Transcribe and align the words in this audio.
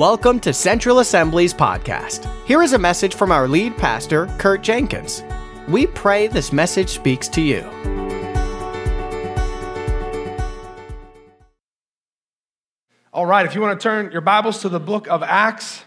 Welcome 0.00 0.40
to 0.40 0.54
Central 0.54 1.00
Assembly's 1.00 1.52
podcast. 1.52 2.26
Here 2.46 2.62
is 2.62 2.72
a 2.72 2.78
message 2.78 3.14
from 3.14 3.30
our 3.30 3.46
lead 3.46 3.76
pastor, 3.76 4.34
Kurt 4.38 4.62
Jenkins. 4.62 5.22
We 5.68 5.88
pray 5.88 6.26
this 6.26 6.54
message 6.54 6.88
speaks 6.88 7.28
to 7.28 7.42
you. 7.42 7.60
All 13.12 13.26
right, 13.26 13.44
if 13.44 13.54
you 13.54 13.60
want 13.60 13.78
to 13.78 13.82
turn 13.82 14.10
your 14.10 14.22
Bibles 14.22 14.62
to 14.62 14.70
the 14.70 14.80
book 14.80 15.06
of 15.08 15.22
Acts, 15.22 15.84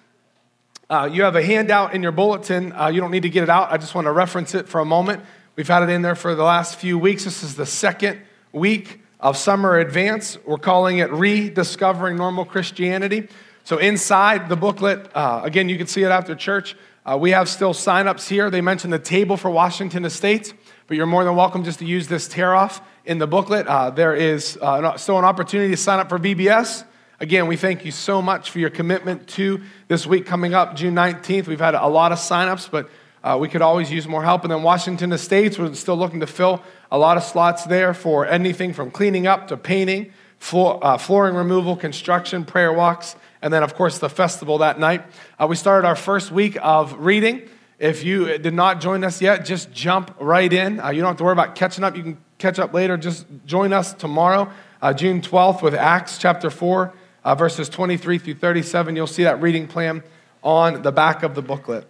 uh, 0.91 1.09
you 1.11 1.23
have 1.23 1.35
a 1.35 1.43
handout 1.43 1.95
in 1.95 2.03
your 2.03 2.11
bulletin. 2.11 2.71
Uh, 2.71 2.89
you 2.89 3.01
don't 3.01 3.09
need 3.09 3.23
to 3.23 3.31
get 3.31 3.41
it 3.41 3.49
out. 3.49 3.71
I 3.71 3.77
just 3.77 3.95
want 3.95 4.05
to 4.05 4.11
reference 4.11 4.53
it 4.53 4.69
for 4.69 4.79
a 4.79 4.85
moment. 4.85 5.23
We've 5.55 5.67
had 5.67 5.81
it 5.81 5.89
in 5.89 6.03
there 6.03 6.13
for 6.13 6.35
the 6.35 6.43
last 6.43 6.75
few 6.75 6.99
weeks. 6.99 7.23
This 7.23 7.41
is 7.41 7.55
the 7.55 7.65
second 7.65 8.21
week 8.51 8.99
of 9.19 9.37
Summer 9.37 9.79
Advance. 9.79 10.37
We're 10.45 10.59
calling 10.59 10.99
it 10.99 11.11
Rediscovering 11.11 12.15
Normal 12.15 12.45
Christianity. 12.45 13.27
So, 13.65 13.77
inside 13.77 14.49
the 14.49 14.57
booklet, 14.57 15.09
uh, 15.15 15.39
again, 15.43 15.69
you 15.69 15.77
can 15.77 15.87
see 15.87 16.03
it 16.03 16.09
after 16.09 16.35
church. 16.35 16.75
Uh, 17.05 17.17
we 17.17 17.31
have 17.31 17.47
still 17.47 17.73
sign-ups 17.73 18.27
here. 18.27 18.49
They 18.49 18.59
mentioned 18.59 18.91
the 18.91 18.99
table 18.99 19.37
for 19.37 19.49
Washington 19.49 20.03
Estates, 20.03 20.53
but 20.87 20.97
you're 20.97 21.05
more 21.05 21.23
than 21.23 21.35
welcome 21.37 21.63
just 21.63 21.79
to 21.79 21.85
use 21.85 22.09
this 22.09 22.27
tear 22.27 22.53
off 22.53 22.81
in 23.05 23.19
the 23.19 23.27
booklet. 23.27 23.65
Uh, 23.67 23.89
there 23.89 24.15
is 24.15 24.57
uh, 24.61 24.97
still 24.97 25.17
an 25.17 25.23
opportunity 25.23 25.69
to 25.71 25.77
sign 25.77 25.99
up 25.99 26.09
for 26.09 26.19
VBS. 26.19 26.83
Again, 27.21 27.47
we 27.47 27.55
thank 27.55 27.85
you 27.85 27.91
so 27.91 28.21
much 28.21 28.49
for 28.49 28.59
your 28.59 28.69
commitment 28.69 29.27
to 29.29 29.61
this 29.87 30.05
week 30.05 30.25
coming 30.25 30.53
up, 30.53 30.75
June 30.75 30.93
19th. 30.93 31.47
We've 31.47 31.57
had 31.57 31.73
a 31.73 31.87
lot 31.87 32.11
of 32.11 32.19
sign-ups, 32.19 32.67
but 32.69 32.89
uh, 33.23 33.37
we 33.39 33.47
could 33.47 33.61
always 33.61 33.89
use 33.89 34.09
more 34.09 34.23
help. 34.23 34.43
And 34.43 34.51
then 34.51 34.61
Washington 34.61 35.13
Estates, 35.13 35.57
we're 35.57 35.73
still 35.75 35.95
looking 35.95 36.19
to 36.19 36.27
fill 36.27 36.61
a 36.91 36.97
lot 36.97 37.15
of 37.15 37.23
slots 37.23 37.63
there 37.63 37.93
for 37.93 38.25
anything 38.25 38.73
from 38.73 38.91
cleaning 38.91 39.25
up 39.25 39.47
to 39.47 39.55
painting, 39.55 40.11
floor, 40.37 40.85
uh, 40.85 40.97
flooring 40.97 41.35
removal, 41.35 41.77
construction, 41.77 42.43
prayer 42.43 42.73
walks, 42.73 43.15
and 43.43 43.53
then, 43.53 43.61
of 43.61 43.75
course, 43.75 43.99
the 43.99 44.09
festival 44.09 44.59
that 44.59 44.79
night. 44.79 45.03
Uh, 45.37 45.45
we 45.47 45.57
started 45.57 45.85
our 45.85 45.97
first 45.97 46.31
week 46.31 46.57
of 46.61 46.93
reading. 46.93 47.41
If 47.77 48.05
you 48.05 48.37
did 48.37 48.53
not 48.53 48.79
join 48.79 49.03
us 49.03 49.21
yet, 49.21 49.43
just 49.43 49.69
jump 49.73 50.15
right 50.17 50.51
in. 50.51 50.79
Uh, 50.79 50.91
you 50.91 51.01
don't 51.01 51.09
have 51.09 51.17
to 51.17 51.25
worry 51.25 51.33
about 51.33 51.53
catching 51.53 51.83
up. 51.83 51.97
You 51.97 52.03
can 52.03 52.17
catch 52.37 52.57
up 52.57 52.73
later. 52.73 52.95
Just 52.95 53.25
join 53.45 53.73
us 53.73 53.93
tomorrow, 53.93 54.49
uh, 54.81 54.93
June 54.93 55.19
12th, 55.19 55.61
with 55.61 55.75
Acts 55.75 56.17
chapter 56.17 56.49
4, 56.49 56.93
uh, 57.25 57.35
verses 57.35 57.67
23 57.67 58.17
through 58.17 58.35
37. 58.35 58.95
You'll 58.95 59.07
see 59.07 59.23
that 59.23 59.41
reading 59.41 59.67
plan 59.67 60.03
on 60.41 60.81
the 60.81 60.93
back 60.93 61.21
of 61.21 61.35
the 61.35 61.41
booklet. 61.41 61.85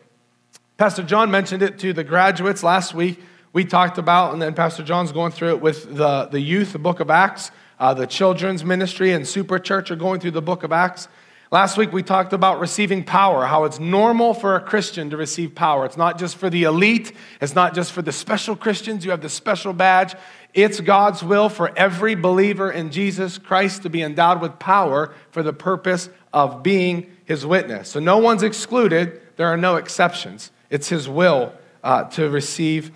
Pastor 0.78 1.04
John 1.04 1.30
mentioned 1.30 1.62
it 1.62 1.78
to 1.80 1.94
the 1.94 2.04
graduates 2.04 2.64
last 2.64 2.96
week. 2.96 3.22
We 3.54 3.64
talked 3.64 4.00
about, 4.00 4.34
and 4.34 4.42
then 4.42 4.56
Pastor 4.56 4.82
John's 4.82 5.12
going 5.12 5.32
through 5.32 5.50
it 5.50 5.62
with 5.62 5.96
the, 5.96 6.26
the 6.26 6.42
youth, 6.42 6.74
the 6.74 6.80
book 6.80 7.00
of 7.00 7.12
Acts. 7.12 7.52
Uh, 7.80 7.94
the 7.94 8.08
children's 8.08 8.64
ministry 8.64 9.12
and 9.12 9.28
super 9.28 9.60
church 9.60 9.92
are 9.92 9.96
going 9.96 10.20
through 10.20 10.32
the 10.32 10.42
book 10.42 10.64
of 10.64 10.72
Acts. 10.72 11.08
Last 11.54 11.78
week 11.78 11.94
we 11.94 12.02
talked 12.02 12.34
about 12.34 12.60
receiving 12.60 13.04
power, 13.04 13.46
how 13.46 13.66
it's 13.66 13.80
normal 13.80 14.34
for 14.34 14.56
a 14.56 14.60
Christian 14.60 15.12
to 15.12 15.18
receive 15.18 15.54
power. 15.54 15.86
It's 15.86 15.98
not 15.98 16.18
just 16.18 16.38
for 16.38 16.50
the 16.50 16.64
elite, 16.64 17.14
it's 17.40 17.54
not 17.54 17.76
just 17.76 17.92
for 17.92 18.02
the 18.02 18.12
special 18.12 18.56
Christians, 18.56 19.06
you 19.06 19.12
have 19.12 19.22
the 19.22 19.30
special 19.30 19.72
badge. 19.72 20.16
It's 20.56 20.80
God's 20.80 21.22
will 21.22 21.50
for 21.50 21.72
every 21.78 22.16
believer 22.16 22.72
in 22.72 22.90
Jesus 22.90 23.38
Christ 23.38 23.84
to 23.84 23.92
be 23.92 24.02
endowed 24.02 24.42
with 24.42 24.58
power 24.58 25.14
for 25.30 25.44
the 25.44 25.54
purpose 25.54 26.10
of 26.34 26.64
being 26.64 27.16
his 27.24 27.46
witness. 27.46 27.88
So 27.88 28.00
no 28.00 28.18
one's 28.18 28.42
excluded, 28.42 29.22
there 29.36 29.46
are 29.46 29.56
no 29.56 29.76
exceptions. 29.76 30.50
It's 30.72 30.90
His 30.90 31.08
will 31.08 31.54
uh, 31.84 32.06
to 32.06 32.32
receive 32.32 32.90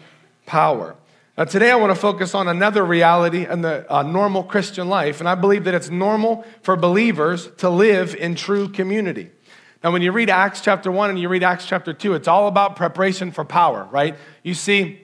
power. 0.48 0.96
Now, 1.38 1.44
today 1.44 1.70
I 1.70 1.76
want 1.76 1.94
to 1.94 2.00
focus 2.00 2.34
on 2.34 2.48
another 2.48 2.84
reality 2.84 3.46
in 3.46 3.62
the 3.62 3.86
uh, 3.94 4.02
normal 4.02 4.44
Christian 4.44 4.90
life, 4.90 5.20
and 5.20 5.30
I 5.30 5.36
believe 5.36 5.66
that 5.66 5.76
it's 5.76 5.92
normal 5.92 6.44
for 6.64 6.76
believers 6.76 7.52
to 7.58 7.70
live 7.70 8.16
in 8.16 8.34
true 8.34 8.68
community. 8.68 9.30
Now, 9.84 9.92
when 9.92 10.02
you 10.02 10.12
read 10.12 10.32
Acts 10.32 10.62
chapter 10.62 10.92
1 10.92 11.12
and 11.12 11.20
you 11.20 11.30
read 11.30 11.44
Acts 11.44 11.68
chapter 11.68 11.94
2, 11.94 12.16
it's 12.16 12.28
all 12.28 12.48
about 12.48 12.76
preparation 12.76 13.32
for 13.32 13.46
power, 13.46 13.88
right? 13.92 14.16
You 14.42 14.56
see 14.56 15.00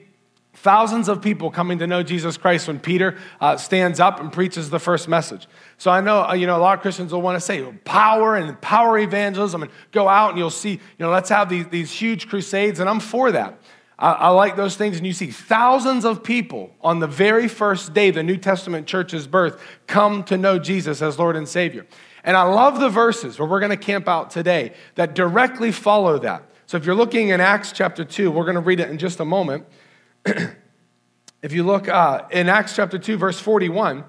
thousands 0.54 1.08
of 1.08 1.22
people 1.22 1.52
coming 1.52 1.78
to 1.78 1.86
know 1.86 2.02
Jesus 2.02 2.36
Christ 2.36 2.66
when 2.66 2.80
Peter 2.80 3.16
uh, 3.40 3.56
stands 3.56 4.00
up 4.00 4.18
and 4.18 4.32
preaches 4.32 4.70
the 4.70 4.80
first 4.80 5.06
message. 5.06 5.46
So 5.78 5.92
I 5.92 6.00
know, 6.00 6.24
uh, 6.24 6.34
you 6.34 6.48
know, 6.48 6.56
a 6.56 6.58
lot 6.58 6.76
of 6.76 6.82
Christians 6.82 7.12
will 7.12 7.22
want 7.22 7.36
to 7.36 7.40
say 7.40 7.62
power 7.84 8.34
and 8.34 8.60
power 8.60 8.98
evangelism 8.98 9.62
and 9.62 9.70
go 9.92 10.08
out 10.08 10.30
and 10.30 10.38
you'll 10.38 10.50
see, 10.50 10.72
you 10.72 10.80
know, 10.98 11.10
let's 11.10 11.28
have 11.28 11.48
these, 11.48 11.68
these 11.68 11.92
huge 11.92 12.26
crusades, 12.26 12.80
and 12.80 12.90
I'm 12.90 12.98
for 12.98 13.30
that. 13.30 13.56
I, 13.98 14.12
I 14.12 14.28
like 14.28 14.56
those 14.56 14.76
things, 14.76 14.96
and 14.96 15.06
you 15.06 15.12
see 15.12 15.30
thousands 15.30 16.04
of 16.04 16.22
people 16.22 16.74
on 16.80 17.00
the 17.00 17.06
very 17.06 17.48
first 17.48 17.94
day 17.94 18.10
the 18.10 18.22
New 18.22 18.36
Testament 18.36 18.86
church's 18.86 19.26
birth 19.26 19.60
come 19.86 20.24
to 20.24 20.36
know 20.36 20.58
Jesus 20.58 21.00
as 21.02 21.18
Lord 21.18 21.36
and 21.36 21.48
Savior. 21.48 21.86
And 22.24 22.36
I 22.36 22.42
love 22.42 22.80
the 22.80 22.88
verses 22.88 23.38
where 23.38 23.48
we're 23.48 23.60
going 23.60 23.70
to 23.70 23.76
camp 23.76 24.08
out 24.08 24.30
today 24.30 24.72
that 24.94 25.14
directly 25.14 25.70
follow 25.70 26.18
that. 26.18 26.50
So 26.66 26.78
if 26.78 26.86
you're 26.86 26.94
looking 26.94 27.28
in 27.28 27.40
Acts 27.40 27.72
chapter 27.72 28.04
2, 28.04 28.30
we're 28.30 28.44
going 28.44 28.54
to 28.54 28.60
read 28.60 28.80
it 28.80 28.88
in 28.88 28.98
just 28.98 29.20
a 29.20 29.24
moment. 29.24 29.66
if 30.24 31.52
you 31.52 31.62
look 31.62 31.88
uh, 31.88 32.22
in 32.30 32.48
Acts 32.48 32.74
chapter 32.74 32.98
2, 32.98 33.18
verse 33.18 33.38
41, 33.38 34.04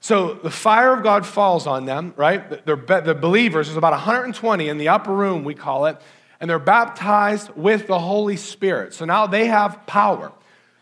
so 0.00 0.34
the 0.34 0.50
fire 0.50 0.92
of 0.92 1.02
God 1.02 1.24
falls 1.24 1.66
on 1.66 1.86
them, 1.86 2.12
right? 2.16 2.66
The 2.66 3.16
believers, 3.18 3.68
there's 3.68 3.78
about 3.78 3.92
120 3.92 4.68
in 4.68 4.76
the 4.76 4.88
upper 4.88 5.14
room, 5.14 5.44
we 5.44 5.54
call 5.54 5.86
it, 5.86 5.96
and 6.40 6.48
they're 6.48 6.58
baptized 6.58 7.50
with 7.56 7.86
the 7.86 7.98
Holy 7.98 8.36
Spirit. 8.36 8.94
So 8.94 9.04
now 9.04 9.26
they 9.26 9.46
have 9.46 9.86
power. 9.86 10.32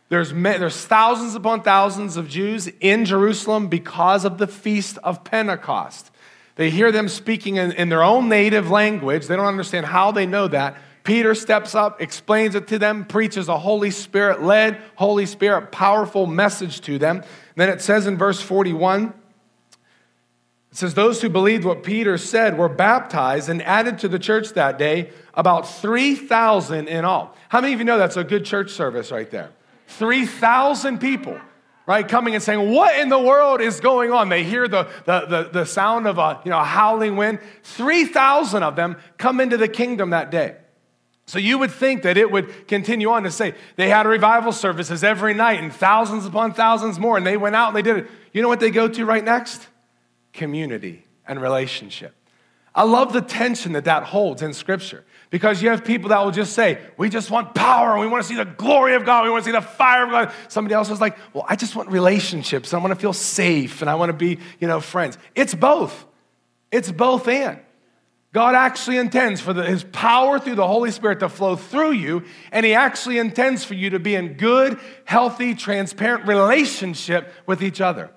There's, 0.08 0.32
there's 0.32 0.84
thousands 0.84 1.34
upon 1.34 1.62
thousands 1.62 2.16
of 2.16 2.28
Jews 2.28 2.68
in 2.80 3.04
Jerusalem 3.04 3.68
because 3.68 4.24
of 4.24 4.38
the 4.38 4.46
feast 4.46 4.98
of 4.98 5.24
Pentecost. 5.24 6.10
They 6.56 6.68
hear 6.68 6.92
them 6.92 7.08
speaking 7.08 7.56
in, 7.56 7.72
in 7.72 7.88
their 7.88 8.02
own 8.02 8.28
native 8.28 8.70
language. 8.70 9.26
They 9.26 9.36
don't 9.36 9.46
understand 9.46 9.86
how 9.86 10.12
they 10.12 10.26
know 10.26 10.48
that, 10.48 10.76
Peter 11.04 11.34
steps 11.34 11.74
up, 11.74 12.00
explains 12.00 12.54
it 12.54 12.69
to 12.69 12.78
them, 12.78 13.04
preaches 13.04 13.48
a 13.48 13.58
Holy 13.58 13.90
Spirit 13.90 14.42
led, 14.42 14.80
Holy 14.94 15.26
Spirit 15.26 15.72
powerful 15.72 16.26
message 16.26 16.80
to 16.82 16.98
them. 16.98 17.24
then 17.56 17.69
it 17.69 17.80
says 17.80 18.06
in 18.06 18.16
verse 18.16 18.40
41, 18.40 19.12
it 20.72 20.78
says, 20.78 20.94
Those 20.94 21.21
who 21.21 21.28
believed 21.28 21.65
what 21.65 21.83
Peter 21.83 22.16
said 22.16 22.56
were 22.56 22.69
baptized 22.69 23.50
and 23.50 23.62
added 23.62 23.99
to 24.00 24.09
the 24.09 24.19
church 24.19 24.55
that 24.55 24.78
day 24.78 25.10
about 25.34 25.69
3,000 25.69 26.88
in 26.88 27.05
all. 27.05 27.37
How 27.50 27.60
many 27.60 27.75
of 27.75 27.78
you 27.78 27.84
know 27.84 27.99
that's 27.99 28.16
a 28.16 28.25
good 28.25 28.47
church 28.47 28.71
service 28.71 29.12
right 29.12 29.31
there? 29.31 29.50
3,000 29.88 30.99
people, 30.99 31.38
right, 31.84 32.09
coming 32.09 32.34
and 32.34 32.43
saying, 32.43 32.72
What 32.72 32.99
in 32.99 33.11
the 33.11 33.19
world 33.19 33.61
is 33.61 33.81
going 33.81 34.12
on? 34.12 34.31
They 34.31 34.44
hear 34.44 34.66
the, 34.66 34.88
the, 35.05 35.27
the, 35.27 35.50
the 35.53 35.66
sound 35.66 36.06
of 36.06 36.16
a, 36.16 36.41
you 36.43 36.50
know, 36.50 36.59
a 36.59 36.65
howling 36.65 37.16
wind. 37.16 37.41
3,000 37.65 38.62
of 38.62 38.75
them 38.75 38.97
come 39.19 39.41
into 39.41 39.59
the 39.59 39.69
kingdom 39.69 40.09
that 40.11 40.31
day. 40.31 40.56
So 41.27 41.38
you 41.38 41.59
would 41.59 41.71
think 41.71 42.03
that 42.03 42.16
it 42.16 42.31
would 42.31 42.66
continue 42.66 43.11
on 43.11 43.25
to 43.25 43.31
say 43.31 43.55
they 43.77 43.91
had 43.91 44.06
revival 44.06 44.53
services 44.53 45.05
every 45.05 45.34
night 45.34 45.61
and 45.61 45.71
thousands 45.71 46.25
upon 46.25 46.55
thousands 46.55 46.99
more, 46.99 47.19
and 47.19 47.27
they 47.27 47.37
went 47.37 47.56
out 47.56 47.69
and 47.69 47.77
they 47.77 47.82
did 47.82 47.99
it. 47.99 48.11
You 48.32 48.41
know 48.41 48.49
what 48.49 48.61
they 48.61 48.71
go 48.71 48.88
to 48.88 49.05
right 49.05 49.22
next? 49.22 49.69
Community 50.32 51.04
and 51.26 51.41
relationship. 51.41 52.15
I 52.75 52.84
love 52.84 53.12
the 53.12 53.20
tension 53.20 53.72
that 53.72 53.84
that 53.84 54.04
holds 54.04 54.41
in 54.41 54.54
Scripture 54.54 55.04
because 55.28 55.62
you 55.62 55.69
have 55.69 55.84
people 55.84 56.09
that 56.09 56.25
will 56.25 56.31
just 56.31 56.54
say, 56.54 56.78
We 56.97 57.10
just 57.10 57.31
want 57.31 57.54
power. 57.54 57.98
We 57.98 58.06
want 58.06 58.22
to 58.22 58.28
see 58.28 58.37
the 58.37 58.47
glory 58.47 58.94
of 58.94 59.04
God. 59.04 59.25
We 59.25 59.31
want 59.31 59.44
to 59.44 59.50
see 59.50 59.56
the 59.56 59.60
fire 59.60 60.04
of 60.04 60.10
God. 60.10 60.32
Somebody 60.48 60.75
else 60.75 60.91
is 60.91 61.00
like, 61.00 61.19
Well, 61.34 61.44
I 61.48 61.56
just 61.56 61.76
want 61.76 61.91
relationships. 61.91 62.72
I 62.72 62.78
want 62.78 62.93
to 62.93 62.98
feel 62.98 63.12
safe 63.12 63.82
and 63.82 63.91
I 63.91 63.94
want 63.97 64.09
to 64.09 64.16
be, 64.16 64.38
you 64.59 64.69
know, 64.69 64.81
friends. 64.81 65.19
It's 65.34 65.54
both. 65.54 66.06
It's 66.70 66.91
both 66.91 67.28
and. 67.28 67.60
God 68.32 68.54
actually 68.54 68.97
intends 68.97 69.43
for 69.43 69.53
the, 69.53 69.62
his 69.62 69.84
power 69.84 70.38
through 70.38 70.54
the 70.54 70.66
Holy 70.66 70.91
Spirit 70.91 71.20
to 71.20 71.28
flow 71.28 71.54
through 71.54 71.93
you, 71.93 72.25
and 72.50 72.64
he 72.64 72.72
actually 72.72 73.19
intends 73.19 73.62
for 73.62 73.75
you 73.75 73.91
to 73.91 73.99
be 73.99 74.14
in 74.14 74.34
good, 74.34 74.81
healthy, 75.04 75.54
transparent 75.54 76.26
relationship 76.26 77.31
with 77.47 77.62
each 77.62 77.82
other. 77.82 78.10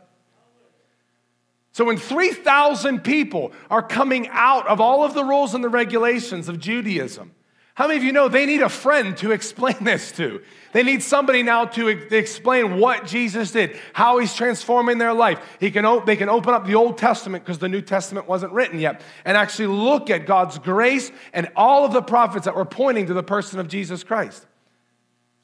So 1.75 1.83
when 1.83 1.97
3,000 1.97 3.03
people 3.03 3.51
are 3.69 3.81
coming 3.81 4.29
out 4.29 4.65
of 4.65 4.79
all 4.79 5.03
of 5.03 5.13
the 5.13 5.25
rules 5.25 5.53
and 5.53 5.61
the 5.61 5.67
regulations 5.67 6.47
of 6.47 6.57
Judaism, 6.57 7.33
how 7.73 7.87
many 7.87 7.97
of 7.97 8.03
you 8.05 8.13
know 8.13 8.29
they 8.29 8.45
need 8.45 8.61
a 8.61 8.69
friend 8.69 9.17
to 9.17 9.31
explain 9.31 9.75
this 9.83 10.13
to? 10.13 10.41
They 10.71 10.83
need 10.83 11.03
somebody 11.03 11.43
now 11.43 11.65
to 11.65 11.89
explain 11.89 12.79
what 12.79 13.05
Jesus 13.05 13.51
did, 13.51 13.77
how 13.91 14.19
he's 14.19 14.33
transforming 14.33 14.99
their 14.99 15.11
life. 15.11 15.37
He 15.59 15.69
can, 15.69 16.05
they 16.05 16.15
can 16.15 16.29
open 16.29 16.53
up 16.53 16.65
the 16.65 16.75
Old 16.75 16.97
Testament 16.97 17.43
because 17.43 17.59
the 17.59 17.67
New 17.67 17.81
Testament 17.81 18.25
wasn't 18.25 18.53
written 18.53 18.79
yet 18.79 19.01
and 19.25 19.35
actually 19.35 19.67
look 19.67 20.09
at 20.09 20.25
God's 20.25 20.57
grace 20.57 21.11
and 21.33 21.51
all 21.57 21.83
of 21.83 21.91
the 21.91 22.01
prophets 22.01 22.45
that 22.45 22.55
were 22.55 22.63
pointing 22.63 23.07
to 23.07 23.13
the 23.13 23.21
person 23.21 23.59
of 23.59 23.67
Jesus 23.67 24.01
Christ. 24.01 24.47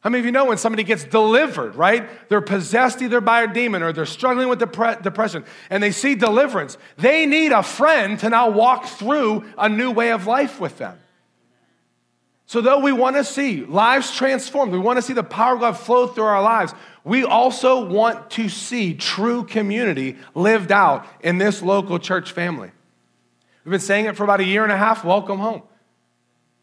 How 0.02 0.10
many 0.10 0.20
of 0.20 0.26
you 0.26 0.32
know 0.32 0.46
when 0.46 0.58
somebody 0.58 0.84
gets 0.84 1.04
delivered, 1.04 1.76
right? 1.76 2.10
They're 2.28 2.42
possessed 2.42 3.02
either 3.04 3.22
by 3.22 3.44
a 3.44 3.54
demon 3.54 3.84
or 3.84 3.94
they're 3.94 4.08
struggling 4.08 4.50
with 4.50 4.60
depression 4.60 5.46
and 5.70 5.84
they 5.84 5.92
see 5.92 6.16
deliverance. 6.16 6.78
They 6.98 7.28
need 7.28 7.52
a 7.52 7.62
friend 7.62 8.20
to 8.20 8.30
now 8.30 8.50
walk 8.50 8.86
through 8.86 9.46
a 9.58 9.70
new 9.70 9.92
way 9.92 10.12
of 10.12 10.26
life 10.26 10.60
with 10.60 10.80
them. 10.80 10.98
So, 12.48 12.60
though 12.60 12.80
we 12.80 12.92
want 12.92 13.16
to 13.16 13.24
see 13.24 13.64
lives 13.64 14.14
transformed, 14.14 14.74
we 14.74 14.80
want 14.80 14.98
to 14.98 15.02
see 15.02 15.14
the 15.14 15.24
power 15.24 15.54
of 15.54 15.62
God 15.62 15.78
flow 15.78 16.08
through 16.08 16.26
our 16.26 16.42
lives, 16.42 16.74
we 17.06 17.24
also 17.24 17.86
want 17.86 18.30
to 18.32 18.50
see 18.50 18.94
true 18.94 19.46
community 19.46 20.18
lived 20.36 20.70
out 20.70 21.08
in 21.22 21.38
this 21.38 21.62
local 21.62 21.98
church 21.98 22.34
family. 22.34 22.70
We've 23.64 23.72
been 23.72 23.80
saying 23.80 24.06
it 24.06 24.18
for 24.18 24.26
about 24.26 24.42
a 24.42 24.44
year 24.44 24.64
and 24.64 24.72
a 24.72 24.78
half. 24.78 25.06
Welcome 25.06 25.40
home. 25.40 25.62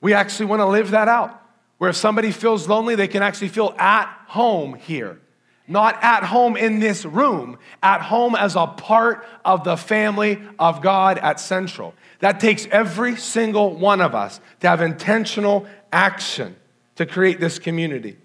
We 0.02 0.12
actually 0.12 0.46
want 0.46 0.61
to 0.61 0.67
live 0.67 0.91
that 0.91 1.08
out, 1.08 1.38
where 1.78 1.90
if 1.90 1.96
somebody 1.96 2.30
feels 2.30 2.69
lonely, 2.69 2.94
they 2.94 3.08
can 3.08 3.22
actually 3.22 3.48
feel 3.48 3.75
at 3.78 4.06
home 4.26 4.75
here. 4.75 5.20
Not 5.66 6.02
at 6.02 6.25
home 6.25 6.56
in 6.56 6.80
this 6.80 7.04
room, 7.04 7.58
at 7.82 8.00
home 8.00 8.34
as 8.34 8.56
a 8.56 8.66
part 8.66 9.26
of 9.44 9.64
the 9.64 9.76
family 9.76 10.40
of 10.58 10.80
God 10.80 11.19
at 11.19 11.38
Central. 11.40 11.94
That 12.20 12.40
takes 12.40 12.66
every 12.70 13.16
single 13.16 13.76
one 13.76 14.00
of 14.00 14.14
us 14.14 14.40
to 14.60 14.69
have 14.69 14.80
intentional 14.80 15.66
action 15.92 16.56
to 16.96 17.06
create 17.06 17.38
this 17.38 17.58
community. 17.58 18.16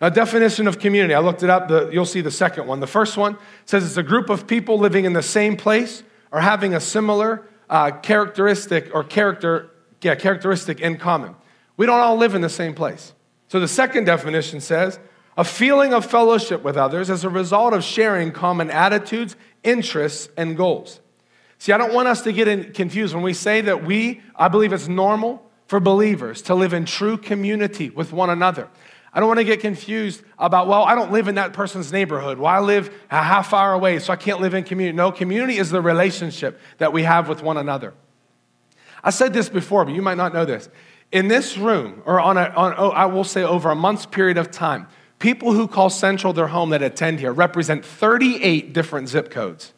A 0.00 0.10
definition 0.10 0.66
of 0.66 0.78
community, 0.78 1.12
I 1.12 1.20
looked 1.20 1.42
it 1.42 1.50
up, 1.50 1.68
the, 1.68 1.90
you'll 1.92 2.06
see 2.06 2.22
the 2.22 2.30
second 2.30 2.66
one. 2.66 2.80
The 2.80 2.86
first 2.86 3.18
one 3.18 3.36
says 3.66 3.84
it's 3.84 3.98
a 3.98 4.02
group 4.02 4.30
of 4.30 4.46
people 4.46 4.78
living 4.78 5.04
in 5.04 5.12
the 5.12 5.22
same 5.22 5.56
place 5.56 6.02
or 6.32 6.40
having 6.40 6.74
a 6.74 6.80
similar 6.80 7.46
uh, 7.68 7.90
characteristic 7.90 8.90
or 8.94 9.04
character, 9.04 9.70
yeah, 10.00 10.14
characteristic 10.14 10.80
in 10.80 10.96
common. 10.96 11.34
We 11.80 11.86
don't 11.86 12.00
all 12.00 12.18
live 12.18 12.34
in 12.34 12.42
the 12.42 12.50
same 12.50 12.74
place. 12.74 13.14
So 13.48 13.58
the 13.58 13.66
second 13.66 14.04
definition 14.04 14.60
says 14.60 15.00
a 15.38 15.44
feeling 15.44 15.94
of 15.94 16.04
fellowship 16.04 16.62
with 16.62 16.76
others 16.76 17.08
as 17.08 17.24
a 17.24 17.30
result 17.30 17.72
of 17.72 17.82
sharing 17.82 18.32
common 18.32 18.68
attitudes, 18.68 19.34
interests, 19.64 20.28
and 20.36 20.58
goals. 20.58 21.00
See, 21.56 21.72
I 21.72 21.78
don't 21.78 21.94
want 21.94 22.06
us 22.06 22.20
to 22.24 22.34
get 22.34 22.74
confused 22.74 23.14
when 23.14 23.22
we 23.22 23.32
say 23.32 23.62
that 23.62 23.82
we, 23.82 24.20
I 24.36 24.48
believe 24.48 24.74
it's 24.74 24.88
normal 24.88 25.42
for 25.68 25.80
believers 25.80 26.42
to 26.42 26.54
live 26.54 26.74
in 26.74 26.84
true 26.84 27.16
community 27.16 27.88
with 27.88 28.12
one 28.12 28.28
another. 28.28 28.68
I 29.14 29.20
don't 29.20 29.28
want 29.28 29.38
to 29.38 29.44
get 29.44 29.60
confused 29.60 30.22
about, 30.38 30.68
well, 30.68 30.84
I 30.84 30.94
don't 30.94 31.12
live 31.12 31.28
in 31.28 31.36
that 31.36 31.54
person's 31.54 31.90
neighborhood. 31.90 32.36
Well, 32.36 32.52
I 32.52 32.58
live 32.58 32.94
a 33.10 33.22
half 33.22 33.54
hour 33.54 33.72
away, 33.72 34.00
so 34.00 34.12
I 34.12 34.16
can't 34.16 34.42
live 34.42 34.52
in 34.52 34.64
community. 34.64 34.94
No, 34.94 35.12
community 35.12 35.56
is 35.56 35.70
the 35.70 35.80
relationship 35.80 36.60
that 36.76 36.92
we 36.92 37.04
have 37.04 37.26
with 37.26 37.42
one 37.42 37.56
another. 37.56 37.94
I 39.02 39.08
said 39.08 39.32
this 39.32 39.48
before, 39.48 39.86
but 39.86 39.94
you 39.94 40.02
might 40.02 40.18
not 40.18 40.34
know 40.34 40.44
this. 40.44 40.68
In 41.12 41.28
this 41.28 41.58
room, 41.58 42.02
or 42.06 42.20
on, 42.20 42.36
a, 42.36 42.52
on 42.56 42.74
oh, 42.76 42.90
I 42.90 43.06
will 43.06 43.24
say 43.24 43.42
over 43.42 43.70
a 43.70 43.74
month's 43.74 44.06
period 44.06 44.38
of 44.38 44.50
time, 44.50 44.86
people 45.18 45.52
who 45.52 45.66
call 45.66 45.90
Central 45.90 46.32
their 46.32 46.46
home 46.48 46.70
that 46.70 46.82
attend 46.82 47.18
here 47.18 47.32
represent 47.32 47.84
38 47.84 48.72
different 48.72 49.08
zip 49.08 49.30
codes. 49.30 49.72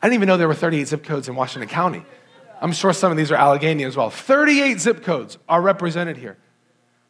I 0.00 0.06
didn't 0.06 0.14
even 0.14 0.28
know 0.28 0.36
there 0.36 0.48
were 0.48 0.54
38 0.54 0.88
zip 0.88 1.04
codes 1.04 1.28
in 1.28 1.34
Washington 1.34 1.68
County. 1.68 2.04
I'm 2.60 2.72
sure 2.72 2.92
some 2.92 3.10
of 3.10 3.16
these 3.16 3.32
are 3.32 3.36
Allegheny 3.36 3.82
as 3.82 3.96
well. 3.96 4.08
38 4.08 4.80
zip 4.80 5.02
codes 5.02 5.36
are 5.48 5.60
represented 5.60 6.16
here. 6.16 6.38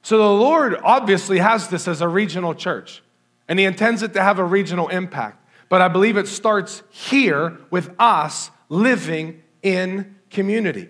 So 0.00 0.16
the 0.16 0.24
Lord 0.24 0.76
obviously 0.82 1.38
has 1.38 1.68
this 1.68 1.86
as 1.86 2.00
a 2.00 2.08
regional 2.08 2.54
church, 2.54 3.02
and 3.48 3.58
He 3.58 3.66
intends 3.66 4.02
it 4.02 4.14
to 4.14 4.22
have 4.22 4.38
a 4.38 4.44
regional 4.44 4.88
impact. 4.88 5.46
But 5.68 5.80
I 5.80 5.88
believe 5.88 6.16
it 6.16 6.26
starts 6.26 6.82
here 6.90 7.58
with 7.70 7.94
us 7.98 8.50
living 8.68 9.42
in 9.62 10.16
community. 10.30 10.88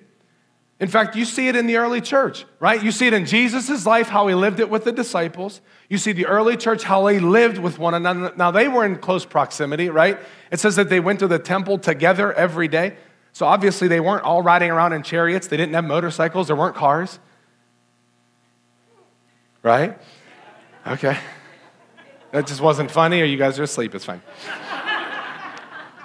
In 0.83 0.89
fact, 0.89 1.17
you 1.17 1.25
see 1.25 1.49
it 1.49 1.57
in 1.57 1.67
the 1.67 1.77
early 1.77 2.03
church, 2.03 2.45
right? 2.61 2.83
You 2.83 2.91
see 2.91 3.07
it 3.07 3.15
in 3.15 3.25
Jesus' 3.25 3.87
life, 3.87 4.09
how 4.09 4.27
he 4.27 4.35
lived 4.35 4.61
it 4.61 4.69
with 4.69 4.85
the 4.85 4.93
disciples. 4.93 5.63
You 5.89 5.97
see 5.97 6.13
the 6.13 6.27
early 6.27 6.59
church, 6.59 6.83
how 6.83 7.07
they 7.07 7.21
lived 7.21 7.57
with 7.57 7.79
one 7.79 7.95
another. 7.95 8.33
Now, 8.37 8.51
they 8.51 8.69
were 8.69 8.85
in 8.85 8.97
close 8.97 9.25
proximity, 9.25 9.89
right? 9.89 10.19
It 10.51 10.61
says 10.61 10.77
that 10.77 10.91
they 10.91 11.01
went 11.01 11.21
to 11.21 11.29
the 11.29 11.39
temple 11.39 11.79
together 11.79 12.33
every 12.35 12.69
day. 12.69 12.97
So 13.33 13.47
obviously, 13.47 13.89
they 13.89 14.01
weren't 14.01 14.25
all 14.25 14.43
riding 14.43 14.71
around 14.71 14.93
in 14.93 15.03
chariots. 15.03 15.47
They 15.47 15.57
didn't 15.57 15.75
have 15.75 15.85
motorcycles. 15.85 16.49
There 16.49 16.57
weren't 16.57 16.77
cars 16.77 17.19
right? 19.63 19.97
Okay. 20.87 21.17
That 22.33 22.47
just 22.47 22.61
wasn't 22.61 22.91
funny, 22.91 23.21
or 23.21 23.25
you 23.25 23.37
guys 23.37 23.59
are 23.59 23.63
asleep. 23.63 23.95
It's 23.95 24.05
fine. 24.05 24.23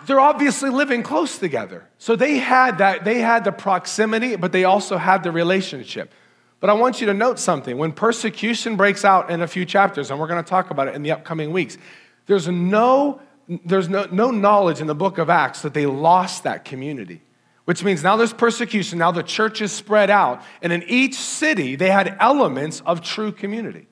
They're 0.08 0.20
obviously 0.20 0.70
living 0.70 1.04
close 1.04 1.38
together. 1.38 1.88
So 1.98 2.16
they 2.16 2.38
had 2.38 2.80
that, 2.80 3.04
they 3.04 3.20
had 3.20 3.44
the 3.44 3.52
proximity, 3.52 4.36
but 4.38 4.52
they 4.52 4.64
also 4.64 4.98
had 4.98 5.22
the 5.22 5.32
relationship. 5.32 6.12
But 6.60 6.70
I 6.70 6.74
want 6.74 7.02
you 7.02 7.08
to 7.08 7.14
note 7.14 7.38
something. 7.38 7.78
When 7.78 7.92
persecution 7.92 8.78
breaks 8.78 9.06
out 9.06 9.30
in 9.30 9.42
a 9.42 9.48
few 9.48 9.66
chapters, 9.66 10.10
and 10.10 10.20
we're 10.20 10.28
going 10.28 10.44
to 10.44 10.50
talk 10.50 10.72
about 10.72 10.88
it 10.88 10.96
in 10.96 11.04
the 11.04 11.12
upcoming 11.12 11.52
weeks, 11.52 11.78
there's 12.26 12.48
no, 12.48 13.22
there's 13.48 13.90
no, 13.90 14.08
no 14.12 14.32
knowledge 14.32 14.82
in 14.82 14.88
the 14.88 14.96
book 14.96 15.18
of 15.18 15.30
Acts 15.30 15.62
that 15.62 15.74
they 15.74 15.86
lost 15.86 16.44
that 16.44 16.66
community 16.66 17.22
which 17.68 17.84
means 17.84 18.02
now 18.02 18.16
there's 18.16 18.32
persecution. 18.32 18.98
Now 18.98 19.12
the 19.12 19.22
church 19.22 19.62
is 19.62 19.74
spread 19.74 20.10
out. 20.10 20.42
And 20.62 20.72
in 20.72 20.84
each 20.84 21.16
city, 21.16 21.76
they 21.76 21.90
had 21.90 22.16
elements 22.22 22.82
of 22.86 23.02
true 23.02 23.34
community, 23.34 23.88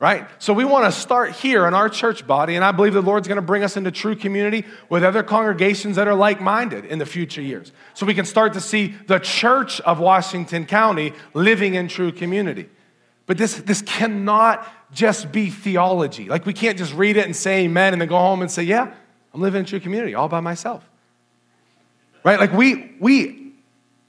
right? 0.00 0.26
So 0.40 0.52
we 0.52 0.64
want 0.64 0.92
to 0.92 0.98
start 0.98 1.32
here 1.32 1.66
in 1.68 1.74
our 1.74 1.88
church 1.88 2.26
body. 2.26 2.56
And 2.56 2.64
I 2.64 2.72
believe 2.72 2.94
the 2.94 3.00
Lord's 3.00 3.28
going 3.28 3.36
to 3.36 3.42
bring 3.42 3.62
us 3.62 3.76
into 3.76 3.92
true 3.92 4.16
community 4.16 4.64
with 4.88 5.04
other 5.04 5.22
congregations 5.22 5.94
that 5.94 6.08
are 6.08 6.14
like 6.14 6.40
minded 6.40 6.86
in 6.86 6.98
the 6.98 7.06
future 7.06 7.42
years. 7.42 7.70
So 7.94 8.04
we 8.04 8.14
can 8.14 8.24
start 8.24 8.54
to 8.54 8.60
see 8.60 8.96
the 9.06 9.20
church 9.20 9.80
of 9.82 10.00
Washington 10.00 10.66
County 10.66 11.12
living 11.34 11.74
in 11.74 11.86
true 11.86 12.10
community. 12.10 12.68
But 13.26 13.38
this, 13.38 13.58
this 13.58 13.82
cannot 13.82 14.66
just 14.92 15.30
be 15.30 15.50
theology. 15.50 16.28
Like 16.28 16.46
we 16.46 16.54
can't 16.54 16.76
just 16.76 16.94
read 16.94 17.16
it 17.16 17.26
and 17.26 17.36
say 17.36 17.64
amen 17.64 17.92
and 17.92 18.00
then 18.00 18.08
go 18.08 18.18
home 18.18 18.42
and 18.42 18.50
say, 18.50 18.64
yeah, 18.64 18.92
I'm 19.32 19.40
living 19.40 19.60
in 19.60 19.66
true 19.66 19.78
community 19.78 20.16
all 20.16 20.28
by 20.28 20.40
myself 20.40 20.90
right? 22.24 22.38
Like 22.38 22.52
we, 22.52 22.92
we, 23.00 23.52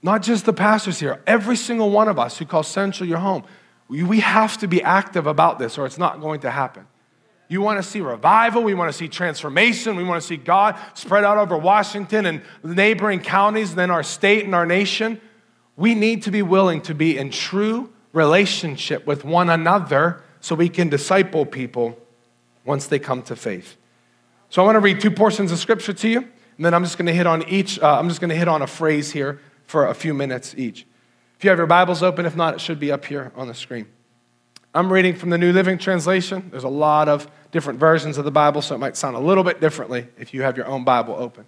not 0.01 0.21
just 0.21 0.45
the 0.45 0.53
pastors 0.53 0.99
here, 0.99 1.21
every 1.27 1.55
single 1.55 1.91
one 1.91 2.07
of 2.07 2.17
us 2.17 2.37
who 2.37 2.45
call 2.45 2.63
Central 2.63 3.07
your 3.07 3.19
home, 3.19 3.44
we, 3.91 4.19
have 4.21 4.57
to 4.59 4.67
be 4.67 4.81
active 4.81 5.27
about 5.27 5.59
this 5.59 5.77
or 5.77 5.85
it's 5.85 5.97
not 5.97 6.21
going 6.21 6.39
to 6.41 6.49
happen. 6.49 6.88
You 7.49 7.61
want 7.61 7.83
to 7.83 7.83
see 7.83 7.99
revival, 7.99 8.63
we 8.63 8.73
want 8.73 8.89
to 8.89 8.97
see 8.97 9.09
transformation, 9.09 9.97
we 9.97 10.05
want 10.05 10.21
to 10.21 10.27
see 10.27 10.38
God 10.38 10.79
spread 10.93 11.25
out 11.25 11.38
over 11.38 11.57
Washington 11.57 12.25
and 12.25 12.41
neighboring 12.63 13.19
counties, 13.19 13.71
and 13.71 13.79
then 13.79 13.91
our 13.91 14.03
state 14.03 14.45
and 14.45 14.55
our 14.55 14.65
nation. 14.65 15.19
We 15.75 15.93
need 15.93 16.23
to 16.23 16.31
be 16.31 16.41
willing 16.41 16.81
to 16.83 16.95
be 16.95 17.17
in 17.17 17.29
true 17.29 17.91
relationship 18.13 19.05
with 19.05 19.25
one 19.25 19.49
another 19.49 20.23
so 20.39 20.55
we 20.55 20.69
can 20.69 20.87
disciple 20.87 21.45
people 21.45 21.99
once 22.63 22.87
they 22.87 22.99
come 22.99 23.21
to 23.23 23.35
faith. 23.35 23.75
So 24.49 24.61
I 24.61 24.65
want 24.65 24.77
to 24.77 24.79
read 24.79 25.01
two 25.01 25.11
portions 25.11 25.51
of 25.51 25.59
scripture 25.59 25.94
to 25.94 26.07
you. 26.07 26.19
And 26.19 26.65
then 26.65 26.73
I'm 26.73 26.83
just 26.83 26.97
going 26.97 27.07
to 27.07 27.13
hit 27.13 27.27
on 27.27 27.44
each, 27.49 27.79
uh, 27.79 27.97
I'm 27.97 28.07
just 28.07 28.21
going 28.21 28.29
to 28.29 28.35
hit 28.35 28.47
on 28.47 28.61
a 28.61 28.67
phrase 28.67 29.11
here 29.11 29.39
for 29.65 29.87
a 29.87 29.94
few 29.94 30.13
minutes 30.13 30.53
each. 30.57 30.85
If 31.41 31.45
you 31.45 31.49
have 31.49 31.57
your 31.57 31.65
Bibles 31.65 32.03
open, 32.03 32.27
if 32.27 32.35
not, 32.35 32.53
it 32.53 32.61
should 32.61 32.79
be 32.79 32.91
up 32.91 33.03
here 33.03 33.31
on 33.35 33.47
the 33.47 33.55
screen. 33.55 33.88
I'm 34.75 34.93
reading 34.93 35.15
from 35.15 35.31
the 35.31 35.39
New 35.39 35.51
Living 35.51 35.79
Translation. 35.79 36.49
There's 36.51 36.65
a 36.65 36.69
lot 36.69 37.09
of 37.09 37.27
different 37.49 37.79
versions 37.79 38.19
of 38.19 38.25
the 38.25 38.31
Bible, 38.31 38.61
so 38.61 38.75
it 38.75 38.77
might 38.77 38.95
sound 38.95 39.15
a 39.15 39.19
little 39.19 39.43
bit 39.43 39.59
differently 39.59 40.05
if 40.19 40.35
you 40.35 40.43
have 40.43 40.55
your 40.55 40.67
own 40.67 40.83
Bible 40.83 41.15
open. 41.17 41.47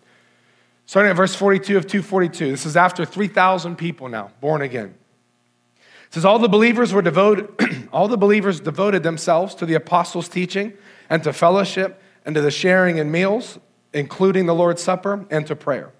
Starting 0.88 1.12
at 1.12 1.16
verse 1.16 1.36
42 1.36 1.78
of 1.78 1.86
242. 1.86 2.50
This 2.50 2.66
is 2.66 2.76
after 2.76 3.06
3,000 3.06 3.76
people 3.76 4.10
now, 4.10 4.32
born 4.42 4.64
again. 4.64 4.96
It 5.78 6.16
says, 6.16 6.26
All 6.26 6.40
the 6.40 6.50
believers 6.50 6.92
were 6.92 7.04
devoted, 7.04 7.50
all 7.94 8.08
the 8.08 8.18
believers 8.18 8.60
devoted 8.60 9.04
themselves 9.04 9.54
to 9.54 9.66
the 9.68 9.76
apostles' 9.76 10.28
teaching 10.28 10.74
and 11.08 11.24
to 11.24 11.32
fellowship 11.32 12.02
and 12.26 12.34
to 12.34 12.42
the 12.42 12.50
sharing 12.50 12.98
in 12.98 13.12
meals 13.12 13.60
including 13.94 14.48
the 14.48 14.56
Lord's 14.56 14.82
Supper, 14.82 15.24
and 15.30 15.46
to 15.46 15.56
prayer. 15.56 15.92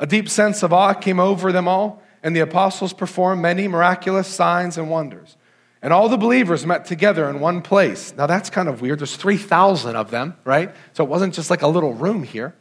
A 0.00 0.08
deep 0.08 0.28
sense 0.28 0.64
of 0.64 0.72
awe 0.72 0.92
came 0.92 1.20
over 1.20 1.52
them 1.52 1.68
all, 1.68 2.02
and 2.22 2.34
the 2.34 2.40
apostles 2.40 2.92
performed 2.92 3.42
many 3.42 3.68
miraculous 3.68 4.28
signs 4.28 4.78
and 4.78 4.90
wonders. 4.90 5.36
And 5.80 5.92
all 5.92 6.08
the 6.08 6.16
believers 6.16 6.66
met 6.66 6.84
together 6.84 7.28
in 7.30 7.40
one 7.40 7.62
place. 7.62 8.12
Now 8.16 8.26
that's 8.26 8.50
kind 8.50 8.68
of 8.68 8.80
weird. 8.80 8.98
There's 8.98 9.16
3,000 9.16 9.94
of 9.94 10.10
them, 10.10 10.36
right? 10.44 10.74
So 10.92 11.04
it 11.04 11.10
wasn't 11.10 11.34
just 11.34 11.50
like 11.50 11.62
a 11.62 11.68
little 11.68 11.94
room 11.94 12.24
here. 12.24 12.54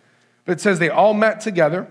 But 0.45 0.53
it 0.53 0.61
says 0.61 0.79
they 0.79 0.89
all 0.89 1.13
met 1.13 1.41
together 1.41 1.87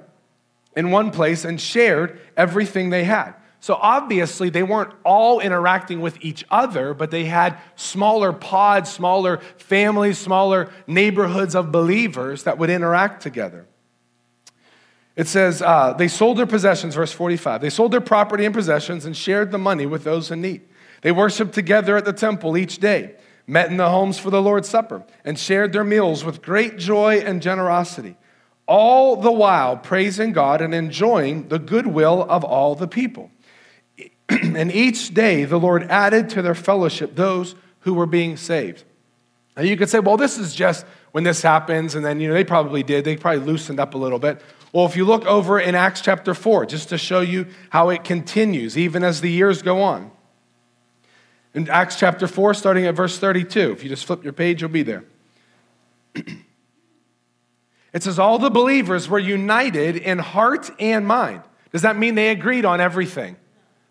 in 0.77 0.91
one 0.91 1.11
place 1.11 1.45
and 1.45 1.61
shared 1.61 2.21
everything 2.37 2.91
they 2.91 3.05
had. 3.05 3.35
So 3.59 3.75
obviously, 3.75 4.51
they 4.51 4.63
weren't 4.63 4.93
all 5.05 5.41
interacting 5.41 6.01
with 6.01 6.19
each 6.21 6.45
other, 6.51 6.95
but 6.95 7.11
they 7.11 7.25
had 7.25 7.59
smaller 7.75 8.33
pods, 8.33 8.93
smaller 8.93 9.39
families, 9.57 10.19
smaller 10.19 10.71
neighborhoods 10.87 11.57
of 11.57 11.73
believers 11.73 12.45
that 12.45 12.59
would 12.59 12.71
interact 12.71 13.23
together. 13.23 13.67
It 15.17 15.29
says, 15.29 15.63
uh, 15.63 15.95
they 15.95 16.09
sold 16.09 16.37
their 16.37 16.47
possessions, 16.47 16.95
verse 16.95 17.11
45. 17.11 17.63
They 17.63 17.71
sold 17.71 17.93
their 17.93 18.03
property 18.03 18.45
and 18.45 18.55
possessions 18.55 19.07
and 19.07 19.17
shared 19.17 19.51
the 19.51 19.59
money 19.59 19.87
with 19.87 20.05
those 20.05 20.31
in 20.31 20.43
need. 20.43 20.61
They 21.01 21.11
worshiped 21.11 21.55
together 21.55 21.97
at 21.97 22.05
the 22.05 22.13
temple 22.13 22.57
each 22.57 22.79
day, 22.79 23.15
met 23.47 23.71
in 23.71 23.79
the 23.79 23.89
homes 23.89 24.19
for 24.19 24.31
the 24.31 24.43
Lord's 24.43 24.69
Supper, 24.69 25.05
and 25.25 25.39
shared 25.39 25.73
their 25.73 25.85
meals 25.85 26.23
with 26.23 26.43
great 26.43 26.77
joy 26.77 27.19
and 27.19 27.41
generosity, 27.41 28.17
all 28.69 29.17
the 29.17 29.33
while 29.33 29.79
praising 29.79 30.33
God 30.33 30.61
and 30.61 30.75
enjoying 30.75 31.49
the 31.49 31.59
goodwill 31.59 32.27
of 32.29 32.45
all 32.45 32.75
the 32.75 32.89
people. 32.89 33.31
and 34.29 34.71
each 34.71 35.15
day 35.15 35.45
the 35.45 35.59
Lord 35.59 35.85
added 35.85 36.29
to 36.31 36.43
their 36.43 36.55
fellowship 36.55 37.15
those 37.15 37.55
who 37.81 37.95
were 37.95 38.07
being 38.07 38.37
saved. 38.37 38.85
Now 39.57 39.63
you 39.63 39.77
could 39.79 39.89
say, 39.89 40.01
well, 40.01 40.19
this 40.19 40.37
is 40.37 40.55
just 40.55 40.85
when 41.13 41.25
this 41.25 41.41
happens, 41.41 41.95
and 41.95 42.05
then, 42.05 42.21
you 42.21 42.29
know, 42.29 42.35
they 42.35 42.45
probably 42.45 42.83
did. 42.83 43.05
They 43.05 43.17
probably 43.17 43.47
loosened 43.47 43.81
up 43.81 43.95
a 43.95 43.99
little 43.99 44.19
bit. 44.19 44.43
Well, 44.77 44.85
if 44.85 44.95
you 44.95 45.07
look 45.07 45.25
over 45.25 45.59
in 45.59 45.75
Acts 45.75 46.03
chapter 46.03 46.35
4, 46.35 46.67
just 46.67 46.91
to 46.91 46.99
show 46.99 47.21
you 47.21 47.47
how 47.71 47.89
it 47.89 48.05
continues, 48.05 48.77
even 48.77 49.05
as 49.05 49.23
the 49.23 49.31
years 49.31 49.63
go 49.63 49.81
on. 49.81 50.11
In 51.55 51.71
Acts 51.71 51.99
chapter 51.99 52.29
4, 52.29 52.53
starting 52.53 52.85
at 52.85 52.95
verse 52.95 53.19
32, 53.19 53.73
if 53.73 53.83
you 53.83 53.89
just 53.89 54.05
flip 54.05 54.23
your 54.23 54.35
page, 54.35 54.61
you'll 54.61 54.69
be 54.69 54.83
there. 54.83 55.05
It 57.95 58.03
says 58.03 58.19
all 58.19 58.39
the 58.39 58.51
believers 58.51 59.09
were 59.09 59.19
united 59.19 59.97
in 59.97 60.19
heart 60.19 60.71
and 60.79 61.07
mind. 61.07 61.41
Does 61.73 61.81
that 61.81 61.97
mean 61.97 62.15
they 62.15 62.29
agreed 62.29 62.67
on 62.67 62.79
everything? 62.79 63.37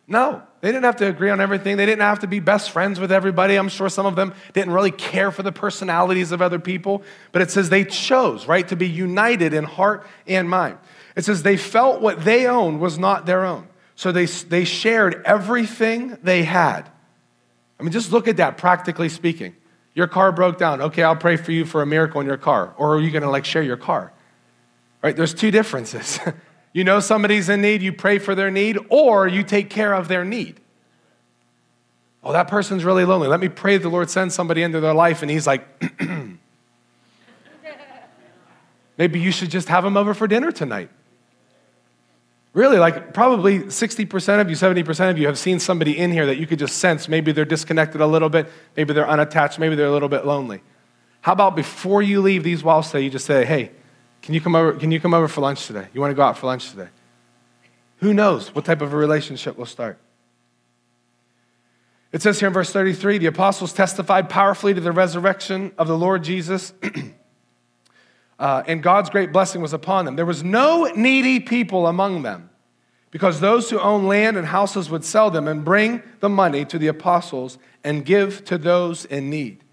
No, 0.08 0.44
they 0.62 0.70
didn't 0.70 0.84
have 0.84 0.98
to 0.98 1.08
agree 1.08 1.32
on 1.32 1.42
everything. 1.42 1.78
They 1.78 1.86
didn't 1.86 2.02
have 2.02 2.20
to 2.20 2.28
be 2.28 2.40
best 2.40 2.70
friends 2.70 3.00
with 3.00 3.12
everybody. 3.12 3.56
I'm 3.56 3.70
sure 3.70 3.90
some 3.90 4.06
of 4.06 4.16
them 4.16 4.36
didn't 4.54 4.72
really 4.72 4.92
care 4.92 5.32
for 5.32 5.42
the 5.42 5.52
personalities 5.52 6.32
of 6.32 6.42
other 6.42 6.60
people, 6.60 7.02
but 7.32 7.42
it 7.42 7.50
says 7.50 7.70
they 7.70 7.86
chose, 7.86 8.48
right, 8.48 8.68
to 8.68 8.76
be 8.76 8.88
united 8.88 9.54
in 9.54 9.64
heart 9.64 10.06
and 10.28 10.48
mind. 10.50 10.78
It 11.16 11.26
says 11.26 11.42
they 11.42 11.58
felt 11.58 12.02
what 12.02 12.24
they 12.24 12.46
owned 12.46 12.80
was 12.80 13.00
not 13.00 13.26
their 13.26 13.46
own. 13.46 13.68
So 13.96 14.12
they, 14.12 14.26
they 14.26 14.64
shared 14.64 15.24
everything 15.26 16.18
they 16.22 16.44
had. 16.44 16.84
I 17.80 17.84
mean, 17.84 17.92
just 17.92 18.12
look 18.12 18.28
at 18.28 18.38
that, 18.38 18.58
practically 18.58 19.10
speaking. 19.10 19.56
Your 19.94 20.08
car 20.08 20.32
broke 20.32 20.58
down. 20.58 20.82
Okay, 20.82 21.04
I'll 21.04 21.16
pray 21.16 21.38
for 21.38 21.52
you 21.52 21.66
for 21.66 21.82
a 21.82 21.86
miracle 21.86 22.20
in 22.22 22.28
your 22.28 22.38
car. 22.38 22.74
Or 22.78 22.96
are 22.96 23.00
you 23.00 23.12
going 23.12 23.24
to 23.24 23.30
like 23.30 23.46
share 23.46 23.64
your 23.64 23.78
car? 23.78 24.12
Right? 25.02 25.16
There's 25.16 25.34
two 25.34 25.52
differences. 25.52 26.20
You 26.76 26.84
know 26.84 27.00
somebody's 27.00 27.48
in 27.48 27.62
need, 27.62 27.82
you 27.82 27.94
pray 27.94 28.20
for 28.20 28.36
their 28.36 28.52
need, 28.52 28.78
or 28.90 29.30
you 29.30 29.44
take 29.44 29.70
care 29.70 29.94
of 29.94 30.10
their 30.10 30.26
need. 30.26 30.60
Oh, 32.22 32.34
that 32.34 32.50
person's 32.50 32.84
really 32.84 33.06
lonely. 33.06 33.30
Let 33.30 33.40
me 33.40 33.48
pray 33.48 33.78
the 33.78 33.88
Lord 33.88 34.10
sends 34.10 34.36
somebody 34.36 34.62
into 34.62 34.82
their 34.82 34.94
life, 34.94 35.22
and 35.22 35.32
he's 35.32 35.48
like, 35.48 35.66
maybe 38.98 39.22
you 39.22 39.32
should 39.32 39.50
just 39.52 39.70
have 39.70 39.86
them 39.86 39.96
over 39.96 40.14
for 40.14 40.28
dinner 40.28 40.52
tonight. 40.52 40.90
Really, 42.52 42.78
like 42.78 43.14
probably 43.14 43.60
60% 43.60 44.42
of 44.42 44.50
you, 44.50 44.58
70% 44.58 45.10
of 45.10 45.18
you 45.18 45.28
have 45.28 45.40
seen 45.40 45.62
somebody 45.62 45.98
in 45.98 46.12
here 46.12 46.26
that 46.26 46.36
you 46.36 46.46
could 46.46 46.60
just 46.60 46.80
sense 46.80 47.08
maybe 47.08 47.32
they're 47.32 47.46
disconnected 47.46 48.02
a 48.02 48.08
little 48.08 48.30
bit, 48.30 48.52
maybe 48.76 48.92
they're 48.92 49.08
unattached, 49.08 49.60
maybe 49.60 49.76
they're 49.76 49.88
a 49.88 49.94
little 49.94 50.10
bit 50.10 50.26
lonely. 50.26 50.62
How 51.22 51.32
about 51.32 51.56
before 51.56 52.02
you 52.02 52.20
leave 52.20 52.44
these 52.44 52.66
walls 52.66 52.88
today, 52.88 53.06
you 53.06 53.10
just 53.10 53.26
say, 53.26 53.46
hey, 53.46 53.72
can 54.26 54.34
you 54.34 54.42
come 54.42 54.56
over, 54.56 54.74
can 54.74 54.92
you 54.92 55.00
come 55.00 55.14
over 55.14 55.28
for 55.28 55.42
lunch 55.42 55.68
today? 55.68 55.88
You 55.94 56.02
want 56.02 56.10
to 56.10 56.16
go 56.16 56.24
out 56.24 56.36
for 56.36 56.48
lunch 56.48 56.72
today? 56.72 56.88
Who 57.98 58.12
knows 58.12 58.54
what 58.56 58.66
type 58.66 58.82
of 58.82 58.92
a 58.92 58.98
relationship 58.98 59.56
will 59.56 59.68
start? 59.68 60.00
It 62.12 62.24
says 62.24 62.40
here 62.40 62.48
in 62.48 62.54
verse 62.54 62.72
33 62.72 63.20
the 63.20 63.28
apostles 63.28 63.72
testified 63.72 64.28
powerfully 64.28 64.74
to 64.74 64.82
the 64.82 64.92
resurrection 64.92 65.74
of 65.78 65.88
the 65.88 65.96
Lord 65.96 66.24
Jesus, 66.24 66.74
uh, 68.40 68.64
and 68.66 68.82
God's 68.82 69.12
great 69.12 69.32
blessing 69.32 69.62
was 69.62 69.74
upon 69.74 70.06
them. 70.06 70.16
There 70.16 70.26
was 70.26 70.44
no 70.44 70.86
needy 70.96 71.40
people 71.40 71.86
among 71.86 72.24
them, 72.24 72.50
because 73.12 73.42
those 73.42 73.70
who 73.70 73.80
owned 73.80 74.08
land 74.08 74.38
and 74.38 74.48
houses 74.48 74.90
would 74.90 75.06
sell 75.06 75.30
them 75.30 75.48
and 75.48 75.64
bring 75.64 76.02
the 76.20 76.30
money 76.30 76.66
to 76.66 76.80
the 76.80 76.88
apostles 76.88 77.60
and 77.84 78.04
give 78.04 78.44
to 78.46 78.58
those 78.58 79.06
in 79.06 79.30
need. 79.30 79.64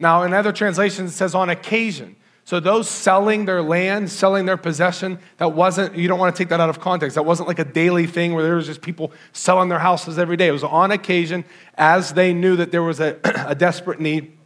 Now, 0.00 0.24
in 0.24 0.32
other 0.32 0.50
translations, 0.50 1.12
it 1.12 1.14
says 1.14 1.36
on 1.36 1.50
occasion. 1.50 2.16
So 2.44 2.58
those 2.58 2.90
selling 2.90 3.44
their 3.44 3.62
land, 3.62 4.10
selling 4.10 4.46
their 4.46 4.56
possession, 4.56 5.18
that 5.36 5.52
wasn't, 5.52 5.96
you 5.96 6.08
don't 6.08 6.18
want 6.18 6.34
to 6.34 6.38
take 6.38 6.48
that 6.48 6.60
out 6.60 6.68
of 6.68 6.80
context. 6.80 7.14
That 7.14 7.24
wasn't 7.24 7.48
like 7.48 7.60
a 7.60 7.64
daily 7.64 8.06
thing 8.06 8.34
where 8.34 8.42
there 8.42 8.56
was 8.56 8.66
just 8.66 8.82
people 8.82 9.12
selling 9.32 9.68
their 9.68 9.78
houses 9.78 10.18
every 10.18 10.36
day. 10.36 10.48
It 10.48 10.52
was 10.52 10.64
on 10.64 10.90
occasion, 10.90 11.44
as 11.76 12.14
they 12.14 12.34
knew 12.34 12.56
that 12.56 12.72
there 12.72 12.82
was 12.82 12.98
a, 13.00 13.18
a 13.46 13.54
desperate 13.54 14.00
need, 14.00 14.36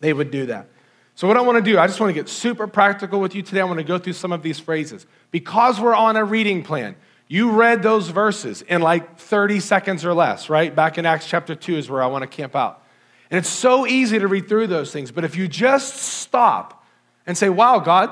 they 0.00 0.12
would 0.12 0.30
do 0.30 0.46
that. 0.46 0.68
So, 1.14 1.26
what 1.26 1.38
I 1.38 1.40
want 1.40 1.64
to 1.64 1.70
do, 1.70 1.78
I 1.78 1.86
just 1.86 1.98
want 1.98 2.10
to 2.10 2.14
get 2.14 2.28
super 2.28 2.66
practical 2.66 3.20
with 3.20 3.34
you 3.34 3.40
today. 3.40 3.62
I 3.62 3.64
want 3.64 3.78
to 3.78 3.84
go 3.84 3.96
through 3.96 4.12
some 4.12 4.32
of 4.32 4.42
these 4.42 4.60
phrases. 4.60 5.06
Because 5.30 5.80
we're 5.80 5.94
on 5.94 6.16
a 6.16 6.24
reading 6.24 6.62
plan, 6.62 6.94
you 7.28 7.52
read 7.52 7.82
those 7.82 8.10
verses 8.10 8.60
in 8.62 8.82
like 8.82 9.18
30 9.18 9.60
seconds 9.60 10.04
or 10.04 10.12
less, 10.12 10.50
right? 10.50 10.74
Back 10.74 10.98
in 10.98 11.06
Acts 11.06 11.26
chapter 11.26 11.54
2 11.54 11.78
is 11.78 11.88
where 11.88 12.02
I 12.02 12.06
want 12.06 12.22
to 12.22 12.28
camp 12.28 12.54
out. 12.54 12.82
And 13.30 13.38
it's 13.38 13.48
so 13.48 13.86
easy 13.86 14.18
to 14.18 14.28
read 14.28 14.48
through 14.48 14.66
those 14.66 14.92
things, 14.92 15.10
but 15.10 15.24
if 15.24 15.36
you 15.36 15.48
just 15.48 15.96
stop 15.96 16.84
and 17.26 17.36
say, 17.36 17.48
wow, 17.48 17.78
God, 17.78 18.10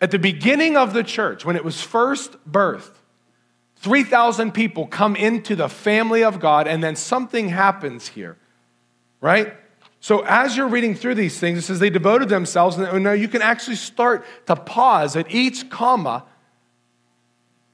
at 0.00 0.10
the 0.10 0.18
beginning 0.18 0.76
of 0.76 0.92
the 0.92 1.02
church, 1.02 1.44
when 1.44 1.56
it 1.56 1.64
was 1.64 1.80
first 1.80 2.32
birthed, 2.50 2.94
3,000 3.76 4.52
people 4.52 4.86
come 4.86 5.14
into 5.14 5.54
the 5.54 5.68
family 5.68 6.24
of 6.24 6.40
God, 6.40 6.66
and 6.66 6.82
then 6.82 6.96
something 6.96 7.50
happens 7.50 8.08
here, 8.08 8.38
right? 9.20 9.54
So 10.00 10.20
as 10.20 10.56
you're 10.56 10.68
reading 10.68 10.94
through 10.94 11.16
these 11.16 11.38
things, 11.38 11.58
it 11.58 11.62
says 11.62 11.80
they 11.80 11.90
devoted 11.90 12.28
themselves, 12.28 12.78
and 12.78 13.04
now 13.04 13.12
you 13.12 13.28
can 13.28 13.42
actually 13.42 13.76
start 13.76 14.24
to 14.46 14.56
pause 14.56 15.16
at 15.16 15.30
each 15.30 15.68
comma 15.70 16.24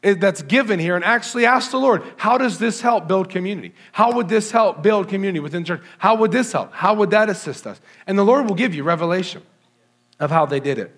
that's 0.03 0.43
given 0.43 0.79
here 0.79 0.97
and 0.97 1.05
actually 1.05 1.45
ask 1.45 1.71
the 1.71 1.79
Lord, 1.79 2.03
how 2.17 2.39
does 2.39 2.59
this 2.59 2.81
help 2.81 3.07
build 3.07 3.29
community? 3.29 3.75
How 3.93 4.13
would 4.13 4.29
this 4.29 4.51
help 4.51 4.83
build 4.83 5.09
community 5.09 5.41
within 5.41 5.65
church? 5.65 5.83
How 5.99 6.15
would 6.17 6.33
this 6.33 6.53
help? 6.53 6.73
How 6.73 6.95
would 6.95 7.11
that 7.11 7.29
assist 7.29 7.67
us? 7.67 7.81
And 8.07 8.19
the 8.19 8.25
Lord 8.25 8.49
will 8.49 8.55
give 8.55 8.75
you 8.75 8.83
revelation 8.83 9.43
of 10.21 10.31
how 10.31 10.47
they 10.47 10.61
did 10.61 10.79
it. 10.79 10.95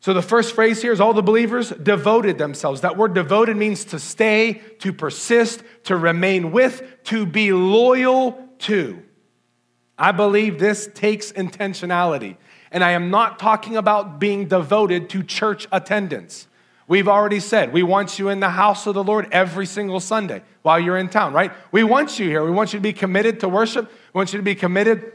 So 0.00 0.12
the 0.12 0.22
first 0.22 0.56
phrase 0.56 0.82
here 0.82 0.90
is 0.90 1.00
all 1.00 1.14
the 1.14 1.22
believers 1.22 1.70
devoted 1.70 2.36
themselves. 2.36 2.80
That 2.80 2.96
word 2.96 3.14
devoted 3.14 3.56
means 3.56 3.84
to 3.86 4.00
stay, 4.00 4.54
to 4.80 4.92
persist, 4.92 5.62
to 5.84 5.96
remain 5.96 6.50
with, 6.50 6.82
to 7.04 7.24
be 7.24 7.52
loyal 7.52 8.48
to. 8.60 9.00
I 9.96 10.10
believe 10.10 10.58
this 10.58 10.88
takes 10.92 11.30
intentionality. 11.30 12.36
And 12.72 12.82
I 12.82 12.92
am 12.92 13.10
not 13.10 13.38
talking 13.38 13.76
about 13.76 14.18
being 14.18 14.48
devoted 14.48 15.08
to 15.10 15.22
church 15.22 15.68
attendance. 15.70 16.48
We've 16.88 17.06
already 17.06 17.38
said 17.38 17.72
we 17.72 17.84
want 17.84 18.18
you 18.18 18.28
in 18.28 18.40
the 18.40 18.50
house 18.50 18.88
of 18.88 18.94
the 18.94 19.04
Lord 19.04 19.28
every 19.30 19.66
single 19.66 20.00
Sunday 20.00 20.42
while 20.62 20.80
you're 20.80 20.98
in 20.98 21.10
town, 21.10 21.32
right? 21.32 21.52
We 21.70 21.84
want 21.84 22.18
you 22.18 22.28
here. 22.28 22.44
We 22.44 22.50
want 22.50 22.72
you 22.72 22.80
to 22.80 22.82
be 22.82 22.92
committed 22.92 23.40
to 23.40 23.48
worship. 23.48 23.88
We 24.12 24.18
want 24.18 24.32
you 24.32 24.38
to 24.38 24.42
be 24.42 24.56
committed 24.56 25.12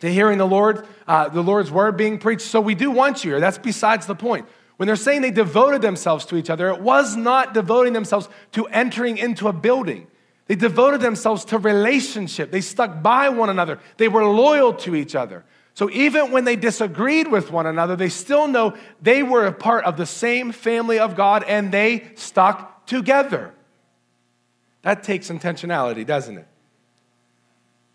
to 0.00 0.12
hearing 0.12 0.38
the 0.38 0.46
Lord, 0.46 0.86
uh, 1.06 1.28
the 1.28 1.42
Lord's 1.42 1.70
word 1.70 1.96
being 1.96 2.18
preached. 2.18 2.42
So 2.42 2.60
we 2.60 2.74
do 2.74 2.90
want 2.90 3.24
you 3.24 3.32
here. 3.32 3.40
That's 3.40 3.58
besides 3.58 4.06
the 4.06 4.14
point. 4.14 4.46
When 4.76 4.86
they're 4.86 4.96
saying 4.96 5.22
they 5.22 5.30
devoted 5.30 5.80
themselves 5.80 6.26
to 6.26 6.36
each 6.36 6.50
other, 6.50 6.68
it 6.68 6.80
was 6.80 7.16
not 7.16 7.54
devoting 7.54 7.94
themselves 7.94 8.28
to 8.52 8.66
entering 8.66 9.16
into 9.16 9.48
a 9.48 9.52
building. 9.52 10.06
They 10.46 10.54
devoted 10.54 11.00
themselves 11.00 11.44
to 11.46 11.58
relationship. 11.58 12.50
They 12.50 12.60
stuck 12.60 13.02
by 13.02 13.30
one 13.30 13.48
another. 13.48 13.80
They 13.96 14.08
were 14.08 14.24
loyal 14.24 14.74
to 14.74 14.94
each 14.94 15.14
other. 15.14 15.44
So 15.74 15.90
even 15.90 16.30
when 16.30 16.44
they 16.44 16.56
disagreed 16.56 17.28
with 17.28 17.50
one 17.50 17.66
another, 17.66 17.96
they 17.96 18.08
still 18.08 18.48
know 18.48 18.76
they 19.02 19.22
were 19.22 19.46
a 19.46 19.52
part 19.52 19.84
of 19.84 19.96
the 19.96 20.06
same 20.06 20.52
family 20.52 20.98
of 20.98 21.16
God 21.16 21.42
and 21.42 21.72
they 21.72 22.08
stuck 22.14 22.86
together. 22.86 23.52
That 24.82 25.02
takes 25.02 25.28
intentionality, 25.28 26.06
doesn't 26.06 26.38
it? 26.38 26.46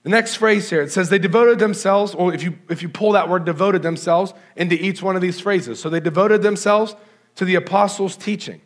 The 0.04 0.10
next 0.10 0.36
phrase 0.36 0.70
here, 0.70 0.82
it 0.82 0.92
says 0.92 1.10
they 1.10 1.20
devoted 1.20 1.60
themselves, 1.60 2.16
or 2.16 2.34
if 2.34 2.42
you, 2.42 2.58
if 2.70 2.82
you 2.82 2.90
pull 2.90 3.12
that 3.12 3.30
word 3.30 3.46
devoted 3.46 3.84
themselves 3.84 4.34
into 4.56 4.76
each 4.76 5.04
one 5.04 5.16
of 5.16 5.22
these 5.22 5.40
phrases. 5.40 5.80
So 5.80 5.90
they 5.90 6.00
devoted 6.00 6.42
themselves 6.42 6.96
to 7.36 7.46
the 7.46 7.56
apostles' 7.56 8.18
teaching. 8.18 8.62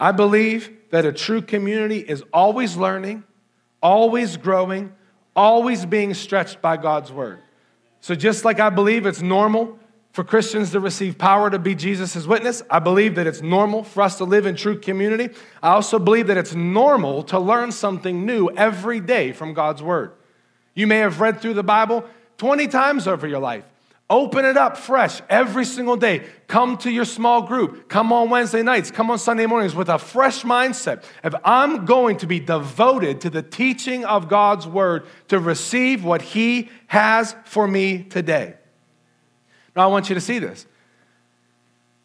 I 0.00 0.12
believe 0.12 0.70
that 0.90 1.04
a 1.04 1.12
true 1.12 1.42
community 1.42 1.98
is 1.98 2.24
always 2.32 2.76
learning, 2.76 3.24
always 3.80 4.36
growing, 4.36 4.92
always 5.36 5.86
being 5.86 6.14
stretched 6.14 6.60
by 6.60 6.76
God's 6.76 7.12
word. 7.12 7.38
So 8.00 8.14
just 8.14 8.44
like 8.44 8.58
I 8.60 8.70
believe 8.70 9.06
it's 9.06 9.22
normal 9.22 9.78
for 10.12 10.24
Christians 10.24 10.72
to 10.72 10.80
receive 10.80 11.18
power 11.18 11.50
to 11.50 11.58
be 11.58 11.74
Jesus' 11.74 12.26
witness. 12.26 12.62
I 12.70 12.78
believe 12.78 13.14
that 13.16 13.26
it's 13.26 13.42
normal 13.42 13.84
for 13.84 14.02
us 14.02 14.18
to 14.18 14.24
live 14.24 14.46
in 14.46 14.56
true 14.56 14.78
community. 14.78 15.34
I 15.62 15.70
also 15.70 15.98
believe 15.98 16.26
that 16.28 16.36
it's 16.36 16.54
normal 16.54 17.22
to 17.24 17.38
learn 17.38 17.72
something 17.72 18.26
new 18.26 18.50
every 18.50 19.00
day 19.00 19.32
from 19.32 19.54
God's 19.54 19.82
Word. 19.82 20.12
You 20.74 20.86
may 20.86 20.98
have 20.98 21.20
read 21.20 21.40
through 21.40 21.54
the 21.54 21.62
Bible 21.62 22.04
20 22.38 22.68
times 22.68 23.06
over 23.06 23.26
your 23.26 23.40
life. 23.40 23.64
Open 24.10 24.46
it 24.46 24.56
up 24.56 24.78
fresh 24.78 25.20
every 25.28 25.66
single 25.66 25.96
day. 25.96 26.24
Come 26.46 26.78
to 26.78 26.90
your 26.90 27.04
small 27.04 27.42
group. 27.42 27.90
Come 27.90 28.10
on 28.10 28.30
Wednesday 28.30 28.62
nights. 28.62 28.90
Come 28.90 29.10
on 29.10 29.18
Sunday 29.18 29.44
mornings 29.44 29.74
with 29.74 29.90
a 29.90 29.98
fresh 29.98 30.44
mindset. 30.44 31.04
If 31.22 31.34
I'm 31.44 31.84
going 31.84 32.16
to 32.18 32.26
be 32.26 32.40
devoted 32.40 33.20
to 33.20 33.30
the 33.30 33.42
teaching 33.42 34.06
of 34.06 34.30
God's 34.30 34.66
word 34.66 35.06
to 35.28 35.38
receive 35.38 36.04
what 36.04 36.22
He 36.22 36.70
has 36.86 37.36
for 37.44 37.68
me 37.68 38.02
today, 38.02 38.54
I 39.80 39.86
want 39.86 40.08
you 40.08 40.14
to 40.14 40.20
see 40.20 40.38
this. 40.38 40.66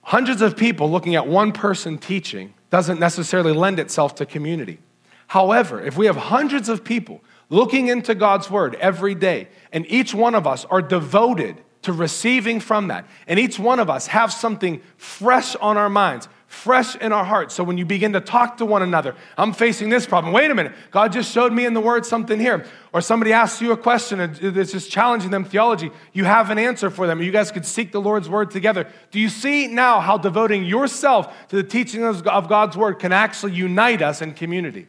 Hundreds 0.01 0.41
of 0.41 0.57
people 0.57 0.91
looking 0.91 1.15
at 1.15 1.27
one 1.27 1.51
person 1.51 1.97
teaching 1.97 2.53
doesn't 2.69 2.99
necessarily 2.99 3.53
lend 3.53 3.79
itself 3.79 4.15
to 4.15 4.25
community. 4.25 4.79
However, 5.27 5.81
if 5.81 5.97
we 5.97 6.05
have 6.05 6.15
hundreds 6.15 6.69
of 6.69 6.83
people 6.83 7.21
looking 7.49 7.87
into 7.87 8.13
God's 8.13 8.49
word 8.49 8.75
every 8.75 9.15
day, 9.15 9.47
and 9.71 9.85
each 9.87 10.13
one 10.13 10.35
of 10.35 10.45
us 10.45 10.65
are 10.65 10.81
devoted 10.81 11.61
to 11.83 11.93
receiving 11.93 12.59
from 12.59 12.87
that, 12.87 13.07
and 13.27 13.39
each 13.39 13.59
one 13.59 13.79
of 13.79 13.89
us 13.89 14.07
have 14.07 14.31
something 14.33 14.81
fresh 14.97 15.55
on 15.57 15.77
our 15.77 15.89
minds, 15.89 16.27
fresh 16.53 16.95
in 16.95 17.11
our 17.11 17.25
hearts. 17.25 17.55
So 17.55 17.63
when 17.63 17.77
you 17.77 17.85
begin 17.85 18.13
to 18.13 18.21
talk 18.21 18.57
to 18.57 18.65
one 18.65 18.81
another, 18.81 19.15
I'm 19.37 19.51
facing 19.51 19.89
this 19.89 20.05
problem. 20.05 20.33
Wait 20.33 20.49
a 20.49 20.55
minute, 20.55 20.73
God 20.91 21.11
just 21.11 21.31
showed 21.31 21.51
me 21.51 21.65
in 21.65 21.73
the 21.73 21.81
Word 21.81 22.05
something 22.05 22.39
here. 22.39 22.65
Or 22.93 23.01
somebody 23.01 23.33
asks 23.33 23.61
you 23.61 23.71
a 23.71 23.77
question 23.77 24.19
and 24.19 24.37
it's 24.41 24.71
just 24.71 24.91
challenging 24.91 25.31
them 25.31 25.43
theology. 25.43 25.91
You 26.13 26.25
have 26.25 26.51
an 26.51 26.59
answer 26.59 26.89
for 26.89 27.07
them. 27.07 27.21
You 27.21 27.31
guys 27.31 27.51
could 27.51 27.65
seek 27.65 27.91
the 27.91 27.99
Lord's 27.99 28.29
Word 28.29 28.51
together. 28.51 28.87
Do 29.11 29.19
you 29.19 29.29
see 29.29 29.67
now 29.67 29.99
how 29.99 30.17
devoting 30.17 30.63
yourself 30.63 31.47
to 31.49 31.55
the 31.55 31.63
teaching 31.63 32.05
of 32.05 32.23
God's 32.23 32.77
Word 32.77 32.99
can 32.99 33.11
actually 33.11 33.53
unite 33.53 34.01
us 34.01 34.21
in 34.21 34.33
community? 34.33 34.87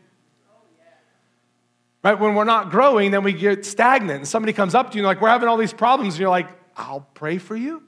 Right? 2.03 2.21
When 2.21 2.35
we're 2.35 2.45
not 2.45 2.71
growing, 2.71 3.11
then 3.11 3.25
we 3.25 3.33
get 3.33 3.65
stagnant. 3.65 4.19
And 4.19 4.29
somebody 4.29 4.53
comes 4.53 4.75
up 4.75 4.91
to 4.91 4.99
you 4.99 5.03
and 5.03 5.07
like, 5.07 5.23
we're 5.23 5.31
having 5.31 5.49
all 5.49 5.57
these 5.57 5.73
problems. 5.73 6.15
And 6.15 6.21
you're 6.21 6.29
like, 6.29 6.49
I'll 6.77 7.09
pray 7.15 7.39
for 7.39 7.57
you. 7.57 7.83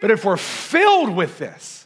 But 0.00 0.10
if 0.10 0.24
we're 0.24 0.36
filled 0.36 1.14
with 1.14 1.38
this, 1.38 1.83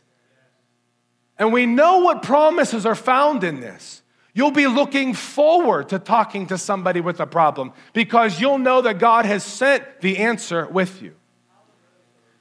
and 1.38 1.52
we 1.52 1.66
know 1.66 1.98
what 1.98 2.22
promises 2.22 2.84
are 2.84 2.94
found 2.94 3.44
in 3.44 3.60
this, 3.60 4.02
you'll 4.34 4.50
be 4.50 4.66
looking 4.66 5.14
forward 5.14 5.88
to 5.90 5.98
talking 5.98 6.46
to 6.48 6.58
somebody 6.58 7.00
with 7.00 7.20
a 7.20 7.26
problem 7.26 7.72
because 7.92 8.40
you'll 8.40 8.58
know 8.58 8.82
that 8.82 8.98
God 8.98 9.24
has 9.24 9.44
sent 9.44 10.00
the 10.00 10.18
answer 10.18 10.66
with 10.66 11.00
you. 11.00 11.14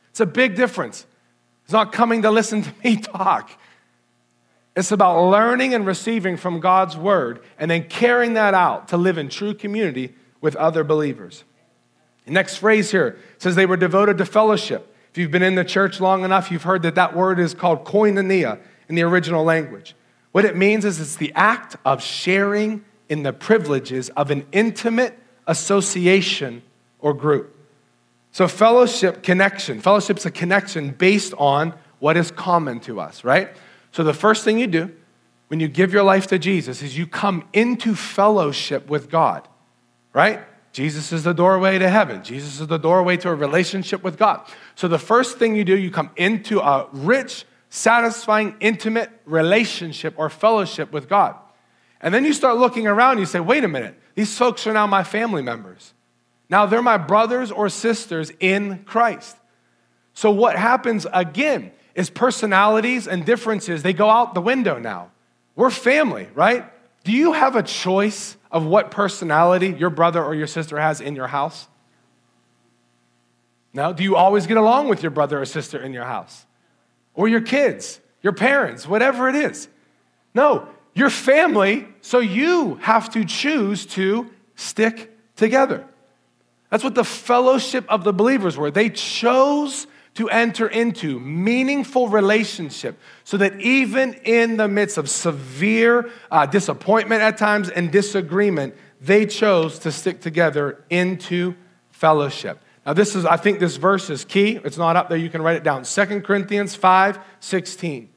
It's 0.10 0.20
a 0.20 0.26
big 0.26 0.56
difference. 0.56 1.06
It's 1.64 1.74
not 1.74 1.92
coming 1.92 2.24
to 2.24 2.32
listen 2.32 2.64
to 2.64 2.74
me 2.84 2.98
talk. 3.02 3.52
It's 4.76 4.92
about 4.92 5.30
learning 5.30 5.74
and 5.74 5.86
receiving 5.86 6.38
from 6.38 6.60
God's 6.60 6.96
word 6.96 7.44
and 7.58 7.70
then 7.70 7.84
carrying 7.84 8.34
that 8.34 8.54
out 8.54 8.90
to 8.90 8.98
live 8.98 9.18
in 9.18 9.30
true 9.30 9.54
community 9.54 10.16
with 10.40 10.56
other 10.56 10.84
believers. 10.84 11.44
The 12.26 12.32
next 12.32 12.58
phrase 12.58 12.92
here 12.92 13.18
says 13.38 13.56
they 13.56 13.66
were 13.66 13.78
devoted 13.78 14.18
to 14.20 14.26
fellowship. 14.26 14.94
If 15.12 15.18
you've 15.18 15.32
been 15.32 15.44
in 15.44 15.56
the 15.56 15.66
church 15.66 16.00
long 16.00 16.24
enough, 16.24 16.52
you've 16.52 16.64
heard 16.64 16.84
that 16.84 16.96
that 16.96 17.16
word 17.16 17.40
is 17.40 17.54
called 17.54 17.86
koinonia 17.86 18.60
in 18.90 18.96
the 18.96 19.04
original 19.04 19.44
language. 19.44 19.96
What 20.32 20.46
it 20.46 20.56
means 20.56 20.86
is 20.86 21.00
it's 21.00 21.16
the 21.16 21.34
act 21.36 21.76
of 21.86 22.02
sharing 22.02 22.84
in 23.10 23.24
the 23.24 23.34
privileges 23.34 24.10
of 24.10 24.32
an 24.32 24.46
intimate 24.52 25.18
association 25.48 26.62
or 27.00 27.14
group. 27.14 27.56
So, 28.32 28.48
fellowship, 28.48 29.24
connection. 29.24 29.82
Fellowship's 29.82 30.26
a 30.26 30.32
connection 30.32 30.92
based 30.92 31.34
on 31.38 31.74
what 32.00 32.18
is 32.18 32.30
common 32.30 32.80
to 32.82 33.00
us, 33.00 33.24
right? 33.24 33.50
So, 33.92 34.04
the 34.04 34.14
first 34.14 34.44
thing 34.44 34.60
you 34.60 34.68
do 34.68 34.92
when 35.48 35.60
you 35.60 35.68
give 35.68 35.94
your 35.94 36.04
life 36.04 36.28
to 36.28 36.38
Jesus 36.38 36.84
is 36.84 36.98
you 36.98 37.08
come 37.08 37.48
into 37.54 37.96
fellowship 37.96 38.90
with 38.90 39.10
God, 39.10 39.48
right? 40.14 40.42
Jesus 40.74 41.12
is 41.12 41.24
the 41.24 41.34
doorway 41.34 41.80
to 41.80 41.90
heaven. 41.90 42.24
Jesus 42.24 42.60
is 42.60 42.68
the 42.68 42.78
doorway 42.78 43.18
to 43.18 43.30
a 43.30 43.34
relationship 43.34 44.04
with 44.04 44.18
God. 44.18 44.48
So, 44.76 44.88
the 44.88 45.00
first 45.00 45.40
thing 45.40 45.56
you 45.56 45.64
do, 45.64 45.76
you 45.76 45.90
come 45.90 46.12
into 46.16 46.60
a 46.60 46.88
rich, 46.92 47.46
satisfying, 47.70 48.56
intimate 48.60 49.10
relationship 49.26 50.14
or 50.18 50.30
fellowship 50.30 50.92
with 50.92 51.10
God. 51.10 51.36
And 52.02 52.14
then 52.14 52.26
you 52.26 52.34
start 52.34 52.58
looking 52.58 52.88
around, 52.88 53.20
you 53.20 53.26
say, 53.26 53.40
wait 53.40 53.64
a 53.64 53.68
minute, 53.68 54.00
these 54.16 54.38
folks 54.38 54.66
are 54.68 54.74
now 54.74 54.88
my 54.88 55.04
family 55.04 55.42
members. 55.42 55.94
Now 56.50 56.66
they're 56.66 56.82
my 56.82 56.98
brothers 56.98 57.52
or 57.52 57.70
sisters 57.70 58.32
in 58.40 58.84
Christ. 58.86 59.38
So, 60.14 60.32
what 60.32 60.56
happens 60.56 61.06
again 61.14 61.72
is 61.94 62.10
personalities 62.10 63.08
and 63.08 63.26
differences, 63.26 63.84
they 63.84 63.94
go 63.94 64.10
out 64.10 64.34
the 64.34 64.42
window 64.42 64.80
now. 64.80 65.12
We're 65.56 65.70
family, 65.70 66.28
right? 66.34 66.66
Do 67.04 67.12
you 67.12 67.34
have 67.34 67.56
a 67.56 67.62
choice 67.62 68.36
of 68.52 68.66
what 68.66 68.90
personality 68.92 69.76
your 69.78 69.92
brother 69.92 70.24
or 70.24 70.34
your 70.34 70.48
sister 70.48 70.80
has 70.80 71.02
in 71.02 71.16
your 71.16 71.28
house? 71.28 71.68
Now, 73.74 73.92
Do 73.92 74.04
you 74.04 74.16
always 74.16 74.48
get 74.48 74.58
along 74.58 74.90
with 74.90 75.04
your 75.04 75.12
brother 75.12 75.40
or 75.40 75.46
sister 75.46 75.80
in 75.80 75.94
your 75.94 76.06
house? 76.06 76.47
Or 77.18 77.28
your 77.28 77.42
kids, 77.42 78.00
your 78.22 78.32
parents, 78.32 78.88
whatever 78.88 79.28
it 79.28 79.36
is? 79.36 79.68
No, 80.34 80.70
you're 80.94 81.10
family, 81.10 81.88
so 82.02 82.20
you 82.20 82.76
have 82.76 83.10
to 83.10 83.26
choose 83.26 83.86
to 83.88 84.30
stick 84.56 85.18
together. 85.36 85.86
That's 86.70 86.84
what 86.84 86.96
the 86.96 87.04
fellowship 87.04 87.86
of 87.90 88.04
the 88.04 88.14
believers 88.14 88.56
were. 88.56 88.70
They 88.70 88.90
chose 88.90 89.88
to 90.14 90.30
enter 90.30 90.68
into 90.68 91.20
meaningful 91.20 92.08
relationship 92.08 93.00
so 93.24 93.38
that 93.38 93.60
even 93.62 94.14
in 94.24 94.58
the 94.58 94.68
midst 94.68 94.98
of 94.98 95.10
severe 95.10 96.12
uh, 96.30 96.46
disappointment 96.46 97.22
at 97.22 97.38
times 97.38 97.70
and 97.70 97.92
disagreement, 97.92 98.76
they 99.02 99.26
chose 99.26 99.80
to 99.80 99.92
stick 99.92 100.22
together 100.22 100.84
into 100.90 101.56
fellowship. 101.90 102.60
Now, 102.88 102.94
this 102.94 103.18
is, 103.18 103.26
I 103.26 103.36
think 103.36 103.60
this 103.60 103.76
verse 103.76 104.10
is 104.10 104.24
key. 104.24 104.62
It's 104.64 104.78
not 104.78 104.96
up 104.96 105.10
there, 105.10 105.18
you 105.18 105.30
can 105.30 105.42
write 105.42 105.58
it 105.58 105.64
down. 105.64 105.84
2 105.84 106.22
Corinthians 106.22 106.74
5 106.74 107.20
16. 107.42 108.10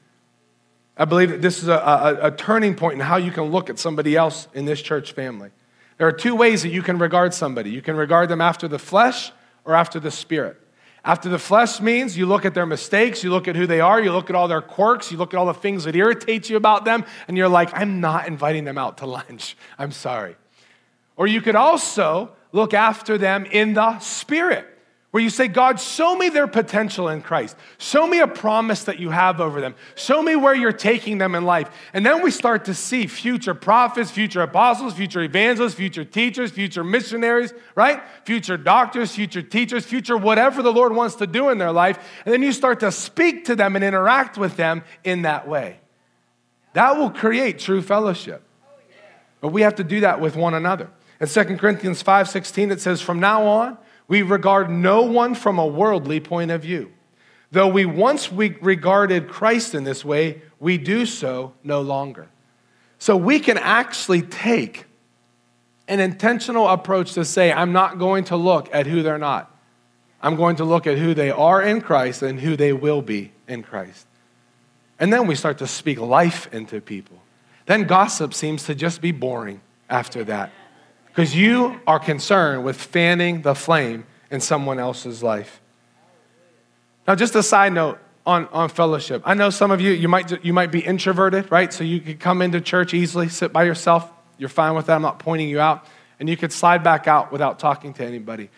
I 0.97 1.05
believe 1.07 1.31
that 1.31 1.43
this 1.43 1.61
is 1.61 1.69
a, 1.69 1.75
a, 1.75 2.27
a 2.29 2.31
turning 2.31 2.77
point 2.77 2.95
in 2.95 3.01
how 3.01 3.17
you 3.17 3.33
can 3.33 3.45
look 3.45 3.69
at 3.69 3.81
somebody 3.81 4.15
else 4.15 4.47
in 4.55 4.67
this 4.67 4.81
church 4.81 5.11
family. 5.13 5.51
There 5.99 6.07
are 6.07 6.13
two 6.13 6.37
ways 6.37 6.63
that 6.63 6.69
you 6.69 6.83
can 6.83 6.99
regard 6.99 7.35
somebody 7.35 7.71
you 7.71 7.83
can 7.83 7.97
regard 7.97 8.29
them 8.29 8.41
after 8.41 8.69
the 8.69 8.79
flesh 8.79 9.33
or 9.65 9.75
after 9.75 9.99
the 9.99 10.11
spirit. 10.11 10.57
After 11.05 11.29
the 11.29 11.39
flesh 11.39 11.81
means 11.81 12.17
you 12.17 12.27
look 12.27 12.45
at 12.45 12.55
their 12.55 12.67
mistakes, 12.67 13.25
you 13.25 13.31
look 13.31 13.49
at 13.49 13.57
who 13.57 13.67
they 13.67 13.81
are, 13.81 14.01
you 14.01 14.13
look 14.13 14.31
at 14.31 14.37
all 14.37 14.47
their 14.47 14.63
quirks, 14.63 15.11
you 15.11 15.17
look 15.17 15.35
at 15.35 15.39
all 15.39 15.47
the 15.47 15.55
things 15.55 15.85
that 15.85 15.97
irritate 15.97 16.49
you 16.49 16.57
about 16.57 16.85
them, 16.85 17.05
and 17.27 17.37
you're 17.37 17.49
like, 17.49 17.71
I'm 17.73 18.01
not 18.01 18.29
inviting 18.29 18.65
them 18.65 18.79
out 18.79 18.99
to 18.99 19.07
lunch. 19.19 19.57
I'm 19.79 19.91
sorry. 19.91 20.37
Or 21.17 21.27
you 21.27 21.41
could 21.41 21.57
also 21.57 22.33
look 22.53 22.75
after 22.75 23.19
them 23.19 23.47
in 23.47 23.75
the 23.75 23.99
spirit 24.01 24.67
where 25.11 25.23
you 25.23 25.31
say, 25.31 25.49
God, 25.49 25.81
show 25.81 26.15
me 26.15 26.29
their 26.29 26.47
potential 26.47 27.09
in 27.09 27.21
Christ. 27.21 27.57
Show 27.79 28.07
me 28.07 28.21
a 28.21 28.29
promise 28.29 28.85
that 28.85 29.01
you 29.01 29.11
have 29.11 29.41
over 29.41 29.61
them. 29.61 29.75
Show 29.97 30.23
me 30.23 30.37
where 30.37 30.55
you're 30.55 30.71
taking 30.73 31.19
them 31.19 31.35
in 31.35 31.45
life. 31.45 31.69
And 31.93 32.07
then 32.07 32.23
we 32.23 32.31
start 32.31 32.67
to 32.67 32.75
see 32.75 33.09
future 33.09 33.55
prophets, 33.55 34.13
future 34.13 34.41
apostles, 34.41 34.95
future 34.95 35.21
evangelists, 35.23 35.75
future 35.75 36.05
teachers, 36.05 36.53
future 36.53 36.85
missionaries, 36.85 37.53
right? 37.75 38.01
Future 38.25 38.57
doctors, 38.57 39.13
future 39.13 39.43
teachers, 39.43 39.85
future 39.85 40.17
whatever 40.17 40.63
the 40.63 40.73
Lord 40.73 40.95
wants 40.95 41.17
to 41.17 41.27
do 41.27 41.49
in 41.49 41.59
their 41.59 41.73
life. 41.73 41.99
And 42.25 42.33
then 42.33 42.43
you 42.43 42.53
start 42.53 42.79
to 42.81 42.93
speak 42.93 43.47
to 43.47 43.57
them 43.57 43.75
and 43.75 43.85
interact 43.85 44.39
with 44.39 44.57
them 44.57 44.85
in 45.03 45.23
that 45.23 45.49
way. 45.49 45.81
That 46.75 46.97
will 46.97 47.11
create 47.11 47.59
true 47.59 47.83
fellowship. 47.83 48.45
But 49.41 49.49
we 49.49 49.63
have 49.63 49.75
to 49.77 49.85
do 49.85 50.01
that 50.01 50.21
with 50.21 50.37
one 50.37 50.55
another. 50.55 50.89
In 51.21 51.29
2 51.29 51.59
Corinthians 51.59 52.03
5:16 52.03 52.73
it 52.73 52.81
says, 52.81 53.01
From 53.01 53.21
now 53.21 53.47
on, 53.47 53.77
we 54.09 54.23
regard 54.23 54.71
no 54.71 55.03
one 55.03 55.35
from 55.35 55.59
a 55.59 55.67
worldly 55.67 56.19
point 56.19 56.51
of 56.51 56.63
view. 56.63 56.91
Though 57.53 57.69
we 57.69 57.85
once 57.85 58.33
we 58.33 58.57
regarded 58.61 59.29
Christ 59.29 59.75
in 59.75 59.85
this 59.85 60.05
way, 60.05 60.43
we 60.59 60.79
do 60.79 61.05
so 61.05 61.53
no 61.63 61.81
longer. 61.81 62.29
So 62.99 63.17
we 63.17 63.39
can 63.39 63.59
actually 63.59 64.23
take 64.23 64.87
an 65.89 66.01
intentional 66.01 66.69
approach 66.69 67.15
to 67.15 67.25
say, 67.25 67.53
I'm 67.53 67.73
not 67.73 67.99
going 67.99 68.25
to 68.25 68.37
look 68.37 68.69
at 68.73 68.87
who 68.87 69.03
they're 69.03 69.19
not. 69.19 69.55
I'm 70.23 70.37
going 70.37 70.57
to 70.57 70.65
look 70.65 70.87
at 70.87 70.99
who 70.99 71.15
they 71.15 71.31
are 71.31 71.63
in 71.63 71.81
Christ 71.81 72.23
and 72.23 72.41
who 72.41 72.57
they 72.57 72.73
will 72.73 73.03
be 73.03 73.33
in 73.49 73.63
Christ. 73.63 74.07
And 74.99 75.13
then 75.13 75.27
we 75.27 75.35
start 75.35 75.59
to 75.59 75.67
speak 75.67 75.99
life 75.99 76.53
into 76.53 76.81
people. 76.81 77.19
Then 77.67 77.85
gossip 77.85 78.35
seems 78.35 78.65
to 78.65 78.75
just 78.75 79.01
be 79.01 79.13
boring 79.13 79.61
after 79.89 80.23
that 80.25 80.53
because 81.11 81.35
you 81.35 81.81
are 81.87 81.99
concerned 81.99 82.65
with 82.65 82.77
fanning 82.77 83.43
the 83.43 83.55
flame 83.55 84.07
in 84.31 84.41
someone 84.41 84.79
else's 84.79 85.23
life. 85.23 85.61
Now, 87.07 87.15
just 87.15 87.35
a 87.35 87.43
side 87.43 87.73
note 87.73 87.99
on, 88.27 88.47
on 88.53 88.69
fellowship. 88.69 89.23
I 89.25 89.35
know 89.35 89.51
some 89.51 89.71
of 89.71 89.81
you, 89.81 89.91
you 89.91 90.09
might, 90.09 90.45
you 90.45 90.53
might 90.53 90.71
be 90.71 90.81
introverted, 90.81 91.51
right? 91.51 91.73
So 91.73 91.83
you 91.83 92.01
could 92.01 92.21
come 92.21 92.43
into 92.43 92.61
church 92.61 92.95
easily, 92.95 93.29
sit 93.29 93.53
by 93.53 93.65
yourself. 93.65 94.11
You're 94.39 94.49
fine 94.49 94.75
with 94.75 94.87
that. 94.87 94.95
I'm 94.95 95.03
not 95.03 95.19
pointing 95.19 95.49
you 95.49 95.61
out. 95.61 95.85
And 96.21 96.29
you 96.29 96.37
could 96.37 96.53
slide 96.53 96.85
back 96.85 97.09
out 97.09 97.33
without 97.33 97.59
talking 97.59 97.93
to 97.95 98.05
anybody. 98.05 98.51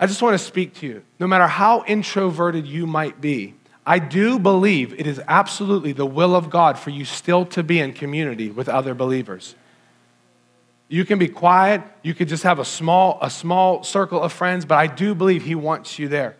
I 0.00 0.06
just 0.06 0.22
want 0.22 0.34
to 0.34 0.44
speak 0.44 0.74
to 0.76 0.86
you. 0.86 1.02
No 1.18 1.26
matter 1.26 1.46
how 1.46 1.84
introverted 1.86 2.66
you 2.66 2.86
might 2.86 3.20
be, 3.20 3.54
I 3.84 3.98
do 3.98 4.38
believe 4.38 4.98
it 4.98 5.06
is 5.06 5.20
absolutely 5.26 5.92
the 5.92 6.06
will 6.06 6.36
of 6.36 6.50
God 6.50 6.78
for 6.78 6.90
you 6.90 7.04
still 7.04 7.44
to 7.46 7.62
be 7.62 7.80
in 7.80 7.92
community 7.92 8.50
with 8.50 8.68
other 8.68 8.94
believers. 8.94 9.54
You 10.88 11.04
can 11.04 11.18
be 11.18 11.28
quiet. 11.28 11.82
You 12.02 12.14
could 12.14 12.28
just 12.28 12.42
have 12.42 12.58
a 12.58 12.64
small, 12.64 13.18
a 13.20 13.30
small 13.30 13.84
circle 13.84 14.22
of 14.22 14.32
friends, 14.32 14.64
but 14.64 14.76
I 14.76 14.86
do 14.86 15.14
believe 15.14 15.44
He 15.44 15.54
wants 15.54 15.98
you 15.98 16.08
there. 16.08 16.36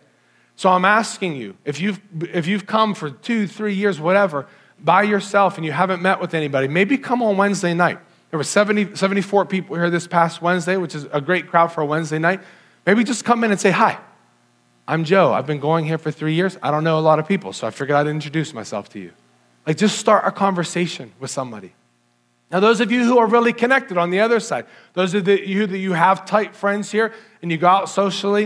So 0.55 0.69
I'm 0.69 0.85
asking 0.85 1.35
you, 1.35 1.55
if 1.63 1.79
you've, 1.79 2.01
if 2.33 2.47
you've 2.47 2.65
come 2.65 2.93
for 2.93 3.11
two, 3.11 3.47
three 3.47 3.75
years, 3.75 3.99
whatever, 3.99 4.47
by 4.77 5.03
yourself 5.03 5.57
and 5.57 5.65
you 5.65 5.71
haven't 5.71 6.01
met 6.01 6.19
with 6.19 6.33
anybody, 6.33 6.67
maybe 6.67 6.97
come 6.97 7.21
on 7.21 7.37
Wednesday 7.37 7.73
night. 7.73 7.99
There 8.29 8.37
were 8.37 8.43
70, 8.43 8.95
74 8.95 9.45
people 9.45 9.75
here 9.75 9.89
this 9.89 10.07
past 10.07 10.41
Wednesday, 10.41 10.77
which 10.77 10.95
is 10.95 11.07
a 11.11 11.21
great 11.21 11.47
crowd 11.47 11.71
for 11.71 11.81
a 11.81 11.85
Wednesday 11.85 12.19
night. 12.19 12.41
Maybe 12.85 13.03
just 13.03 13.23
come 13.23 13.43
in 13.43 13.51
and 13.51 13.59
say, 13.59 13.71
Hi, 13.71 13.99
I'm 14.87 15.03
Joe. 15.03 15.31
I've 15.31 15.45
been 15.47 15.59
going 15.59 15.85
here 15.85 15.97
for 15.97 16.11
three 16.11 16.33
years. 16.33 16.57
I 16.61 16.71
don't 16.71 16.83
know 16.83 16.97
a 16.97 17.01
lot 17.01 17.19
of 17.19 17.27
people, 17.27 17.53
so 17.53 17.67
I 17.67 17.69
figured 17.69 17.95
I'd 17.95 18.07
introduce 18.07 18.53
myself 18.53 18.89
to 18.89 18.99
you. 18.99 19.11
Like, 19.67 19.77
just 19.77 19.99
start 19.99 20.25
a 20.25 20.31
conversation 20.31 21.13
with 21.19 21.29
somebody. 21.29 21.73
Now, 22.51 22.59
those 22.59 22.81
of 22.81 22.91
you 22.91 23.03
who 23.03 23.19
are 23.19 23.27
really 23.27 23.53
connected 23.53 23.97
on 23.97 24.09
the 24.09 24.21
other 24.21 24.39
side, 24.39 24.65
those 24.93 25.13
of 25.13 25.27
you 25.27 25.67
that 25.67 25.77
you 25.77 25.93
have 25.93 26.25
tight 26.25 26.55
friends 26.55 26.91
here 26.91 27.13
and 27.41 27.51
you 27.51 27.57
go 27.57 27.67
out 27.67 27.89
socially 27.89 28.45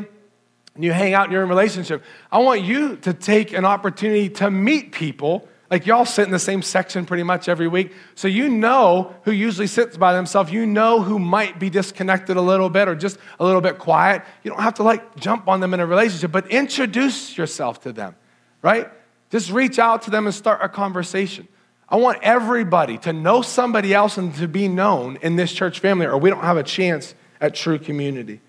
and 0.76 0.84
you 0.84 0.92
hang 0.92 1.14
out 1.14 1.32
you're 1.32 1.44
in 1.44 1.50
relationship, 1.50 2.04
I 2.32 2.40
want 2.40 2.64
you 2.64 2.98
to 2.98 3.14
take 3.14 3.54
an 3.54 3.64
opportunity 3.64 4.28
to 4.30 4.52
meet 4.52 4.92
people. 4.92 5.48
Like 5.72 5.86
y'all 5.86 6.04
sit 6.04 6.26
in 6.26 6.32
the 6.32 6.40
same 6.40 6.62
section 6.62 7.06
pretty 7.06 7.24
much 7.24 7.48
every 7.48 7.70
week. 7.70 7.94
So 8.16 8.28
you 8.28 8.50
know 8.50 9.16
who 9.24 9.32
usually 9.32 9.68
sits 9.68 9.96
by 9.96 10.12
themselves. 10.14 10.52
You 10.52 10.66
know 10.66 11.02
who 11.02 11.18
might 11.18 11.58
be 11.58 11.70
disconnected 11.70 12.36
a 12.36 12.42
little 12.42 12.70
bit 12.70 12.90
or 12.90 12.96
just 12.96 13.18
a 13.40 13.46
little 13.46 13.62
bit 13.62 13.80
quiet. 13.80 14.22
You 14.44 14.52
don't 14.52 14.62
have 14.62 14.76
to 14.76 14.84
like 14.84 15.16
jump 15.16 15.48
on 15.48 15.62
them 15.62 15.74
in 15.74 15.80
a 15.80 15.86
relationship, 15.86 16.32
but 16.32 16.48
introduce 16.52 17.38
yourself 17.38 17.82
to 17.84 17.94
them, 17.94 18.16
right? 18.62 18.90
Just 19.30 19.50
reach 19.50 19.80
out 19.80 20.02
to 20.04 20.12
them 20.12 20.26
and 20.26 20.36
start 20.36 20.60
a 20.62 20.68
conversation. 20.68 21.48
I 21.90 21.98
want 21.98 22.20
everybody 22.24 22.98
to 23.00 23.14
know 23.14 23.42
somebody 23.42 23.94
else 23.94 24.18
and 24.18 24.34
to 24.36 24.48
be 24.48 24.68
known 24.68 25.18
in 25.22 25.36
this 25.36 25.52
church 25.52 25.80
family, 25.80 26.06
or 26.06 26.18
we 26.18 26.30
don't 26.30 26.44
have 26.44 26.58
a 26.58 26.64
chance 26.64 27.14
at 27.40 27.54
true 27.54 27.78
community. 27.78 28.42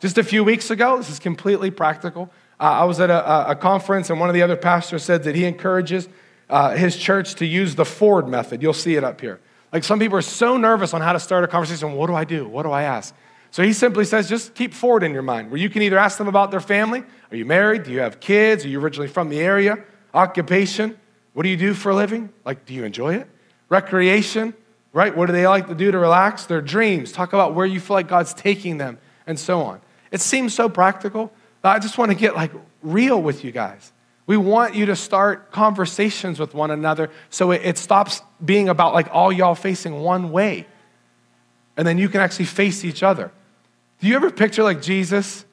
Just 0.00 0.18
a 0.18 0.24
few 0.24 0.44
weeks 0.44 0.70
ago, 0.70 0.96
this 0.96 1.10
is 1.10 1.18
completely 1.18 1.70
practical. 1.70 2.30
Uh, 2.60 2.64
I 2.64 2.84
was 2.84 3.00
at 3.00 3.10
a, 3.10 3.50
a, 3.50 3.56
conference, 3.56 4.08
and 4.08 4.20
one 4.20 4.28
of 4.28 4.34
the 4.34 4.42
other 4.42 4.56
pastors 4.56 5.02
said 5.02 5.24
that 5.24 5.34
he 5.34 5.44
encourages 5.44 6.08
uh, 6.48 6.76
his 6.76 6.96
church 6.96 7.34
to 7.36 7.46
use 7.46 7.74
the 7.74 7.84
Ford 7.84 8.28
method. 8.28 8.62
You'll 8.62 8.72
see 8.72 8.94
it 8.94 9.04
up 9.04 9.20
here. 9.20 9.40
Like 9.72 9.84
some 9.84 9.98
people 9.98 10.16
are 10.16 10.22
so 10.22 10.56
nervous 10.56 10.94
on 10.94 11.00
how 11.00 11.12
to 11.12 11.20
start 11.20 11.44
a 11.44 11.48
conversation. 11.48 11.92
What 11.92 12.06
do 12.06 12.14
I 12.14 12.24
do? 12.24 12.48
What 12.48 12.62
do 12.62 12.70
I 12.70 12.84
ask? 12.84 13.14
So 13.50 13.62
he 13.62 13.72
simply 13.72 14.04
says, 14.04 14.28
just 14.28 14.54
keep 14.54 14.74
Ford 14.74 15.02
in 15.02 15.12
your 15.12 15.22
mind, 15.22 15.50
where 15.50 15.58
you 15.58 15.70
can 15.70 15.82
either 15.82 15.98
ask 15.98 16.18
them 16.18 16.28
about 16.28 16.50
their 16.50 16.60
family. 16.60 17.02
Are 17.30 17.36
you 17.36 17.44
married? 17.44 17.84
Do 17.84 17.92
you 17.92 18.00
have 18.00 18.20
kids? 18.20 18.64
Are 18.64 18.68
you 18.68 18.80
originally 18.80 19.08
from 19.08 19.28
the 19.28 19.40
area? 19.40 19.82
Occupation? 20.14 20.98
What 21.36 21.42
do 21.42 21.50
you 21.50 21.58
do 21.58 21.74
for 21.74 21.90
a 21.90 21.94
living? 21.94 22.30
Like, 22.46 22.64
do 22.64 22.72
you 22.72 22.84
enjoy 22.84 23.16
it? 23.16 23.28
Recreation? 23.68 24.54
Right? 24.94 25.14
What 25.14 25.26
do 25.26 25.34
they 25.34 25.46
like 25.46 25.66
to 25.66 25.74
do 25.74 25.90
to 25.90 25.98
relax? 25.98 26.46
Their 26.46 26.62
dreams. 26.62 27.12
Talk 27.12 27.34
about 27.34 27.54
where 27.54 27.66
you 27.66 27.78
feel 27.78 27.92
like 27.92 28.08
God's 28.08 28.32
taking 28.32 28.78
them 28.78 28.96
and 29.26 29.38
so 29.38 29.60
on. 29.60 29.82
It 30.10 30.22
seems 30.22 30.54
so 30.54 30.70
practical. 30.70 31.30
I 31.62 31.78
just 31.78 31.98
want 31.98 32.10
to 32.10 32.16
get 32.16 32.34
like 32.34 32.52
real 32.80 33.20
with 33.20 33.44
you 33.44 33.52
guys. 33.52 33.92
We 34.26 34.38
want 34.38 34.74
you 34.74 34.86
to 34.86 34.96
start 34.96 35.52
conversations 35.52 36.40
with 36.40 36.54
one 36.54 36.70
another 36.70 37.10
so 37.28 37.50
it, 37.50 37.60
it 37.66 37.76
stops 37.76 38.22
being 38.42 38.70
about 38.70 38.94
like 38.94 39.08
all 39.12 39.30
y'all 39.30 39.54
facing 39.54 40.00
one 40.00 40.32
way. 40.32 40.66
And 41.76 41.86
then 41.86 41.98
you 41.98 42.08
can 42.08 42.22
actually 42.22 42.46
face 42.46 42.82
each 42.82 43.02
other. 43.02 43.30
Do 44.00 44.06
you 44.06 44.16
ever 44.16 44.30
picture 44.30 44.62
like 44.62 44.80
Jesus, 44.80 45.44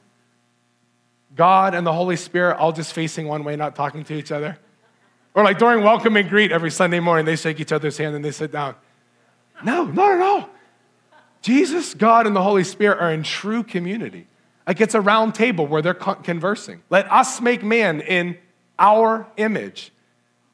God, 1.35 1.75
and 1.75 1.85
the 1.85 1.91
Holy 1.91 2.15
Spirit 2.15 2.55
all 2.55 2.71
just 2.71 2.93
facing 2.93 3.27
one 3.27 3.43
way, 3.43 3.57
not 3.57 3.75
talking 3.75 4.05
to 4.05 4.13
each 4.13 4.31
other? 4.31 4.57
Or 5.35 5.43
like 5.43 5.57
during 5.57 5.83
welcome 5.83 6.15
and 6.15 6.29
greet 6.29 6.51
every 6.51 6.71
Sunday 6.71 6.99
morning, 6.99 7.25
they 7.25 7.35
shake 7.35 7.59
each 7.59 7.71
other's 7.71 7.97
hand 7.97 8.15
and 8.15 8.23
they 8.23 8.31
sit 8.31 8.51
down. 8.51 8.75
No, 9.63 9.85
not 9.85 10.11
at 10.11 10.21
all. 10.21 10.49
Jesus, 11.41 11.93
God, 11.93 12.27
and 12.27 12.35
the 12.35 12.41
Holy 12.41 12.63
Spirit 12.63 12.99
are 12.99 13.11
in 13.11 13.23
true 13.23 13.63
community. 13.63 14.27
Like 14.67 14.79
it's 14.79 14.95
a 14.95 15.01
round 15.01 15.35
table 15.35 15.67
where 15.67 15.81
they're 15.81 15.93
conversing. 15.93 16.83
Let 16.89 17.11
us 17.11 17.41
make 17.41 17.63
man 17.63 18.01
in 18.01 18.37
our 18.79 19.27
image. 19.37 19.91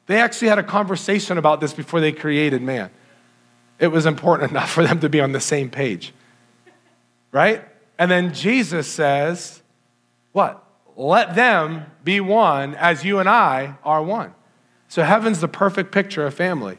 They 0.06 0.18
actually 0.18 0.48
had 0.48 0.58
a 0.58 0.64
conversation 0.64 1.38
about 1.38 1.60
this 1.60 1.72
before 1.72 2.00
they 2.00 2.12
created 2.12 2.62
man. 2.62 2.90
It 3.78 3.88
was 3.88 4.06
important 4.06 4.50
enough 4.52 4.70
for 4.70 4.82
them 4.82 5.00
to 5.00 5.08
be 5.08 5.20
on 5.20 5.32
the 5.32 5.40
same 5.40 5.70
page. 5.70 6.12
Right? 7.32 7.64
And 7.98 8.10
then 8.10 8.34
Jesus 8.34 8.88
says, 8.88 9.62
What? 10.32 10.64
Let 10.96 11.34
them 11.34 11.86
be 12.02 12.20
one 12.20 12.74
as 12.74 13.04
you 13.04 13.20
and 13.20 13.28
I 13.28 13.76
are 13.84 14.02
one. 14.02 14.34
So 14.90 15.04
heaven's 15.04 15.40
the 15.40 15.48
perfect 15.48 15.92
picture 15.92 16.26
of 16.26 16.34
family. 16.34 16.76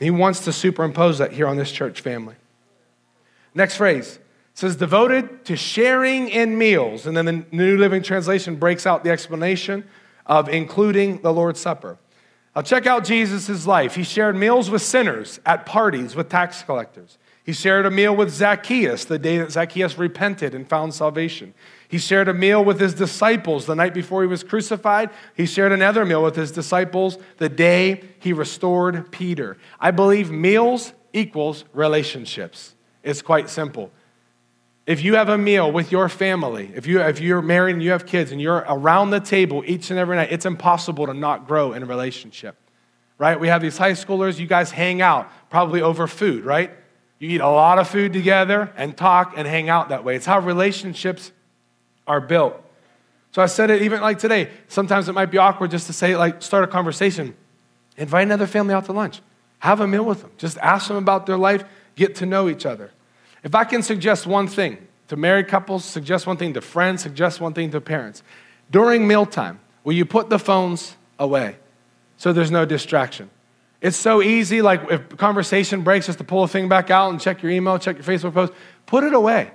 He 0.00 0.10
wants 0.10 0.44
to 0.46 0.52
superimpose 0.54 1.18
that 1.18 1.32
here 1.32 1.46
on 1.46 1.58
this 1.58 1.70
church 1.70 2.00
family. 2.00 2.34
Next 3.54 3.76
phrase 3.76 4.18
says 4.54 4.74
devoted 4.74 5.44
to 5.44 5.54
sharing 5.54 6.30
in 6.30 6.56
meals. 6.56 7.06
And 7.06 7.14
then 7.14 7.26
the 7.26 7.44
New 7.52 7.76
Living 7.76 8.02
Translation 8.02 8.56
breaks 8.56 8.86
out 8.86 9.04
the 9.04 9.10
explanation 9.10 9.84
of 10.24 10.48
including 10.48 11.20
the 11.20 11.32
Lord's 11.32 11.60
Supper. 11.60 11.98
Now, 12.56 12.62
check 12.62 12.86
out 12.86 13.04
Jesus' 13.04 13.66
life. 13.66 13.94
He 13.94 14.02
shared 14.02 14.34
meals 14.34 14.70
with 14.70 14.80
sinners 14.80 15.40
at 15.44 15.66
parties 15.66 16.16
with 16.16 16.30
tax 16.30 16.62
collectors. 16.62 17.18
He 17.48 17.54
shared 17.54 17.86
a 17.86 17.90
meal 17.90 18.14
with 18.14 18.28
Zacchaeus 18.28 19.06
the 19.06 19.18
day 19.18 19.38
that 19.38 19.52
Zacchaeus 19.52 19.96
repented 19.96 20.54
and 20.54 20.68
found 20.68 20.92
salvation. 20.92 21.54
He 21.88 21.96
shared 21.96 22.28
a 22.28 22.34
meal 22.34 22.62
with 22.62 22.78
his 22.78 22.92
disciples 22.92 23.64
the 23.64 23.74
night 23.74 23.94
before 23.94 24.20
he 24.20 24.28
was 24.28 24.44
crucified. 24.44 25.08
He 25.34 25.46
shared 25.46 25.72
another 25.72 26.04
meal 26.04 26.22
with 26.22 26.36
his 26.36 26.52
disciples 26.52 27.16
the 27.38 27.48
day 27.48 28.02
he 28.18 28.34
restored 28.34 29.10
Peter. 29.10 29.56
I 29.80 29.92
believe 29.92 30.30
meals 30.30 30.92
equals 31.14 31.64
relationships. 31.72 32.74
It's 33.02 33.22
quite 33.22 33.48
simple. 33.48 33.92
If 34.84 35.02
you 35.02 35.14
have 35.14 35.30
a 35.30 35.38
meal 35.38 35.72
with 35.72 35.90
your 35.90 36.10
family, 36.10 36.70
if, 36.74 36.86
you, 36.86 37.00
if 37.00 37.18
you're 37.18 37.40
married 37.40 37.76
and 37.76 37.82
you 37.82 37.92
have 37.92 38.04
kids 38.04 38.30
and 38.30 38.42
you're 38.42 38.66
around 38.68 39.08
the 39.08 39.20
table 39.20 39.62
each 39.66 39.88
and 39.88 39.98
every 39.98 40.16
night, 40.16 40.30
it's 40.30 40.44
impossible 40.44 41.06
to 41.06 41.14
not 41.14 41.46
grow 41.46 41.72
in 41.72 41.82
a 41.82 41.86
relationship, 41.86 42.56
right? 43.16 43.40
We 43.40 43.48
have 43.48 43.62
these 43.62 43.78
high 43.78 43.92
schoolers, 43.92 44.38
you 44.38 44.46
guys 44.46 44.70
hang 44.70 45.00
out 45.00 45.32
probably 45.48 45.80
over 45.80 46.06
food, 46.06 46.44
right? 46.44 46.72
You 47.18 47.30
eat 47.30 47.40
a 47.40 47.48
lot 47.48 47.78
of 47.78 47.88
food 47.88 48.12
together 48.12 48.72
and 48.76 48.96
talk 48.96 49.34
and 49.36 49.46
hang 49.46 49.68
out 49.68 49.88
that 49.88 50.04
way. 50.04 50.16
It's 50.16 50.26
how 50.26 50.38
relationships 50.38 51.32
are 52.06 52.20
built. 52.20 52.60
So 53.32 53.42
I 53.42 53.46
said 53.46 53.70
it 53.70 53.82
even 53.82 54.00
like 54.00 54.18
today. 54.18 54.50
Sometimes 54.68 55.08
it 55.08 55.12
might 55.12 55.30
be 55.30 55.38
awkward 55.38 55.70
just 55.70 55.86
to 55.88 55.92
say, 55.92 56.16
like, 56.16 56.42
start 56.42 56.64
a 56.64 56.66
conversation. 56.66 57.36
Invite 57.96 58.22
another 58.22 58.46
family 58.46 58.74
out 58.74 58.84
to 58.86 58.92
lunch. 58.92 59.20
Have 59.58 59.80
a 59.80 59.86
meal 59.86 60.04
with 60.04 60.22
them. 60.22 60.30
Just 60.38 60.56
ask 60.58 60.88
them 60.88 60.96
about 60.96 61.26
their 61.26 61.36
life. 61.36 61.64
Get 61.96 62.14
to 62.16 62.26
know 62.26 62.48
each 62.48 62.64
other. 62.64 62.92
If 63.42 63.54
I 63.54 63.64
can 63.64 63.82
suggest 63.82 64.26
one 64.26 64.46
thing 64.46 64.78
to 65.08 65.16
married 65.16 65.48
couples, 65.48 65.84
suggest 65.84 66.26
one 66.26 66.36
thing 66.36 66.54
to 66.54 66.60
friends, 66.60 67.02
suggest 67.02 67.40
one 67.40 67.52
thing 67.52 67.70
to 67.72 67.80
parents. 67.80 68.22
During 68.70 69.08
mealtime, 69.08 69.58
will 69.84 69.94
you 69.94 70.04
put 70.04 70.30
the 70.30 70.38
phones 70.38 70.96
away 71.18 71.56
so 72.16 72.32
there's 72.32 72.50
no 72.50 72.64
distraction? 72.64 73.30
It's 73.80 73.96
so 73.96 74.22
easy, 74.22 74.60
like 74.60 74.82
if 74.90 75.16
conversation 75.16 75.82
breaks, 75.82 76.06
just 76.06 76.18
to 76.18 76.24
pull 76.24 76.42
a 76.42 76.48
thing 76.48 76.68
back 76.68 76.90
out 76.90 77.10
and 77.10 77.20
check 77.20 77.42
your 77.42 77.52
email, 77.52 77.78
check 77.78 77.96
your 77.96 78.04
Facebook 78.04 78.34
post. 78.34 78.52
Put 78.86 79.04
it 79.04 79.14
away. 79.14 79.52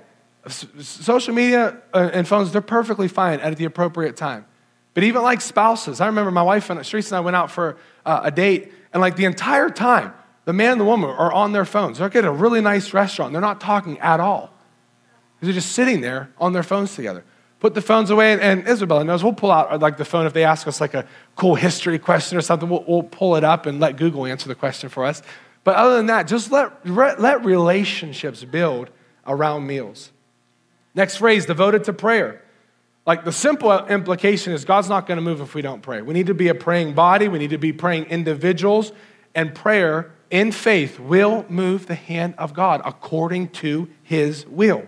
Social 0.48 1.34
media 1.34 1.78
uh, 1.92 2.10
and 2.12 2.26
phones, 2.26 2.52
they're 2.52 2.62
perfectly 2.62 3.08
fine 3.08 3.40
at 3.40 3.56
the 3.56 3.64
appropriate 3.64 4.16
time. 4.16 4.46
But 4.94 5.04
even 5.04 5.22
like 5.22 5.40
spouses, 5.40 6.00
I 6.00 6.06
remember 6.06 6.30
my 6.30 6.42
wife 6.42 6.70
and 6.70 6.80
Sharice 6.80 7.08
and 7.08 7.16
I 7.16 7.20
went 7.20 7.36
out 7.36 7.50
for 7.50 7.76
uh, 8.06 8.20
a 8.24 8.30
date, 8.30 8.72
and 8.92 9.00
like 9.00 9.16
the 9.16 9.24
entire 9.24 9.68
time, 9.68 10.14
the 10.44 10.52
man 10.52 10.72
and 10.72 10.80
the 10.80 10.84
woman 10.84 11.10
are 11.10 11.32
on 11.32 11.52
their 11.52 11.64
phones. 11.64 11.98
They're 11.98 12.06
at 12.06 12.24
a 12.24 12.30
really 12.30 12.60
nice 12.60 12.94
restaurant. 12.94 13.32
They're 13.32 13.40
not 13.40 13.60
talking 13.60 13.98
at 13.98 14.20
all. 14.20 14.50
They're 15.40 15.52
just 15.52 15.72
sitting 15.72 16.00
there 16.00 16.30
on 16.38 16.52
their 16.52 16.62
phones 16.62 16.94
together. 16.94 17.24
Put 17.64 17.72
the 17.72 17.80
phones 17.80 18.10
away, 18.10 18.38
and 18.38 18.68
Isabella 18.68 19.04
knows 19.04 19.24
we'll 19.24 19.32
pull 19.32 19.50
out 19.50 19.72
uh, 19.72 19.78
like 19.78 19.96
the 19.96 20.04
phone 20.04 20.26
if 20.26 20.34
they 20.34 20.44
ask 20.44 20.68
us 20.68 20.82
like 20.82 20.92
a 20.92 21.06
cool 21.34 21.54
history 21.54 21.98
question 21.98 22.36
or 22.36 22.42
something. 22.42 22.68
We'll, 22.68 22.84
we'll 22.86 23.04
pull 23.04 23.36
it 23.36 23.42
up 23.42 23.64
and 23.64 23.80
let 23.80 23.96
Google 23.96 24.26
answer 24.26 24.48
the 24.48 24.54
question 24.54 24.90
for 24.90 25.06
us. 25.06 25.22
But 25.64 25.76
other 25.76 25.96
than 25.96 26.04
that, 26.08 26.28
just 26.28 26.52
let, 26.52 26.86
let 26.86 27.42
relationships 27.42 28.44
build 28.44 28.90
around 29.26 29.66
meals. 29.66 30.12
Next 30.94 31.16
phrase, 31.16 31.46
devoted 31.46 31.84
to 31.84 31.94
prayer. 31.94 32.42
Like 33.06 33.24
the 33.24 33.32
simple 33.32 33.72
implication 33.86 34.52
is 34.52 34.66
God's 34.66 34.90
not 34.90 35.06
going 35.06 35.16
to 35.16 35.22
move 35.22 35.40
if 35.40 35.54
we 35.54 35.62
don't 35.62 35.80
pray. 35.80 36.02
We 36.02 36.12
need 36.12 36.26
to 36.26 36.34
be 36.34 36.48
a 36.48 36.54
praying 36.54 36.92
body, 36.92 37.28
we 37.28 37.38
need 37.38 37.48
to 37.48 37.56
be 37.56 37.72
praying 37.72 38.04
individuals, 38.10 38.92
and 39.34 39.54
prayer 39.54 40.12
in 40.30 40.52
faith 40.52 41.00
will 41.00 41.46
move 41.48 41.86
the 41.86 41.94
hand 41.94 42.34
of 42.36 42.52
God 42.52 42.82
according 42.84 43.48
to 43.52 43.88
his 44.02 44.44
will. 44.48 44.86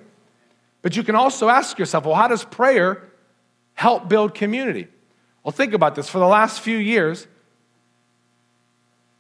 But 0.87 0.95
you 0.95 1.03
can 1.03 1.17
also 1.17 1.49
ask 1.49 1.81
yourself, 1.81 2.05
well, 2.05 2.15
how 2.15 2.29
does 2.29 2.45
prayer 2.45 3.03
help 3.75 4.09
build 4.09 4.37
community? 4.37 4.87
Well, 5.43 5.51
think 5.51 5.73
about 5.73 5.97
this. 5.97 6.09
For 6.09 6.21
the 6.21 6.29
last 6.29 6.61
few 6.61 6.77
years, 6.77 7.27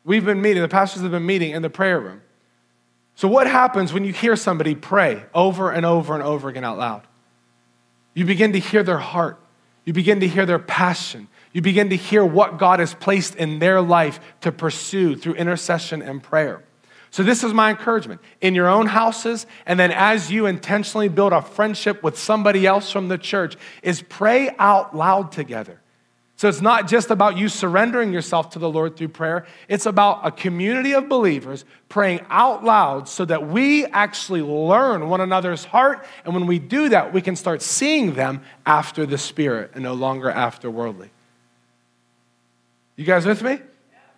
we've 0.04 0.24
been 0.24 0.40
meeting, 0.40 0.62
the 0.62 0.68
pastors 0.68 1.02
have 1.02 1.10
been 1.10 1.26
meeting 1.26 1.50
in 1.50 1.62
the 1.62 1.68
prayer 1.68 1.98
room. 1.98 2.22
So, 3.16 3.26
what 3.26 3.48
happens 3.48 3.92
when 3.92 4.04
you 4.04 4.12
hear 4.12 4.36
somebody 4.36 4.76
pray 4.76 5.24
over 5.34 5.72
and 5.72 5.84
over 5.84 6.14
and 6.14 6.22
over 6.22 6.48
again 6.48 6.62
out 6.62 6.78
loud? 6.78 7.02
You 8.14 8.24
begin 8.24 8.52
to 8.52 8.60
hear 8.60 8.84
their 8.84 8.98
heart, 8.98 9.36
you 9.84 9.92
begin 9.92 10.20
to 10.20 10.28
hear 10.28 10.46
their 10.46 10.60
passion, 10.60 11.26
you 11.52 11.62
begin 11.62 11.90
to 11.90 11.96
hear 11.96 12.24
what 12.24 12.58
God 12.58 12.78
has 12.78 12.94
placed 12.94 13.34
in 13.34 13.58
their 13.58 13.80
life 13.80 14.20
to 14.42 14.52
pursue 14.52 15.16
through 15.16 15.34
intercession 15.34 16.00
and 16.00 16.22
prayer. 16.22 16.62
So, 17.16 17.22
this 17.22 17.42
is 17.42 17.54
my 17.54 17.70
encouragement 17.70 18.20
in 18.42 18.54
your 18.54 18.68
own 18.68 18.84
houses, 18.84 19.46
and 19.64 19.80
then 19.80 19.90
as 19.90 20.30
you 20.30 20.44
intentionally 20.44 21.08
build 21.08 21.32
a 21.32 21.40
friendship 21.40 22.02
with 22.02 22.18
somebody 22.18 22.66
else 22.66 22.92
from 22.92 23.08
the 23.08 23.16
church, 23.16 23.56
is 23.82 24.02
pray 24.02 24.54
out 24.58 24.94
loud 24.94 25.32
together. 25.32 25.80
So, 26.36 26.46
it's 26.46 26.60
not 26.60 26.88
just 26.88 27.10
about 27.10 27.38
you 27.38 27.48
surrendering 27.48 28.12
yourself 28.12 28.50
to 28.50 28.58
the 28.58 28.68
Lord 28.68 28.98
through 28.98 29.08
prayer, 29.08 29.46
it's 29.66 29.86
about 29.86 30.26
a 30.26 30.30
community 30.30 30.92
of 30.92 31.08
believers 31.08 31.64
praying 31.88 32.20
out 32.28 32.64
loud 32.64 33.08
so 33.08 33.24
that 33.24 33.48
we 33.48 33.86
actually 33.86 34.42
learn 34.42 35.08
one 35.08 35.22
another's 35.22 35.64
heart. 35.64 36.04
And 36.26 36.34
when 36.34 36.46
we 36.46 36.58
do 36.58 36.90
that, 36.90 37.14
we 37.14 37.22
can 37.22 37.34
start 37.34 37.62
seeing 37.62 38.12
them 38.12 38.42
after 38.66 39.06
the 39.06 39.16
Spirit 39.16 39.70
and 39.72 39.82
no 39.82 39.94
longer 39.94 40.30
after 40.30 40.70
worldly. 40.70 41.08
You 42.94 43.06
guys 43.06 43.24
with 43.24 43.40
me? 43.40 43.56
Does 43.56 43.64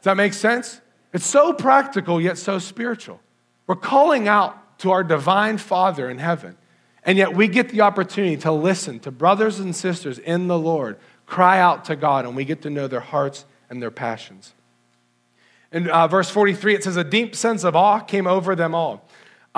that 0.02 0.16
make 0.16 0.34
sense? 0.34 0.80
It's 1.12 1.26
so 1.26 1.52
practical 1.52 2.20
yet 2.20 2.38
so 2.38 2.58
spiritual. 2.58 3.20
We're 3.66 3.76
calling 3.76 4.28
out 4.28 4.78
to 4.80 4.90
our 4.90 5.02
divine 5.02 5.58
Father 5.58 6.08
in 6.08 6.18
heaven, 6.18 6.56
and 7.02 7.18
yet 7.18 7.34
we 7.34 7.48
get 7.48 7.70
the 7.70 7.80
opportunity 7.80 8.36
to 8.38 8.52
listen 8.52 9.00
to 9.00 9.10
brothers 9.10 9.58
and 9.58 9.74
sisters 9.74 10.18
in 10.18 10.48
the 10.48 10.58
Lord 10.58 10.98
cry 11.28 11.60
out 11.60 11.84
to 11.86 11.96
God, 11.96 12.24
and 12.24 12.34
we 12.34 12.44
get 12.44 12.62
to 12.62 12.70
know 12.70 12.88
their 12.88 13.00
hearts 13.00 13.44
and 13.70 13.80
their 13.82 13.90
passions. 13.90 14.54
In 15.70 15.88
uh, 15.88 16.08
verse 16.08 16.30
43, 16.30 16.74
it 16.74 16.84
says, 16.84 16.96
A 16.96 17.04
deep 17.04 17.36
sense 17.36 17.64
of 17.64 17.76
awe 17.76 18.00
came 18.00 18.26
over 18.26 18.56
them 18.56 18.74
all. 18.74 19.06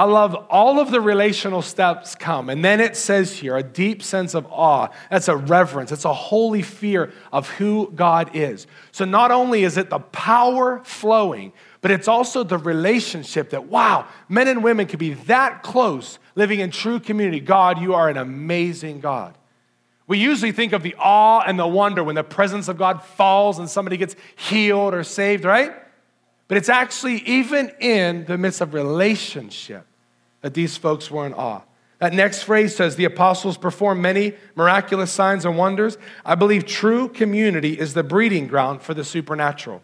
I 0.01 0.05
love 0.05 0.35
all 0.49 0.81
of 0.81 0.91
the 0.91 0.99
relational 0.99 1.61
steps 1.61 2.15
come. 2.15 2.49
And 2.49 2.65
then 2.65 2.81
it 2.81 2.97
says 2.97 3.37
here 3.37 3.55
a 3.59 3.63
deep 3.63 4.03
sense 4.03 4.33
of 4.33 4.47
awe. 4.47 4.89
That's 5.11 5.29
a 5.29 5.37
reverence, 5.37 5.93
it's 5.93 6.07
a 6.07 6.15
holy 6.15 6.63
fear 6.63 7.13
of 7.31 7.51
who 7.51 7.93
God 7.95 8.31
is. 8.33 8.67
So 8.93 9.05
not 9.05 9.31
only 9.31 9.63
is 9.63 9.77
it 9.77 9.91
the 9.91 9.99
power 9.99 10.81
flowing, 10.85 11.53
but 11.83 11.91
it's 11.91 12.09
also 12.09 12.45
the 12.45 12.57
relationship 12.57 13.51
that, 13.51 13.67
wow, 13.67 14.07
men 14.27 14.49
and 14.49 14.65
women 14.65 14.87
can 14.87 14.99
be 14.99 15.13
that 15.13 15.63
close 15.63 16.19
living 16.35 16.61
in 16.61 16.71
true 16.71 16.99
community. 16.99 17.39
God, 17.39 17.79
you 17.79 17.93
are 17.93 18.09
an 18.09 18.17
amazing 18.17 19.01
God. 19.01 19.37
We 20.07 20.17
usually 20.17 20.53
think 20.53 20.73
of 20.73 20.83
the 20.83 20.95
awe 20.99 21.43
and 21.47 21.59
the 21.59 21.67
wonder 21.67 22.03
when 22.03 22.15
the 22.15 22.25
presence 22.25 22.69
of 22.69 22.79
God 22.79 23.03
falls 23.03 23.59
and 23.59 23.69
somebody 23.69 23.99
gets 23.99 24.17
healed 24.35 24.95
or 24.95 25.05
saved, 25.05 25.45
right? 25.45 25.75
But 26.49 26.57
it's 26.57 26.71
actually 26.71 27.17
even 27.27 27.71
in 27.81 28.25
the 28.25 28.39
midst 28.39 28.63
of 28.63 28.73
relationship 28.73 29.89
that 30.43 30.55
these 30.55 30.77
folks 30.77 31.11
were 31.11 31.27
in 31.27 31.35
awe. 31.35 31.63
That 31.99 32.15
next 32.15 32.45
phrase 32.45 32.75
says 32.75 32.97
the 32.97 33.05
apostles 33.05 33.59
performed 33.59 34.01
many 34.01 34.33
miraculous 34.55 35.13
signs 35.13 35.45
and 35.45 35.59
wonders. 35.59 35.99
I 36.25 36.35
believe 36.35 36.65
true 36.65 37.09
community 37.09 37.79
is 37.79 37.93
the 37.93 38.03
breeding 38.03 38.47
ground 38.47 38.81
for 38.81 38.95
the 38.95 39.05
supernatural. 39.05 39.83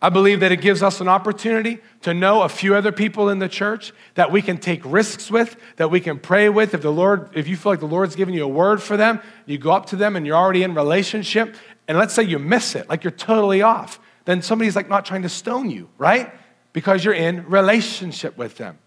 I 0.00 0.10
believe 0.10 0.40
that 0.40 0.52
it 0.52 0.60
gives 0.60 0.82
us 0.82 1.00
an 1.00 1.08
opportunity 1.08 1.78
to 2.02 2.12
know 2.12 2.42
a 2.42 2.48
few 2.48 2.76
other 2.76 2.92
people 2.92 3.30
in 3.30 3.38
the 3.38 3.48
church 3.48 3.92
that 4.14 4.30
we 4.30 4.42
can 4.42 4.58
take 4.58 4.82
risks 4.84 5.30
with, 5.30 5.56
that 5.76 5.90
we 5.90 6.00
can 6.00 6.18
pray 6.18 6.48
with. 6.48 6.74
If 6.74 6.82
the 6.82 6.92
Lord, 6.92 7.30
if 7.34 7.48
you 7.48 7.56
feel 7.56 7.72
like 7.72 7.80
the 7.80 7.86
Lord's 7.86 8.14
giving 8.14 8.34
you 8.34 8.44
a 8.44 8.48
word 8.48 8.80
for 8.82 8.96
them, 8.96 9.20
you 9.46 9.58
go 9.58 9.72
up 9.72 9.86
to 9.86 9.96
them 9.96 10.14
and 10.14 10.26
you're 10.26 10.36
already 10.36 10.62
in 10.62 10.74
relationship, 10.74 11.56
and 11.88 11.98
let's 11.98 12.14
say 12.14 12.22
you 12.22 12.38
miss 12.38 12.76
it, 12.76 12.88
like 12.88 13.02
you're 13.02 13.10
totally 13.10 13.62
off, 13.62 13.98
then 14.26 14.42
somebody's 14.42 14.76
like 14.76 14.88
not 14.88 15.06
trying 15.06 15.22
to 15.22 15.28
stone 15.28 15.70
you, 15.70 15.88
right? 15.98 16.30
Because 16.72 17.04
you're 17.04 17.14
in 17.14 17.48
relationship 17.48 18.36
with 18.36 18.58
them. 18.58 18.78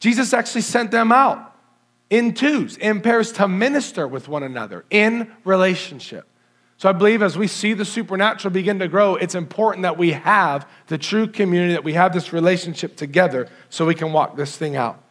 Jesus 0.00 0.32
actually 0.32 0.60
sent 0.62 0.90
them 0.90 1.12
out 1.12 1.56
in 2.10 2.34
twos, 2.34 2.76
in 2.76 3.00
pairs 3.00 3.32
to 3.32 3.48
minister 3.48 4.06
with 4.06 4.28
one 4.28 4.42
another 4.42 4.84
in 4.90 5.30
relationship. 5.44 6.26
So 6.78 6.88
I 6.88 6.92
believe 6.92 7.22
as 7.22 7.36
we 7.36 7.48
see 7.48 7.74
the 7.74 7.84
supernatural 7.84 8.52
begin 8.52 8.78
to 8.78 8.86
grow, 8.86 9.16
it's 9.16 9.34
important 9.34 9.82
that 9.82 9.98
we 9.98 10.12
have 10.12 10.68
the 10.86 10.96
true 10.96 11.26
community, 11.26 11.72
that 11.72 11.82
we 11.82 11.94
have 11.94 12.12
this 12.12 12.32
relationship 12.32 12.96
together 12.96 13.48
so 13.68 13.84
we 13.84 13.96
can 13.96 14.12
walk 14.12 14.36
this 14.36 14.56
thing 14.56 14.76
out. 14.76 15.02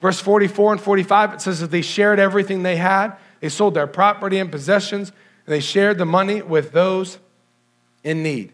Verse 0.00 0.20
44 0.20 0.72
and 0.72 0.80
45, 0.80 1.34
it 1.34 1.40
says 1.40 1.58
that 1.60 1.72
they 1.72 1.82
shared 1.82 2.20
everything 2.20 2.62
they 2.62 2.76
had. 2.76 3.16
They 3.40 3.48
sold 3.48 3.74
their 3.74 3.88
property 3.88 4.38
and 4.38 4.50
possessions, 4.50 5.10
and 5.44 5.52
they 5.52 5.60
shared 5.60 5.98
the 5.98 6.06
money 6.06 6.40
with 6.40 6.70
those 6.70 7.18
in 8.04 8.22
need. 8.22 8.52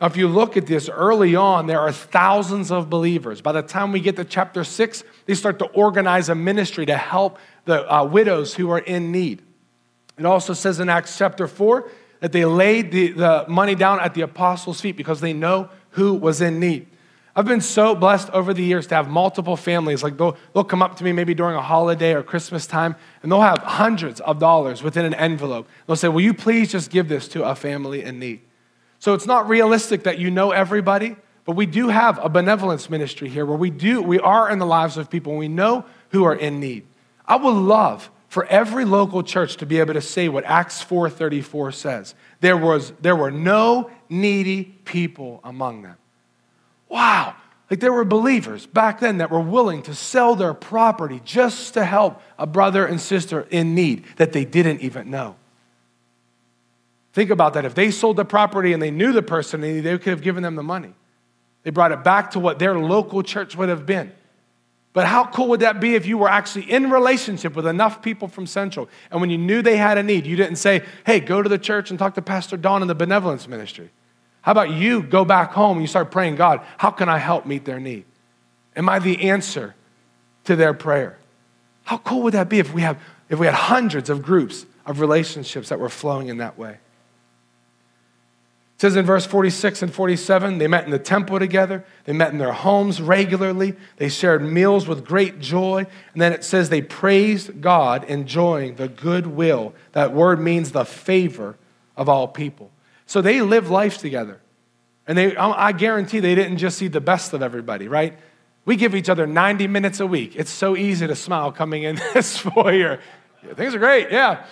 If 0.00 0.16
you 0.16 0.28
look 0.28 0.56
at 0.56 0.66
this 0.66 0.88
early 0.88 1.34
on, 1.34 1.66
there 1.66 1.80
are 1.80 1.90
thousands 1.90 2.70
of 2.70 2.88
believers. 2.88 3.40
By 3.40 3.50
the 3.50 3.62
time 3.62 3.90
we 3.90 3.98
get 3.98 4.14
to 4.16 4.24
chapter 4.24 4.62
six, 4.62 5.02
they 5.26 5.34
start 5.34 5.58
to 5.58 5.66
organize 5.66 6.28
a 6.28 6.36
ministry 6.36 6.86
to 6.86 6.96
help 6.96 7.38
the 7.64 7.92
uh, 7.92 8.04
widows 8.04 8.54
who 8.54 8.70
are 8.70 8.78
in 8.78 9.10
need. 9.10 9.42
It 10.16 10.24
also 10.24 10.52
says 10.52 10.78
in 10.78 10.88
Acts 10.88 11.18
chapter 11.18 11.48
4 11.48 11.90
that 12.20 12.32
they 12.32 12.44
laid 12.44 12.92
the, 12.92 13.12
the 13.12 13.44
money 13.48 13.74
down 13.74 14.00
at 14.00 14.14
the 14.14 14.20
apostles' 14.20 14.80
feet 14.80 14.96
because 14.96 15.20
they 15.20 15.32
know 15.32 15.68
who 15.90 16.14
was 16.14 16.40
in 16.40 16.60
need. 16.60 16.86
I've 17.34 17.44
been 17.44 17.60
so 17.60 17.94
blessed 17.94 18.30
over 18.30 18.52
the 18.52 18.64
years 18.64 18.88
to 18.88 18.96
have 18.96 19.08
multiple 19.08 19.56
families. 19.56 20.02
Like 20.02 20.16
they'll, 20.16 20.36
they'll 20.54 20.64
come 20.64 20.82
up 20.82 20.96
to 20.96 21.04
me 21.04 21.12
maybe 21.12 21.34
during 21.34 21.56
a 21.56 21.62
holiday 21.62 22.14
or 22.14 22.22
Christmas 22.22 22.66
time, 22.66 22.96
and 23.22 23.30
they'll 23.30 23.42
have 23.42 23.58
hundreds 23.58 24.20
of 24.20 24.38
dollars 24.40 24.82
within 24.82 25.04
an 25.04 25.14
envelope. 25.14 25.68
They'll 25.86 25.94
say, 25.96 26.08
Will 26.08 26.20
you 26.20 26.34
please 26.34 26.70
just 26.70 26.90
give 26.90 27.08
this 27.08 27.28
to 27.28 27.44
a 27.44 27.54
family 27.54 28.02
in 28.02 28.18
need? 28.18 28.40
So 28.98 29.14
it's 29.14 29.26
not 29.26 29.48
realistic 29.48 30.04
that 30.04 30.18
you 30.18 30.30
know 30.30 30.50
everybody, 30.50 31.16
but 31.44 31.56
we 31.56 31.66
do 31.66 31.88
have 31.88 32.22
a 32.22 32.28
benevolence 32.28 32.90
ministry 32.90 33.28
here 33.28 33.46
where 33.46 33.56
we 33.56 33.70
do, 33.70 34.02
we 34.02 34.18
are 34.18 34.50
in 34.50 34.58
the 34.58 34.66
lives 34.66 34.96
of 34.96 35.08
people 35.08 35.32
and 35.32 35.38
we 35.38 35.48
know 35.48 35.84
who 36.10 36.24
are 36.24 36.34
in 36.34 36.60
need. 36.60 36.86
I 37.26 37.36
would 37.36 37.50
love 37.50 38.10
for 38.28 38.44
every 38.46 38.84
local 38.84 39.22
church 39.22 39.56
to 39.56 39.66
be 39.66 39.80
able 39.80 39.94
to 39.94 40.00
say 40.00 40.28
what 40.28 40.44
Acts 40.44 40.84
4:34 40.84 41.72
says. 41.72 42.14
There 42.40 42.56
was 42.56 42.92
there 43.00 43.16
were 43.16 43.30
no 43.30 43.90
needy 44.08 44.64
people 44.84 45.40
among 45.42 45.82
them. 45.82 45.96
Wow. 46.88 47.34
Like 47.70 47.80
there 47.80 47.92
were 47.92 48.04
believers 48.04 48.66
back 48.66 49.00
then 49.00 49.18
that 49.18 49.30
were 49.30 49.40
willing 49.40 49.82
to 49.82 49.94
sell 49.94 50.34
their 50.34 50.54
property 50.54 51.20
just 51.24 51.74
to 51.74 51.84
help 51.84 52.20
a 52.38 52.46
brother 52.46 52.86
and 52.86 53.00
sister 53.00 53.46
in 53.50 53.74
need 53.74 54.04
that 54.16 54.32
they 54.32 54.44
didn't 54.44 54.80
even 54.80 55.10
know. 55.10 55.36
Think 57.12 57.30
about 57.30 57.54
that. 57.54 57.64
If 57.64 57.74
they 57.74 57.90
sold 57.90 58.16
the 58.16 58.24
property 58.24 58.72
and 58.72 58.82
they 58.82 58.90
knew 58.90 59.12
the 59.12 59.22
person, 59.22 59.60
they 59.60 59.82
could 59.82 60.10
have 60.10 60.22
given 60.22 60.42
them 60.42 60.56
the 60.56 60.62
money. 60.62 60.94
They 61.62 61.70
brought 61.70 61.92
it 61.92 62.04
back 62.04 62.32
to 62.32 62.38
what 62.38 62.58
their 62.58 62.78
local 62.78 63.22
church 63.22 63.56
would 63.56 63.68
have 63.68 63.86
been. 63.86 64.12
But 64.92 65.06
how 65.06 65.26
cool 65.26 65.48
would 65.48 65.60
that 65.60 65.80
be 65.80 65.94
if 65.94 66.06
you 66.06 66.18
were 66.18 66.28
actually 66.28 66.70
in 66.70 66.90
relationship 66.90 67.54
with 67.54 67.66
enough 67.66 68.02
people 68.02 68.26
from 68.26 68.46
Central 68.46 68.88
and 69.10 69.20
when 69.20 69.30
you 69.30 69.38
knew 69.38 69.62
they 69.62 69.76
had 69.76 69.98
a 69.98 70.02
need, 70.02 70.26
you 70.26 70.34
didn't 70.34 70.56
say, 70.56 70.84
hey, 71.06 71.20
go 71.20 71.42
to 71.42 71.48
the 71.48 71.58
church 71.58 71.90
and 71.90 71.98
talk 71.98 72.14
to 72.14 72.22
Pastor 72.22 72.56
Don 72.56 72.82
in 72.82 72.88
the 72.88 72.94
benevolence 72.94 73.46
ministry? 73.46 73.90
How 74.40 74.52
about 74.52 74.70
you 74.70 75.02
go 75.02 75.24
back 75.24 75.52
home 75.52 75.76
and 75.76 75.82
you 75.82 75.86
start 75.86 76.10
praying, 76.10 76.36
God, 76.36 76.62
how 76.78 76.90
can 76.90 77.08
I 77.08 77.18
help 77.18 77.44
meet 77.44 77.64
their 77.64 77.78
need? 77.78 78.06
Am 78.74 78.88
I 78.88 78.98
the 78.98 79.28
answer 79.28 79.74
to 80.44 80.56
their 80.56 80.72
prayer? 80.72 81.18
How 81.84 81.98
cool 81.98 82.22
would 82.22 82.34
that 82.34 82.48
be 82.48 82.58
if 82.58 82.72
we, 82.72 82.82
have, 82.82 82.98
if 83.28 83.38
we 83.38 83.46
had 83.46 83.54
hundreds 83.54 84.08
of 84.08 84.22
groups 84.22 84.66
of 84.86 85.00
relationships 85.00 85.68
that 85.68 85.78
were 85.78 85.88
flowing 85.88 86.28
in 86.28 86.38
that 86.38 86.58
way? 86.58 86.78
It 88.78 88.82
says 88.82 88.94
in 88.94 89.04
verse 89.04 89.26
46 89.26 89.82
and 89.82 89.92
47, 89.92 90.58
they 90.58 90.68
met 90.68 90.84
in 90.84 90.92
the 90.92 91.00
temple 91.00 91.40
together. 91.40 91.84
They 92.04 92.12
met 92.12 92.30
in 92.30 92.38
their 92.38 92.52
homes 92.52 93.02
regularly. 93.02 93.74
They 93.96 94.08
shared 94.08 94.40
meals 94.40 94.86
with 94.86 95.04
great 95.04 95.40
joy. 95.40 95.84
And 96.12 96.22
then 96.22 96.32
it 96.32 96.44
says 96.44 96.68
they 96.68 96.82
praised 96.82 97.60
God, 97.60 98.04
enjoying 98.04 98.76
the 98.76 98.86
goodwill. 98.86 99.74
That 99.94 100.12
word 100.12 100.38
means 100.38 100.70
the 100.70 100.84
favor 100.84 101.56
of 101.96 102.08
all 102.08 102.28
people. 102.28 102.70
So 103.04 103.20
they 103.20 103.40
lived 103.40 103.68
life 103.68 103.98
together. 103.98 104.40
And 105.08 105.18
they, 105.18 105.36
I 105.36 105.72
guarantee 105.72 106.20
they 106.20 106.36
didn't 106.36 106.58
just 106.58 106.78
see 106.78 106.86
the 106.86 107.00
best 107.00 107.32
of 107.32 107.42
everybody, 107.42 107.88
right? 107.88 108.16
We 108.64 108.76
give 108.76 108.94
each 108.94 109.08
other 109.08 109.26
90 109.26 109.66
minutes 109.66 109.98
a 109.98 110.06
week. 110.06 110.36
It's 110.36 110.52
so 110.52 110.76
easy 110.76 111.08
to 111.08 111.16
smile 111.16 111.50
coming 111.50 111.82
in 111.82 111.96
this 112.14 112.38
foyer. 112.38 113.00
Yeah, 113.44 113.54
things 113.54 113.74
are 113.74 113.80
great, 113.80 114.12
yeah 114.12 114.44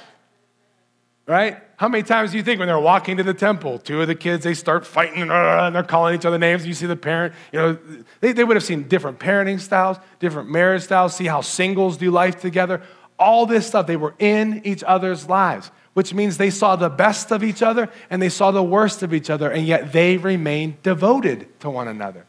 right? 1.26 1.58
How 1.76 1.88
many 1.88 2.02
times 2.04 2.30
do 2.30 2.38
you 2.38 2.42
think 2.42 2.58
when 2.58 2.68
they're 2.68 2.78
walking 2.78 3.16
to 3.16 3.22
the 3.22 3.34
temple, 3.34 3.78
two 3.78 4.00
of 4.00 4.06
the 4.06 4.14
kids, 4.14 4.44
they 4.44 4.54
start 4.54 4.86
fighting 4.86 5.22
and 5.22 5.30
uh, 5.30 5.34
uh, 5.34 5.70
they're 5.70 5.82
calling 5.82 6.14
each 6.14 6.24
other 6.24 6.38
names? 6.38 6.66
You 6.66 6.72
see 6.72 6.86
the 6.86 6.96
parent, 6.96 7.34
you 7.52 7.58
know, 7.58 7.78
they, 8.20 8.32
they 8.32 8.44
would 8.44 8.56
have 8.56 8.64
seen 8.64 8.88
different 8.88 9.18
parenting 9.18 9.60
styles, 9.60 9.98
different 10.20 10.50
marriage 10.50 10.82
styles, 10.82 11.14
see 11.14 11.26
how 11.26 11.40
singles 11.40 11.96
do 11.96 12.10
life 12.10 12.40
together. 12.40 12.82
All 13.18 13.44
this 13.46 13.66
stuff, 13.66 13.86
they 13.86 13.96
were 13.96 14.14
in 14.18 14.62
each 14.64 14.84
other's 14.84 15.28
lives, 15.28 15.70
which 15.94 16.14
means 16.14 16.38
they 16.38 16.50
saw 16.50 16.76
the 16.76 16.90
best 16.90 17.32
of 17.32 17.42
each 17.42 17.62
other 17.62 17.90
and 18.08 18.22
they 18.22 18.28
saw 18.28 18.50
the 18.50 18.62
worst 18.62 19.02
of 19.02 19.12
each 19.12 19.28
other, 19.28 19.50
and 19.50 19.66
yet 19.66 19.92
they 19.92 20.16
remained 20.16 20.82
devoted 20.82 21.58
to 21.60 21.68
one 21.68 21.88
another. 21.88 22.24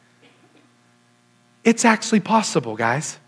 It's 1.63 1.85
actually 1.85 2.21
possible, 2.21 2.75
guys. 2.75 3.19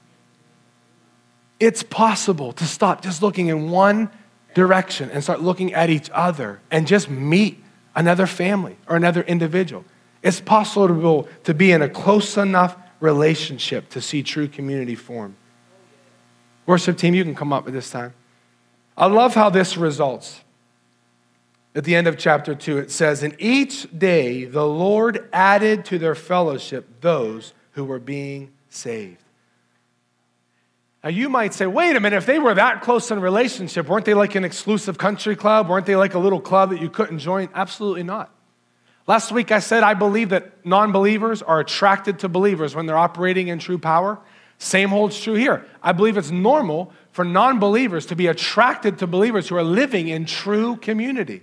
It's 1.60 1.84
possible 1.84 2.54
to 2.54 2.66
stop 2.66 3.02
just 3.02 3.22
looking 3.22 3.48
in 3.48 3.70
one 3.70 4.10
direction 4.54 5.10
and 5.12 5.24
start 5.24 5.42
looking 5.42 5.74
at 5.74 5.90
each 5.90 6.10
other 6.14 6.60
and 6.72 6.88
just 6.88 7.10
meet 7.10 7.64
another 7.96 8.28
family 8.28 8.78
or 8.88 8.96
another 8.96 9.22
individual. 9.22 9.86
It's 10.22 10.40
possible 10.42 11.28
to 11.44 11.54
be 11.54 11.72
in 11.72 11.82
a 11.82 11.90
close 11.90 12.38
enough 12.38 12.76
relationship 13.00 13.90
to 13.90 14.02
see 14.02 14.24
true 14.24 14.48
community 14.48 14.96
form. 14.96 15.36
Worship 16.66 16.98
team, 16.98 17.16
you 17.16 17.24
can 17.24 17.36
come 17.36 17.54
up 17.54 17.68
at 17.68 17.74
this 17.74 17.90
time. 17.90 18.14
I 18.98 19.06
love 19.08 19.34
how 19.34 19.50
this 19.50 19.78
results. 19.78 20.42
At 21.74 21.84
the 21.84 21.96
end 21.96 22.08
of 22.08 22.18
chapter 22.18 22.54
2, 22.54 22.78
it 22.80 22.92
says, 22.92 23.24
In 23.24 23.36
each 23.40 23.88
day 23.98 24.46
the 24.46 24.66
Lord 24.66 25.30
added 25.32 25.86
to 25.86 25.98
their 25.98 26.16
fellowship 26.16 27.02
those 27.02 27.54
who 27.72 27.86
were 27.86 28.00
being 28.00 28.52
saved. 28.70 29.24
Now, 31.04 31.10
you 31.10 31.30
might 31.30 31.54
say, 31.54 31.66
wait 31.66 31.96
a 31.96 32.00
minute, 32.00 32.18
if 32.18 32.26
they 32.26 32.40
were 32.40 32.54
that 32.54 32.82
close 32.82 33.10
in 33.10 33.22
relationship, 33.22 33.88
weren't 33.88 34.06
they 34.06 34.14
like 34.14 34.36
an 34.36 34.44
exclusive 34.44 34.98
country 34.98 35.36
club? 35.36 35.70
Weren't 35.70 35.86
they 35.86 35.96
like 35.96 36.14
a 36.14 36.20
little 36.20 36.42
club 36.42 36.72
that 36.72 36.82
you 36.82 36.90
couldn't 36.90 37.20
join? 37.20 37.48
Absolutely 37.54 38.04
not. 38.04 38.32
Last 39.08 39.32
week 39.32 39.52
I 39.52 39.60
said 39.60 39.82
I 39.82 39.94
believe 39.96 40.30
that 40.30 40.66
non 40.66 40.92
believers 40.92 41.42
are 41.42 41.60
attracted 41.60 42.20
to 42.20 42.30
believers 42.30 42.76
when 42.76 42.86
they're 42.86 42.98
operating 42.98 43.48
in 43.48 43.58
true 43.58 43.80
power. 43.80 44.20
Same 44.60 44.90
holds 44.90 45.20
true 45.20 45.36
here. 45.36 45.66
I 45.82 45.94
believe 45.94 46.18
it's 46.18 46.32
normal 46.32 46.94
for 47.12 47.24
non 47.26 47.60
believers 47.60 48.06
to 48.08 48.16
be 48.16 48.28
attracted 48.28 49.00
to 49.00 49.08
believers 49.08 49.48
who 49.48 49.56
are 49.56 49.64
living 49.64 50.10
in 50.10 50.26
true 50.26 50.76
community. 50.76 51.42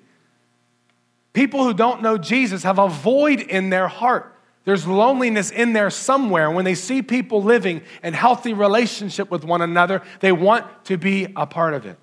People 1.33 1.65
who 1.65 1.75
don't 1.75 2.03
know 2.03 2.19
Jesus 2.19 2.63
have 2.63 2.79
a 2.79 2.89
void 2.89 3.41
in 3.41 3.71
their 3.71 3.89
heart 3.89 4.36
there's 4.67 4.87
loneliness 4.87 5.53
in 5.53 5.73
there 5.73 5.91
somewhere. 5.91 6.51
When 6.51 6.65
they 6.65 6.75
see 6.75 7.01
people 7.01 7.41
living 7.41 7.83
in 8.03 8.15
healthy 8.15 8.53
relationship 8.53 9.31
with 9.31 9.45
one 9.45 9.63
another, 9.63 10.03
they 10.19 10.33
want 10.33 10.67
to 10.87 10.99
be 10.99 11.29
a 11.37 11.47
part 11.47 11.73
of 11.73 11.87
it. 11.87 11.97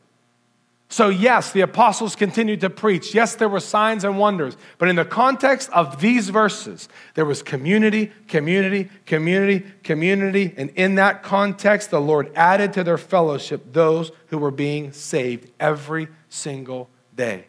So, 0.88 1.10
yes, 1.10 1.52
the 1.52 1.62
apostles 1.62 2.16
continued 2.16 2.62
to 2.62 2.70
preach. 2.70 3.14
Yes, 3.14 3.36
there 3.36 3.50
were 3.50 3.60
signs 3.60 4.06
and 4.06 4.18
wonders. 4.18 4.56
But 4.78 4.88
in 4.88 4.96
the 4.96 5.04
context 5.04 5.70
of 5.72 6.00
these 6.00 6.30
verses, 6.30 6.88
there 7.16 7.26
was 7.26 7.44
community, 7.44 8.14
community, 8.30 8.90
community, 9.06 9.66
community. 9.84 10.54
And 10.56 10.70
in 10.76 10.96
that 10.96 11.22
context, 11.22 11.92
the 11.92 12.00
Lord 12.00 12.32
added 12.34 12.72
to 12.74 12.84
their 12.84 12.98
fellowship 12.98 13.74
those 13.74 14.12
who 14.28 14.38
were 14.38 14.52
being 14.52 14.94
saved 14.94 15.52
every 15.60 16.08
single 16.30 16.90
day. 17.14 17.48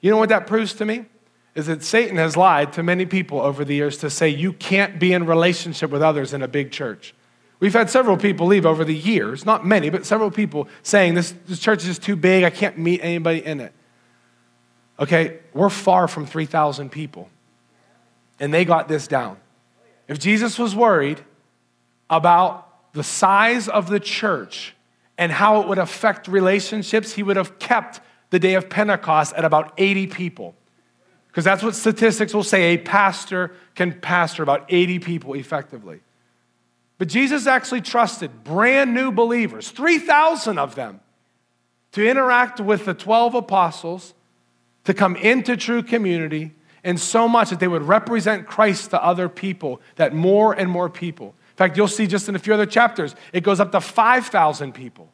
You 0.00 0.10
know 0.10 0.16
what 0.16 0.30
that 0.30 0.48
proves 0.48 0.74
to 0.74 0.84
me? 0.84 1.04
Is 1.54 1.66
that 1.66 1.82
Satan 1.82 2.16
has 2.16 2.36
lied 2.36 2.72
to 2.74 2.82
many 2.82 3.06
people 3.06 3.40
over 3.40 3.64
the 3.64 3.74
years 3.74 3.98
to 3.98 4.10
say 4.10 4.28
you 4.28 4.52
can't 4.52 4.98
be 5.00 5.12
in 5.12 5.26
relationship 5.26 5.90
with 5.90 6.02
others 6.02 6.32
in 6.32 6.42
a 6.42 6.48
big 6.48 6.70
church. 6.70 7.14
We've 7.58 7.74
had 7.74 7.90
several 7.90 8.16
people 8.16 8.46
leave 8.46 8.64
over 8.64 8.84
the 8.84 8.94
years, 8.94 9.44
not 9.44 9.66
many, 9.66 9.90
but 9.90 10.06
several 10.06 10.30
people 10.30 10.68
saying 10.82 11.14
this, 11.14 11.34
this 11.46 11.58
church 11.58 11.86
is 11.86 11.98
too 11.98 12.16
big, 12.16 12.44
I 12.44 12.50
can't 12.50 12.78
meet 12.78 13.00
anybody 13.02 13.44
in 13.44 13.60
it. 13.60 13.72
Okay, 14.98 15.38
we're 15.52 15.70
far 15.70 16.08
from 16.08 16.26
3,000 16.26 16.90
people. 16.90 17.28
And 18.38 18.54
they 18.54 18.64
got 18.64 18.88
this 18.88 19.06
down. 19.06 19.36
If 20.08 20.18
Jesus 20.18 20.58
was 20.58 20.74
worried 20.74 21.20
about 22.08 22.92
the 22.92 23.02
size 23.02 23.68
of 23.68 23.88
the 23.88 24.00
church 24.00 24.74
and 25.18 25.30
how 25.30 25.60
it 25.60 25.68
would 25.68 25.78
affect 25.78 26.28
relationships, 26.28 27.12
he 27.12 27.22
would 27.22 27.36
have 27.36 27.58
kept 27.58 28.00
the 28.30 28.38
day 28.38 28.54
of 28.54 28.70
Pentecost 28.70 29.34
at 29.34 29.44
about 29.44 29.72
80 29.76 30.06
people. 30.06 30.54
Because 31.30 31.44
that's 31.44 31.62
what 31.62 31.76
statistics 31.76 32.34
will 32.34 32.42
say 32.42 32.74
a 32.74 32.78
pastor 32.78 33.52
can 33.76 33.92
pastor 34.00 34.42
about 34.42 34.66
80 34.68 34.98
people 34.98 35.34
effectively. 35.34 36.00
But 36.98 37.08
Jesus 37.08 37.46
actually 37.46 37.80
trusted 37.82 38.44
brand 38.44 38.94
new 38.94 39.12
believers, 39.12 39.70
3,000 39.70 40.58
of 40.58 40.74
them, 40.74 41.00
to 41.92 42.06
interact 42.06 42.60
with 42.60 42.84
the 42.84 42.94
12 42.94 43.36
apostles, 43.36 44.12
to 44.84 44.92
come 44.92 45.16
into 45.16 45.56
true 45.56 45.82
community, 45.82 46.52
and 46.82 46.98
so 46.98 47.28
much 47.28 47.50
that 47.50 47.60
they 47.60 47.68
would 47.68 47.82
represent 47.82 48.46
Christ 48.46 48.90
to 48.90 49.02
other 49.02 49.28
people, 49.28 49.80
that 49.96 50.14
more 50.14 50.52
and 50.52 50.70
more 50.70 50.88
people. 50.88 51.28
In 51.28 51.56
fact, 51.56 51.76
you'll 51.76 51.88
see 51.88 52.06
just 52.06 52.28
in 52.28 52.34
a 52.34 52.38
few 52.38 52.54
other 52.54 52.66
chapters, 52.66 53.14
it 53.32 53.42
goes 53.42 53.60
up 53.60 53.72
to 53.72 53.80
5,000 53.80 54.72
people. 54.72 55.12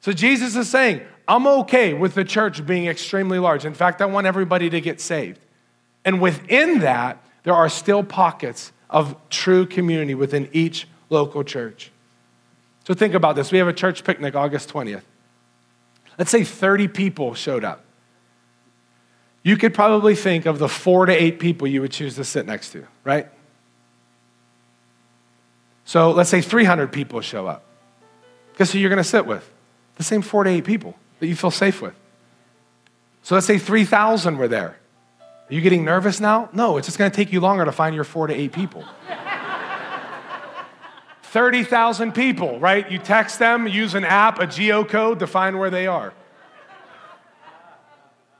So 0.00 0.12
Jesus 0.12 0.56
is 0.56 0.68
saying, 0.68 1.02
I'm 1.26 1.46
okay 1.46 1.94
with 1.94 2.14
the 2.14 2.24
church 2.24 2.64
being 2.66 2.86
extremely 2.86 3.38
large. 3.38 3.64
In 3.64 3.74
fact, 3.74 4.02
I 4.02 4.06
want 4.06 4.26
everybody 4.26 4.70
to 4.70 4.80
get 4.80 5.00
saved. 5.00 5.40
And 6.04 6.20
within 6.20 6.80
that, 6.80 7.22
there 7.44 7.54
are 7.54 7.68
still 7.68 8.02
pockets 8.02 8.72
of 8.90 9.16
true 9.30 9.66
community 9.66 10.14
within 10.14 10.48
each 10.52 10.88
local 11.10 11.44
church. 11.44 11.90
So 12.84 12.94
think 12.94 13.14
about 13.14 13.36
this. 13.36 13.52
We 13.52 13.58
have 13.58 13.68
a 13.68 13.72
church 13.72 14.04
picnic 14.04 14.34
August 14.34 14.68
20th. 14.70 15.02
Let's 16.18 16.30
say 16.30 16.44
30 16.44 16.88
people 16.88 17.34
showed 17.34 17.64
up. 17.64 17.84
You 19.42 19.56
could 19.56 19.74
probably 19.74 20.14
think 20.14 20.46
of 20.46 20.58
the 20.58 20.68
four 20.68 21.06
to 21.06 21.12
eight 21.12 21.40
people 21.40 21.66
you 21.66 21.80
would 21.80 21.92
choose 21.92 22.16
to 22.16 22.24
sit 22.24 22.46
next 22.46 22.70
to, 22.72 22.86
right? 23.02 23.28
So 25.84 26.10
let's 26.10 26.30
say 26.30 26.40
300 26.40 26.92
people 26.92 27.20
show 27.20 27.46
up. 27.46 27.64
Guess 28.56 28.72
who 28.72 28.78
you're 28.78 28.90
going 28.90 28.98
to 28.98 29.04
sit 29.04 29.26
with? 29.26 29.48
The 29.96 30.04
same 30.04 30.22
four 30.22 30.44
to 30.44 30.50
eight 30.50 30.64
people 30.64 30.96
that 31.22 31.28
you 31.28 31.36
feel 31.36 31.52
safe 31.52 31.80
with. 31.80 31.94
So 33.22 33.36
let's 33.36 33.46
say 33.46 33.56
3,000 33.56 34.38
were 34.38 34.48
there. 34.48 34.76
Are 35.20 35.54
you 35.54 35.60
getting 35.60 35.84
nervous 35.84 36.18
now? 36.18 36.50
No, 36.52 36.78
it's 36.78 36.88
just 36.88 36.98
going 36.98 37.12
to 37.12 37.16
take 37.16 37.32
you 37.32 37.38
longer 37.38 37.64
to 37.64 37.70
find 37.70 37.94
your 37.94 38.02
four 38.02 38.26
to 38.26 38.34
eight 38.34 38.50
people. 38.50 38.84
30,000 41.22 42.10
people, 42.10 42.58
right? 42.58 42.90
You 42.90 42.98
text 42.98 43.38
them, 43.38 43.68
use 43.68 43.94
an 43.94 44.04
app, 44.04 44.40
a 44.40 44.48
geocode 44.48 45.20
to 45.20 45.28
find 45.28 45.60
where 45.60 45.70
they 45.70 45.86
are. 45.86 46.12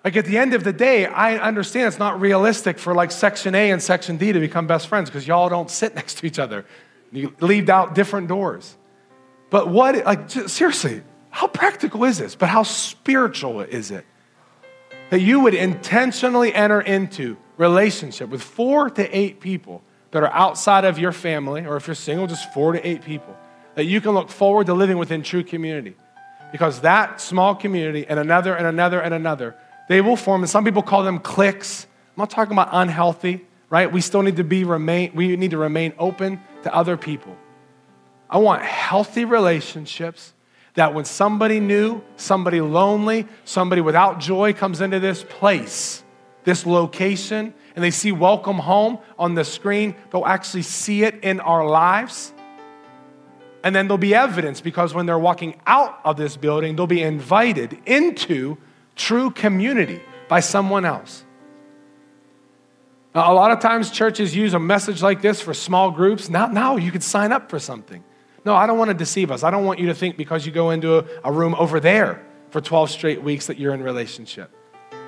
Like 0.02 0.16
at 0.16 0.24
the 0.24 0.36
end 0.36 0.52
of 0.52 0.64
the 0.64 0.72
day, 0.72 1.06
I 1.06 1.36
understand 1.36 1.86
it's 1.86 2.00
not 2.00 2.20
realistic 2.20 2.80
for 2.80 2.96
like 2.96 3.12
section 3.12 3.54
A 3.54 3.70
and 3.70 3.80
section 3.80 4.16
D 4.16 4.32
to 4.32 4.40
become 4.40 4.66
best 4.66 4.88
friends 4.88 5.08
because 5.08 5.24
y'all 5.24 5.48
don't 5.48 5.70
sit 5.70 5.94
next 6.00 6.18
to 6.18 6.26
each 6.26 6.40
other. 6.40 6.66
You 7.12 7.32
leave 7.38 7.68
out 7.68 7.94
different 7.94 8.26
doors. 8.26 8.76
But 9.50 9.68
what, 9.68 10.04
like, 10.04 10.28
seriously, 10.28 11.02
how 11.32 11.48
practical 11.48 12.04
is 12.04 12.18
this? 12.18 12.36
But 12.36 12.48
how 12.48 12.62
spiritual 12.62 13.62
is 13.62 13.90
it? 13.90 14.06
that 15.12 15.20
you 15.20 15.40
would 15.40 15.52
intentionally 15.52 16.54
enter 16.54 16.80
into 16.80 17.36
relationship 17.58 18.30
with 18.30 18.42
four 18.42 18.88
to 18.88 19.14
eight 19.14 19.40
people 19.40 19.82
that 20.10 20.22
are 20.22 20.32
outside 20.32 20.86
of 20.86 20.98
your 20.98 21.12
family, 21.12 21.66
or 21.66 21.76
if 21.76 21.86
you're 21.86 21.94
single, 21.94 22.26
just 22.26 22.50
four 22.54 22.72
to 22.72 22.88
eight 22.88 23.04
people, 23.04 23.36
that 23.74 23.84
you 23.84 24.00
can 24.00 24.12
look 24.12 24.30
forward 24.30 24.64
to 24.64 24.72
living 24.72 24.96
within 24.96 25.22
true 25.22 25.44
community. 25.44 25.94
Because 26.50 26.80
that 26.80 27.20
small 27.20 27.54
community 27.54 28.06
and 28.08 28.18
another 28.18 28.54
and 28.54 28.66
another 28.66 29.02
and 29.02 29.12
another, 29.12 29.54
they 29.86 30.00
will 30.00 30.16
form, 30.16 30.40
and 30.40 30.48
some 30.48 30.64
people 30.64 30.80
call 30.80 31.02
them 31.02 31.18
cliques. 31.18 31.84
I'm 32.16 32.22
not 32.22 32.30
talking 32.30 32.54
about 32.54 32.70
unhealthy, 32.72 33.44
right? 33.68 33.92
We 33.92 34.00
still 34.00 34.22
need 34.22 34.36
to 34.36 34.44
be 34.44 34.64
remain, 34.64 35.12
we 35.14 35.36
need 35.36 35.50
to 35.50 35.58
remain 35.58 35.92
open 35.98 36.40
to 36.62 36.74
other 36.74 36.96
people. 36.96 37.36
I 38.30 38.38
want 38.38 38.62
healthy 38.62 39.26
relationships 39.26 40.32
that 40.74 40.94
when 40.94 41.04
somebody 41.04 41.61
new, 41.61 42.02
somebody 42.16 42.61
lonely, 42.61 43.26
somebody 43.44 43.80
without 43.80 44.20
joy 44.20 44.52
comes 44.52 44.80
into 44.80 45.00
this 45.00 45.22
place, 45.22 46.02
this 46.44 46.64
location, 46.64 47.52
and 47.74 47.85
they 47.85 47.90
see 47.90 48.12
welcome 48.12 48.58
home 48.58 48.98
on 49.18 49.35
the 49.35 49.44
screen, 49.44 49.94
they'll 50.11 50.26
actually 50.26 50.62
see 50.62 51.04
it 51.04 51.22
in 51.22 51.40
our 51.40 51.66
lives. 51.66 52.32
And 53.64 53.74
then 53.74 53.87
there'll 53.87 53.98
be 53.98 54.14
evidence 54.14 54.61
because 54.61 54.92
when 54.92 55.06
they're 55.06 55.18
walking 55.18 55.61
out 55.66 56.00
of 56.04 56.16
this 56.16 56.37
building, 56.37 56.74
they'll 56.74 56.87
be 56.87 57.02
invited 57.02 57.78
into 57.87 58.56
true 58.96 59.30
community 59.30 60.02
by 60.28 60.40
someone 60.40 60.85
else. 60.85 61.24
Now, 63.14 63.30
a 63.30 63.35
lot 63.35 63.50
of 63.50 63.61
times 63.61 63.90
churches 63.90 64.35
use 64.35 64.54
a 64.54 64.58
message 64.58 65.02
like 65.02 65.20
this 65.20 65.40
for 65.40 65.52
small 65.52 65.90
groups. 65.90 66.30
Now, 66.30 66.46
now 66.46 66.76
you 66.76 66.90
could 66.90 67.02
sign 67.02 67.30
up 67.30 67.50
for 67.50 67.58
something. 67.58 68.02
No, 68.44 68.55
I 68.55 68.66
don't 68.66 68.78
want 68.78 68.88
to 68.88 68.94
deceive 68.94 69.31
us. 69.31 69.42
I 69.42 69.50
don't 69.50 69.64
want 69.64 69.78
you 69.78 69.87
to 69.87 69.94
think 69.94 70.16
because 70.16 70.44
you 70.44 70.52
go 70.52 70.70
into 70.70 70.98
a, 70.98 71.05
a 71.24 71.33
room 71.33 71.55
over 71.55 71.78
there 71.78 72.24
for 72.50 72.61
12 72.61 72.90
straight 72.90 73.22
weeks 73.22 73.46
that 73.46 73.59
you're 73.59 73.72
in 73.72 73.83
relationship. 73.83 74.50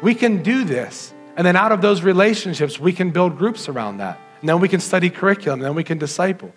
We 0.03 0.14
can 0.14 0.42
do 0.42 0.64
this. 0.64 1.12
And 1.37 1.47
then 1.47 1.57
out 1.57 1.73
of 1.73 1.81
those 1.81 2.03
relationships, 2.03 2.79
we 2.79 2.92
can 2.92 3.11
build 3.11 3.37
groups 3.37 3.68
around 3.68 3.99
that. 3.99 4.18
And 4.40 4.49
then 4.49 4.61
we 4.61 4.68
can 4.68 4.81
study 4.81 5.11
curriculum, 5.11 5.61
and 5.61 5.66
then 5.66 5.75
we 5.75 5.85
can 5.85 5.99
disciple. 5.99 6.53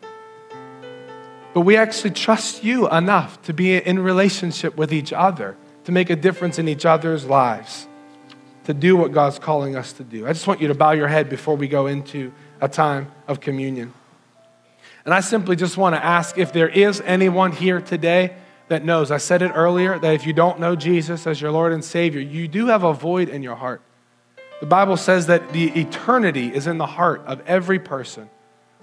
But 1.53 1.61
we 1.61 1.77
actually 1.77 2.11
trust 2.11 2.63
you 2.63 2.89
enough 2.89 3.41
to 3.43 3.53
be 3.53 3.77
in 3.77 3.99
relationship 3.99 4.77
with 4.77 4.93
each 4.93 5.11
other, 5.11 5.57
to 5.85 5.91
make 5.91 6.09
a 6.09 6.15
difference 6.15 6.59
in 6.59 6.67
each 6.67 6.85
other's 6.85 7.25
lives, 7.25 7.87
to 8.65 8.73
do 8.73 8.95
what 8.95 9.13
God's 9.13 9.39
calling 9.39 9.75
us 9.75 9.93
to 9.93 10.03
do. 10.03 10.27
I 10.27 10.33
just 10.33 10.45
want 10.45 10.61
you 10.61 10.67
to 10.67 10.75
bow 10.75 10.91
your 10.91 11.07
head 11.07 11.29
before 11.29 11.55
we 11.55 11.67
go 11.67 11.87
into 11.87 12.31
a 12.61 12.67
time 12.67 13.11
of 13.27 13.39
communion. 13.39 13.93
And 15.07 15.13
I 15.13 15.21
simply 15.21 15.55
just 15.55 15.77
want 15.77 15.95
to 15.95 16.03
ask 16.03 16.37
if 16.37 16.51
there 16.51 16.67
is 16.67 16.99
anyone 16.99 17.53
here 17.53 17.79
today 17.79 18.35
that 18.67 18.83
knows. 18.83 19.09
I 19.09 19.19
said 19.19 19.41
it 19.41 19.53
earlier 19.55 19.97
that 19.97 20.13
if 20.13 20.27
you 20.27 20.33
don't 20.33 20.59
know 20.59 20.75
Jesus 20.75 21.25
as 21.25 21.39
your 21.39 21.49
Lord 21.49 21.71
and 21.71 21.81
Savior, 21.81 22.19
you 22.19 22.49
do 22.49 22.65
have 22.65 22.83
a 22.83 22.91
void 22.91 23.29
in 23.29 23.41
your 23.41 23.55
heart. 23.55 23.81
The 24.59 24.65
Bible 24.65 24.97
says 24.97 25.27
that 25.27 25.53
the 25.53 25.69
eternity 25.79 26.53
is 26.53 26.67
in 26.67 26.77
the 26.77 26.85
heart 26.85 27.23
of 27.25 27.41
every 27.47 27.79
person. 27.79 28.29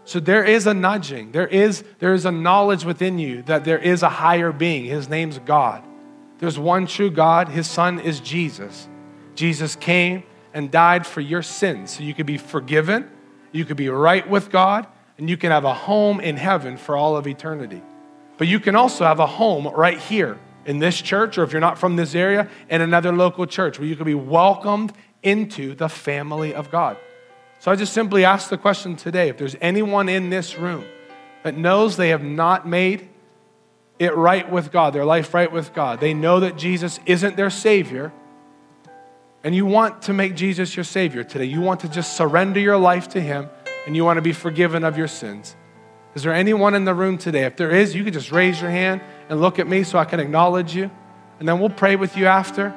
So 0.06 0.18
there 0.18 0.42
is 0.42 0.66
a 0.66 0.72
nudging, 0.72 1.32
there 1.32 1.46
is, 1.46 1.84
there 1.98 2.14
is 2.14 2.24
a 2.24 2.32
knowledge 2.32 2.86
within 2.86 3.18
you 3.18 3.42
that 3.42 3.66
there 3.66 3.78
is 3.78 4.02
a 4.02 4.08
higher 4.08 4.50
being. 4.50 4.86
His 4.86 5.10
name's 5.10 5.38
God. 5.40 5.84
There's 6.38 6.58
one 6.58 6.86
true 6.86 7.10
God, 7.10 7.50
His 7.50 7.68
Son 7.68 8.00
is 8.00 8.20
Jesus. 8.20 8.88
Jesus 9.34 9.76
came 9.76 10.22
and 10.54 10.70
died 10.70 11.06
for 11.06 11.20
your 11.20 11.42
sins 11.42 11.98
so 11.98 12.02
you 12.02 12.14
could 12.14 12.24
be 12.24 12.38
forgiven, 12.38 13.10
you 13.52 13.66
could 13.66 13.76
be 13.76 13.90
right 13.90 14.26
with 14.26 14.50
God, 14.50 14.86
and 15.18 15.30
you 15.30 15.36
can 15.36 15.50
have 15.50 15.64
a 15.64 15.74
home 15.74 16.20
in 16.20 16.36
heaven 16.36 16.76
for 16.76 16.96
all 16.96 17.16
of 17.16 17.26
eternity. 17.26 17.82
But 18.36 18.48
you 18.48 18.58
can 18.58 18.74
also 18.74 19.04
have 19.04 19.20
a 19.20 19.26
home 19.26 19.68
right 19.68 19.98
here 19.98 20.38
in 20.66 20.78
this 20.78 21.00
church, 21.00 21.38
or 21.38 21.44
if 21.44 21.52
you're 21.52 21.60
not 21.60 21.78
from 21.78 21.96
this 21.96 22.14
area, 22.14 22.48
in 22.68 22.80
another 22.80 23.12
local 23.12 23.46
church 23.46 23.78
where 23.78 23.86
you 23.86 23.96
can 23.96 24.06
be 24.06 24.14
welcomed 24.14 24.92
into 25.22 25.74
the 25.74 25.88
family 25.88 26.54
of 26.54 26.70
God. 26.70 26.96
So 27.60 27.70
I 27.70 27.76
just 27.76 27.92
simply 27.92 28.24
ask 28.24 28.50
the 28.50 28.58
question 28.58 28.96
today 28.96 29.28
if 29.28 29.38
there's 29.38 29.56
anyone 29.60 30.08
in 30.08 30.30
this 30.30 30.58
room 30.58 30.84
that 31.44 31.56
knows 31.56 31.96
they 31.96 32.08
have 32.08 32.22
not 32.22 32.66
made 32.66 33.08
it 33.98 34.14
right 34.16 34.50
with 34.50 34.72
God, 34.72 34.92
their 34.92 35.04
life 35.04 35.32
right 35.32 35.50
with 35.50 35.72
God, 35.72 36.00
they 36.00 36.14
know 36.14 36.40
that 36.40 36.56
Jesus 36.56 36.98
isn't 37.06 37.36
their 37.36 37.50
Savior, 37.50 38.12
and 39.44 39.54
you 39.54 39.64
want 39.64 40.02
to 40.02 40.12
make 40.12 40.34
Jesus 40.34 40.76
your 40.76 40.84
Savior 40.84 41.22
today, 41.22 41.44
you 41.44 41.60
want 41.60 41.80
to 41.80 41.88
just 41.88 42.16
surrender 42.16 42.58
your 42.58 42.76
life 42.76 43.08
to 43.10 43.20
Him 43.20 43.48
and 43.86 43.94
you 43.96 44.04
want 44.04 44.16
to 44.18 44.22
be 44.22 44.32
forgiven 44.32 44.84
of 44.84 44.96
your 44.96 45.08
sins. 45.08 45.56
Is 46.14 46.22
there 46.22 46.32
anyone 46.32 46.74
in 46.74 46.84
the 46.84 46.94
room 46.94 47.18
today? 47.18 47.44
If 47.44 47.56
there 47.56 47.70
is, 47.70 47.94
you 47.94 48.04
can 48.04 48.12
just 48.12 48.30
raise 48.30 48.60
your 48.60 48.70
hand 48.70 49.00
and 49.28 49.40
look 49.40 49.58
at 49.58 49.66
me 49.66 49.82
so 49.82 49.98
I 49.98 50.04
can 50.04 50.20
acknowledge 50.20 50.74
you. 50.74 50.90
And 51.38 51.48
then 51.48 51.58
we'll 51.58 51.70
pray 51.70 51.96
with 51.96 52.16
you 52.16 52.26
after. 52.26 52.72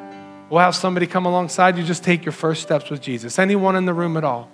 We'll 0.50 0.62
have 0.62 0.76
somebody 0.76 1.06
come 1.06 1.26
alongside 1.26 1.78
you. 1.78 1.84
Just 1.84 2.04
take 2.04 2.26
your 2.26 2.32
first 2.32 2.64
steps 2.64 2.90
with 2.90 3.02
Jesus. 3.02 3.38
Anyone 3.38 3.76
in 3.76 3.86
the 3.86 3.94
room 3.94 4.18
at 4.18 4.24
all 4.24 4.50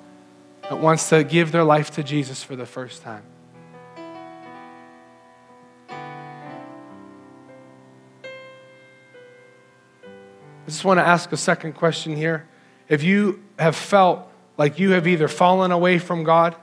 that 0.63 0.79
wants 0.79 1.07
to 1.09 1.23
give 1.23 1.51
their 1.51 1.63
life 1.63 1.91
to 1.91 2.03
Jesus 2.03 2.43
for 2.43 2.55
the 2.55 2.65
first 2.65 3.01
time? 3.03 3.23
I 10.65 10.67
just 10.67 10.83
want 10.83 10.97
to 10.97 11.05
ask 11.05 11.31
a 11.31 11.37
second 11.37 11.73
question 11.73 12.15
here. 12.15 12.47
If 12.89 13.03
you 13.03 13.43
have 13.59 13.75
felt 13.75 14.29
like 14.63 14.79
you 14.79 14.91
have 14.91 15.07
either 15.07 15.27
fallen 15.27 15.73
away 15.73 15.99
from 15.99 16.23
God 16.23 16.55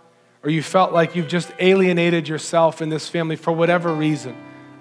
or 0.43 0.49
you 0.49 0.63
felt 0.63 0.91
like 0.91 1.15
you've 1.15 1.29
just 1.29 1.53
alienated 1.59 2.29
yourself 2.29 2.81
in 2.81 2.89
this 2.89 3.11
family 3.11 3.37
for 3.37 3.53
whatever 3.53 3.93
reason. 3.93 4.35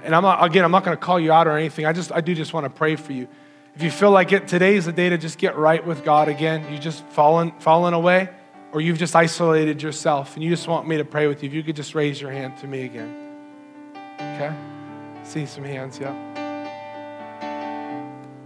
And 0.05 0.15
I'm 0.15 0.24
not, 0.24 0.41
again, 0.41 0.63
I'm 0.63 0.72
not 0.72 0.86
going 0.86 0.95
to 0.95 1.03
call 1.03 1.20
you 1.20 1.34
out 1.34 1.45
or 1.45 1.57
anything. 1.57 1.86
I 1.86 1.91
just, 1.91 2.13
I 2.13 2.22
do 2.22 2.34
just 2.34 2.53
want 2.53 2.63
to 2.63 2.70
pray 2.70 2.95
for 2.95 3.11
you. 3.11 3.28
If 3.76 3.84
you 3.84 3.91
feel 3.91 4.11
like 4.11 4.32
it, 4.32 4.47
today 4.47 4.78
is 4.78 4.86
the 4.86 4.93
day 4.93 5.09
to 5.09 5.17
just 5.17 5.38
get 5.38 5.57
right 5.57 5.86
with 5.86 6.05
God 6.05 6.30
again. 6.30 6.72
You 6.72 6.80
just 6.80 7.05
fallen, 7.07 7.51
fallen 7.59 7.93
away, 7.93 8.30
or 8.72 8.80
you've 8.80 8.97
just 8.97 9.13
isolated 9.17 9.84
yourself, 9.84 10.36
and 10.36 10.41
you 10.41 10.49
just 10.49 10.70
want 10.70 10.88
me 10.88 10.95
to 10.95 11.03
pray 11.03 11.28
with 11.28 11.43
you. 11.43 11.49
If 11.49 11.53
you 11.53 11.61
could 11.61 11.76
just 11.76 11.95
raise 11.95 12.22
your 12.22 12.32
hand 12.32 12.57
to 12.59 12.67
me 12.67 12.84
again. 12.84 13.13
Okay? 14.15 14.55
See 15.26 15.45
some 15.45 15.65
hands, 15.65 15.99
yeah. 15.99 16.15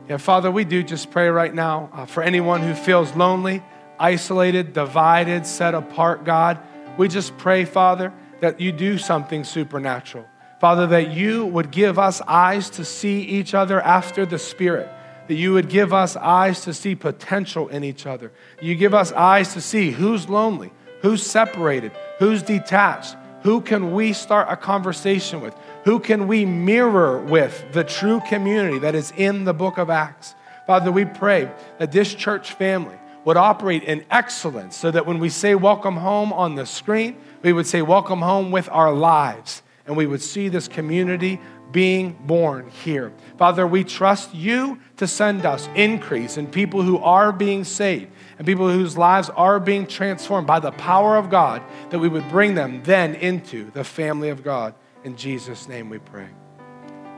Yeah, 0.09 0.17
Father, 0.17 0.49
we 0.49 0.63
do 0.63 0.81
just 0.81 1.11
pray 1.11 1.29
right 1.29 1.53
now 1.53 1.91
uh, 1.93 2.07
for 2.07 2.23
anyone 2.23 2.61
who 2.61 2.73
feels 2.73 3.15
lonely, 3.15 3.61
isolated, 4.03 4.73
divided, 4.73 5.45
set 5.47 5.73
apart, 5.73 6.25
God. 6.25 6.59
We 6.97 7.07
just 7.07 7.37
pray, 7.37 7.63
Father, 7.63 8.11
that 8.41 8.59
you 8.59 8.73
do 8.73 8.97
something 8.97 9.45
supernatural. 9.45 10.25
Father, 10.59 10.87
that 10.87 11.11
you 11.11 11.45
would 11.45 11.71
give 11.71 11.97
us 11.97 12.19
eyes 12.27 12.69
to 12.71 12.83
see 12.83 13.21
each 13.21 13.53
other 13.53 13.79
after 13.79 14.25
the 14.25 14.37
Spirit, 14.37 14.89
that 15.27 15.35
you 15.35 15.53
would 15.53 15.69
give 15.69 15.93
us 15.93 16.17
eyes 16.17 16.65
to 16.65 16.73
see 16.73 16.95
potential 16.95 17.69
in 17.69 17.85
each 17.85 18.05
other. 18.05 18.33
You 18.61 18.75
give 18.75 18.93
us 18.93 19.13
eyes 19.13 19.53
to 19.53 19.61
see 19.61 19.91
who's 19.91 20.27
lonely, 20.27 20.73
who's 21.01 21.23
separated, 21.25 21.93
who's 22.19 22.43
detached, 22.43 23.15
who 23.43 23.61
can 23.61 23.93
we 23.93 24.11
start 24.11 24.47
a 24.49 24.57
conversation 24.57 25.39
with, 25.39 25.55
who 25.85 26.01
can 26.01 26.27
we 26.27 26.45
mirror 26.45 27.19
with 27.19 27.63
the 27.71 27.85
true 27.85 28.21
community 28.27 28.79
that 28.79 28.95
is 28.95 29.13
in 29.15 29.45
the 29.45 29.53
book 29.53 29.77
of 29.77 29.89
Acts. 29.89 30.35
Father, 30.67 30.91
we 30.91 31.05
pray 31.05 31.49
that 31.77 31.93
this 31.93 32.13
church 32.13 32.51
family 32.51 32.97
would 33.25 33.37
operate 33.37 33.83
in 33.83 34.05
excellence 34.11 34.75
so 34.75 34.91
that 34.91 35.05
when 35.05 35.19
we 35.19 35.29
say 35.29 35.55
welcome 35.55 35.97
home 35.97 36.33
on 36.33 36.55
the 36.55 36.65
screen, 36.65 37.17
we 37.41 37.53
would 37.53 37.67
say 37.67 37.81
welcome 37.81 38.21
home 38.21 38.51
with 38.51 38.69
our 38.69 38.93
lives 38.93 39.61
and 39.85 39.97
we 39.97 40.05
would 40.05 40.21
see 40.21 40.49
this 40.49 40.67
community 40.67 41.39
being 41.71 42.13
born 42.25 42.69
here. 42.69 43.11
Father, 43.37 43.65
we 43.65 43.83
trust 43.83 44.33
you 44.33 44.79
to 44.97 45.07
send 45.07 45.45
us 45.45 45.67
increase 45.75 46.37
in 46.37 46.47
people 46.47 46.83
who 46.83 46.99
are 46.99 47.31
being 47.31 47.63
saved 47.63 48.11
and 48.37 48.45
people 48.45 48.69
whose 48.69 48.97
lives 48.97 49.29
are 49.31 49.59
being 49.59 49.87
transformed 49.87 50.47
by 50.47 50.59
the 50.59 50.71
power 50.71 51.17
of 51.17 51.29
God, 51.29 51.61
that 51.89 51.99
we 51.99 52.07
would 52.07 52.27
bring 52.29 52.55
them 52.55 52.81
then 52.83 53.15
into 53.15 53.71
the 53.71 53.83
family 53.83 54.29
of 54.29 54.43
God. 54.43 54.75
In 55.03 55.17
Jesus' 55.17 55.67
name 55.67 55.89
we 55.89 55.97
pray. 55.97 56.29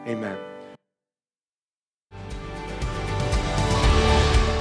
Amen. 0.07 0.54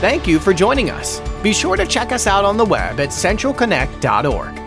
Thank 0.04 0.26
you 0.26 0.38
for 0.38 0.52
joining 0.52 0.90
us. 0.90 1.22
Be 1.42 1.54
sure 1.54 1.76
to 1.76 1.86
check 1.86 2.12
us 2.12 2.26
out 2.26 2.44
on 2.44 2.58
the 2.58 2.64
web 2.66 3.00
at 3.00 3.08
centralconnect.org. 3.08 4.63